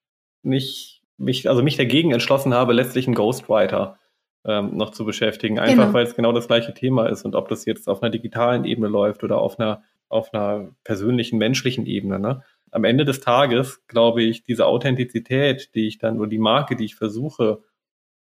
nicht 0.43 1.03
mich, 1.19 1.49
also 1.49 1.63
mich 1.63 1.77
dagegen 1.77 2.13
entschlossen 2.13 2.55
habe, 2.55 2.73
letztlich 2.73 3.07
einen 3.07 3.17
Ghostwriter 3.17 3.99
ähm, 4.45 4.77
noch 4.77 4.91
zu 4.91 5.05
beschäftigen. 5.05 5.59
Einfach 5.59 5.85
genau. 5.85 5.93
weil 5.93 6.07
es 6.07 6.15
genau 6.15 6.33
das 6.33 6.47
gleiche 6.47 6.73
Thema 6.73 7.07
ist 7.09 7.25
und 7.25 7.35
ob 7.35 7.49
das 7.49 7.67
jetzt 7.67 7.89
auf 7.89 8.03
einer 8.03 8.11
digitalen 8.11 8.65
Ebene 8.65 8.89
läuft 8.89 9.25
oder 9.25 9.39
auf 9.39 9.59
einer, 9.59 9.83
auf 10.09 10.33
einer 10.33 10.71
persönlichen, 10.85 11.39
menschlichen 11.39 11.85
Ebene, 11.87 12.19
ne? 12.19 12.43
Am 12.71 12.85
Ende 12.85 13.07
des 13.07 13.21
Tages, 13.21 13.83
glaube 13.87 14.23
ich, 14.23 14.45
diese 14.45 14.67
Authentizität, 14.67 15.75
die 15.75 15.87
ich 15.87 15.99
dann, 15.99 16.19
oder 16.19 16.29
die 16.29 16.39
Marke, 16.39 16.77
die 16.77 16.85
ich 16.85 16.97
versuche, 16.97 17.63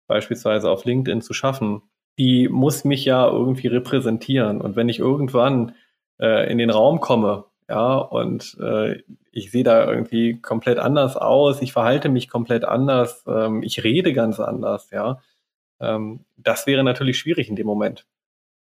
beispielsweise 0.09 0.69
auf 0.71 0.85
LinkedIn 0.85 1.23
zu 1.23 1.33
schaffen, 1.33 1.83
die 2.19 2.49
muss 2.49 2.85
mich 2.85 3.05
ja 3.05 3.29
irgendwie 3.29 3.69
repräsentieren. 3.69 4.61
Und 4.61 4.75
wenn 4.75 4.89
ich 4.89 4.99
irgendwann 4.99 5.77
äh, 6.21 6.51
in 6.51 6.59
den 6.59 6.71
Raum 6.71 6.99
komme, 6.99 7.45
ja, 7.69 7.97
und 7.97 8.57
äh, 8.61 9.03
ich 9.31 9.53
sehe 9.53 9.63
da 9.63 9.87
irgendwie 9.89 10.41
komplett 10.41 10.79
anders 10.79 11.17
aus, 11.17 11.63
ich 11.63 11.73
verhalte 11.73 12.09
mich 12.09 12.29
komplett 12.29 12.65
anders, 12.65 13.25
ähm, 13.29 13.63
ich 13.63 13.85
rede 13.85 14.13
ganz 14.13 14.41
anders, 14.41 14.91
ja, 14.91 15.21
ähm, 15.81 16.25
das 16.37 16.67
wäre 16.67 16.83
natürlich 16.83 17.19
schwierig 17.19 17.49
in 17.49 17.57
dem 17.57 17.67
Moment. 17.67 18.07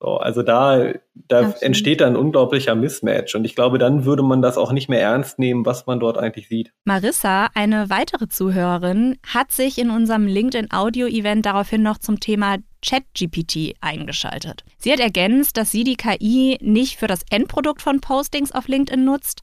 So, 0.05 0.17
also 0.17 0.43
da, 0.43 0.93
da 1.15 1.55
entsteht 1.61 1.99
dann 1.99 2.13
ein 2.13 2.15
unglaublicher 2.15 2.75
Mismatch 2.75 3.33
und 3.33 3.43
ich 3.43 3.55
glaube, 3.55 3.79
dann 3.79 4.05
würde 4.05 4.21
man 4.21 4.43
das 4.43 4.55
auch 4.55 4.71
nicht 4.71 4.87
mehr 4.87 5.01
ernst 5.01 5.39
nehmen, 5.39 5.65
was 5.65 5.87
man 5.87 5.99
dort 5.99 6.19
eigentlich 6.19 6.47
sieht. 6.47 6.71
Marissa, 6.83 7.47
eine 7.55 7.89
weitere 7.89 8.27
Zuhörerin, 8.27 9.17
hat 9.25 9.51
sich 9.51 9.79
in 9.79 9.89
unserem 9.89 10.27
LinkedIn 10.27 10.71
Audio 10.71 11.07
Event 11.07 11.47
daraufhin 11.47 11.81
noch 11.81 11.97
zum 11.97 12.19
Thema 12.19 12.57
ChatGPT 12.85 13.73
eingeschaltet. 13.81 14.63
Sie 14.77 14.91
hat 14.91 14.99
ergänzt, 14.99 15.57
dass 15.57 15.71
sie 15.71 15.83
die 15.83 15.95
KI 15.95 16.59
nicht 16.61 16.99
für 16.99 17.07
das 17.07 17.21
Endprodukt 17.31 17.81
von 17.81 17.99
Postings 17.99 18.51
auf 18.51 18.67
LinkedIn 18.67 19.03
nutzt, 19.03 19.41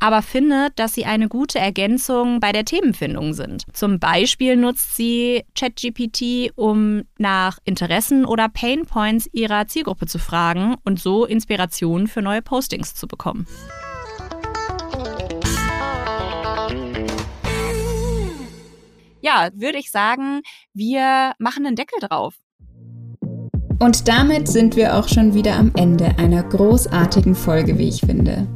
aber 0.00 0.22
findet, 0.22 0.78
dass 0.78 0.94
sie 0.94 1.04
eine 1.04 1.28
gute 1.28 1.58
Ergänzung 1.58 2.40
bei 2.40 2.52
der 2.52 2.64
Themenfindung 2.64 3.34
sind. 3.34 3.64
Zum 3.74 4.00
Beispiel 4.00 4.56
nutzt 4.56 4.96
sie 4.96 5.44
ChatGPT, 5.54 6.52
um 6.56 7.02
nach 7.18 7.58
Interessen 7.64 8.24
oder 8.24 8.48
Painpoints 8.48 9.28
ihrer 9.32 9.68
Zielgruppe 9.68 10.06
zu 10.06 10.18
fragen 10.18 10.76
und 10.84 10.98
so 10.98 11.26
Inspirationen 11.26 12.08
für 12.08 12.22
neue 12.22 12.42
Postings 12.42 12.94
zu 12.94 13.06
bekommen. 13.06 13.46
Ja, 19.22 19.50
würde 19.52 19.78
ich 19.78 19.90
sagen, 19.90 20.40
wir 20.72 21.34
machen 21.38 21.66
einen 21.66 21.76
Deckel 21.76 21.98
drauf. 22.00 22.34
Und 23.78 24.08
damit 24.08 24.48
sind 24.48 24.76
wir 24.76 24.96
auch 24.96 25.08
schon 25.08 25.34
wieder 25.34 25.56
am 25.56 25.72
Ende 25.74 26.18
einer 26.18 26.42
großartigen 26.42 27.34
Folge, 27.34 27.78
wie 27.78 27.88
ich 27.88 28.00
finde. 28.00 28.46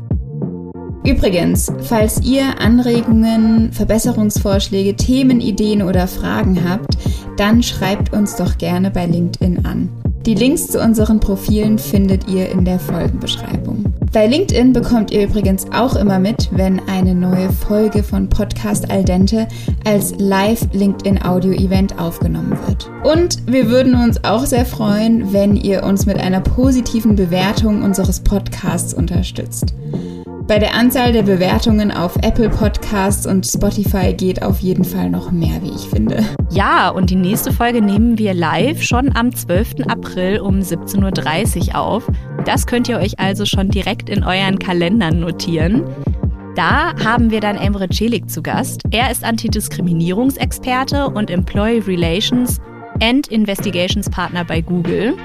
Übrigens, 1.04 1.70
falls 1.82 2.22
ihr 2.22 2.60
Anregungen, 2.60 3.72
Verbesserungsvorschläge, 3.72 4.96
Themenideen 4.96 5.82
oder 5.82 6.08
Fragen 6.08 6.68
habt, 6.68 6.96
dann 7.36 7.62
schreibt 7.62 8.12
uns 8.12 8.36
doch 8.36 8.56
gerne 8.56 8.90
bei 8.90 9.06
LinkedIn 9.06 9.66
an. 9.66 9.90
Die 10.24 10.34
Links 10.34 10.68
zu 10.68 10.80
unseren 10.80 11.20
Profilen 11.20 11.78
findet 11.78 12.26
ihr 12.28 12.48
in 12.48 12.64
der 12.64 12.78
Folgenbeschreibung. 12.78 13.92
Bei 14.10 14.26
LinkedIn 14.26 14.72
bekommt 14.72 15.10
ihr 15.10 15.24
übrigens 15.24 15.66
auch 15.74 15.96
immer 15.96 16.18
mit, 16.18 16.48
wenn 16.52 16.80
eine 16.88 17.14
neue 17.14 17.50
Folge 17.50 18.02
von 18.02 18.30
Podcast 18.30 18.90
Al 18.90 19.04
Dente 19.04 19.46
als 19.84 20.14
Live 20.16 20.66
LinkedIn 20.72 21.22
Audio 21.22 21.52
Event 21.52 21.98
aufgenommen 21.98 22.56
wird. 22.66 22.90
Und 23.02 23.42
wir 23.46 23.68
würden 23.68 23.94
uns 23.94 24.24
auch 24.24 24.46
sehr 24.46 24.64
freuen, 24.64 25.34
wenn 25.34 25.56
ihr 25.56 25.82
uns 25.82 26.06
mit 26.06 26.18
einer 26.18 26.40
positiven 26.40 27.16
Bewertung 27.16 27.82
unseres 27.82 28.20
Podcasts 28.20 28.94
unterstützt. 28.94 29.74
Bei 30.46 30.58
der 30.58 30.74
Anzahl 30.74 31.14
der 31.14 31.22
Bewertungen 31.22 31.90
auf 31.90 32.16
Apple 32.16 32.50
Podcasts 32.50 33.26
und 33.26 33.46
Spotify 33.46 34.12
geht 34.12 34.42
auf 34.42 34.60
jeden 34.60 34.84
Fall 34.84 35.08
noch 35.08 35.32
mehr, 35.32 35.62
wie 35.62 35.70
ich 35.70 35.88
finde. 35.88 36.22
Ja, 36.50 36.90
und 36.90 37.08
die 37.08 37.16
nächste 37.16 37.50
Folge 37.50 37.80
nehmen 37.80 38.18
wir 38.18 38.34
live 38.34 38.82
schon 38.82 39.16
am 39.16 39.34
12. 39.34 39.86
April 39.88 40.40
um 40.40 40.58
17.30 40.58 41.68
Uhr 41.68 41.80
auf. 41.80 42.06
Das 42.44 42.66
könnt 42.66 42.90
ihr 42.90 42.98
euch 42.98 43.18
also 43.18 43.46
schon 43.46 43.70
direkt 43.70 44.10
in 44.10 44.22
euren 44.22 44.58
Kalendern 44.58 45.18
notieren. 45.18 45.82
Da 46.56 46.94
haben 47.02 47.30
wir 47.30 47.40
dann 47.40 47.56
Emre 47.56 47.88
Celik 47.88 48.28
zu 48.28 48.42
Gast. 48.42 48.82
Er 48.90 49.10
ist 49.10 49.24
Antidiskriminierungsexperte 49.24 51.08
und 51.08 51.30
Employee 51.30 51.82
Relations 51.86 52.60
and 53.02 53.28
Investigations 53.28 54.10
Partner 54.10 54.44
bei 54.44 54.60
Google. 54.60 55.16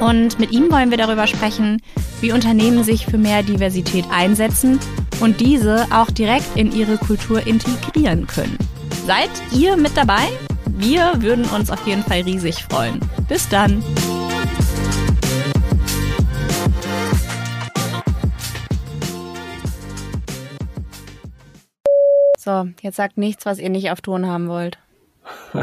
Und 0.00 0.38
mit 0.38 0.50
ihm 0.50 0.72
wollen 0.72 0.90
wir 0.90 0.96
darüber 0.96 1.26
sprechen, 1.26 1.82
wie 2.22 2.32
Unternehmen 2.32 2.82
sich 2.84 3.04
für 3.04 3.18
mehr 3.18 3.42
Diversität 3.42 4.06
einsetzen 4.10 4.80
und 5.20 5.40
diese 5.40 5.86
auch 5.90 6.10
direkt 6.10 6.56
in 6.56 6.72
ihre 6.72 6.96
Kultur 6.96 7.46
integrieren 7.46 8.26
können. 8.26 8.56
Seid 9.06 9.30
ihr 9.52 9.76
mit 9.76 9.94
dabei? 9.96 10.26
Wir 10.66 11.12
würden 11.20 11.44
uns 11.44 11.70
auf 11.70 11.86
jeden 11.86 12.02
Fall 12.02 12.22
riesig 12.22 12.64
freuen. 12.64 12.98
Bis 13.28 13.46
dann! 13.50 13.82
So, 22.38 22.68
jetzt 22.80 22.96
sagt 22.96 23.18
nichts, 23.18 23.44
was 23.44 23.58
ihr 23.58 23.68
nicht 23.68 23.90
auf 23.90 24.00
Ton 24.00 24.26
haben 24.26 24.48
wollt. 24.48 24.78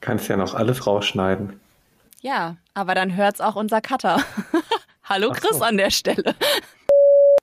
Kannst 0.00 0.26
ja 0.26 0.36
noch 0.36 0.54
alles 0.54 0.88
rausschneiden. 0.88 1.61
Ja, 2.24 2.56
aber 2.72 2.94
dann 2.94 3.16
hört's 3.16 3.40
auch 3.40 3.56
unser 3.56 3.80
Cutter. 3.80 4.22
Hallo 5.02 5.32
Chris 5.32 5.58
so. 5.58 5.64
an 5.64 5.76
der 5.76 5.90
Stelle. 5.90 6.36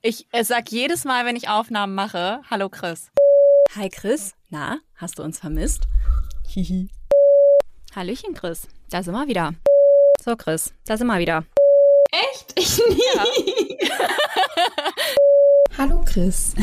Ich 0.00 0.26
sag 0.40 0.72
jedes 0.72 1.04
Mal, 1.04 1.26
wenn 1.26 1.36
ich 1.36 1.50
Aufnahmen 1.50 1.94
mache, 1.94 2.40
Hallo 2.50 2.70
Chris. 2.70 3.10
Hi 3.76 3.90
Chris, 3.90 4.34
na, 4.48 4.78
hast 4.96 5.18
du 5.18 5.22
uns 5.22 5.38
vermisst? 5.38 5.82
Hihi. 6.48 6.88
Hallöchen 7.94 8.32
Chris, 8.32 8.68
da 8.88 9.02
sind 9.02 9.12
wir 9.12 9.28
wieder. 9.28 9.52
So 10.24 10.34
Chris, 10.34 10.72
da 10.86 10.96
sind 10.96 11.08
wir 11.08 11.18
wieder. 11.18 11.44
Echt? 12.10 12.58
Ich 12.58 12.78
nie. 12.88 13.02
Ja. 13.14 13.26
Hallo 15.76 16.02
Chris. 16.06 16.54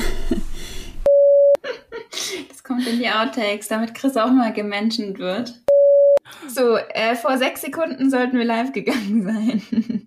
Das 2.49 2.63
kommt 2.63 2.87
in 2.87 2.97
die 2.97 3.09
Outtakes, 3.09 3.67
damit 3.67 3.93
Chris 3.93 4.17
auch 4.17 4.31
mal 4.31 4.51
gemenschent 4.53 5.19
wird. 5.19 5.53
So, 6.47 6.77
äh, 6.77 7.15
vor 7.15 7.37
sechs 7.37 7.61
Sekunden 7.61 8.09
sollten 8.09 8.37
wir 8.37 8.45
live 8.45 8.71
gegangen 8.71 9.23
sein. 9.23 10.06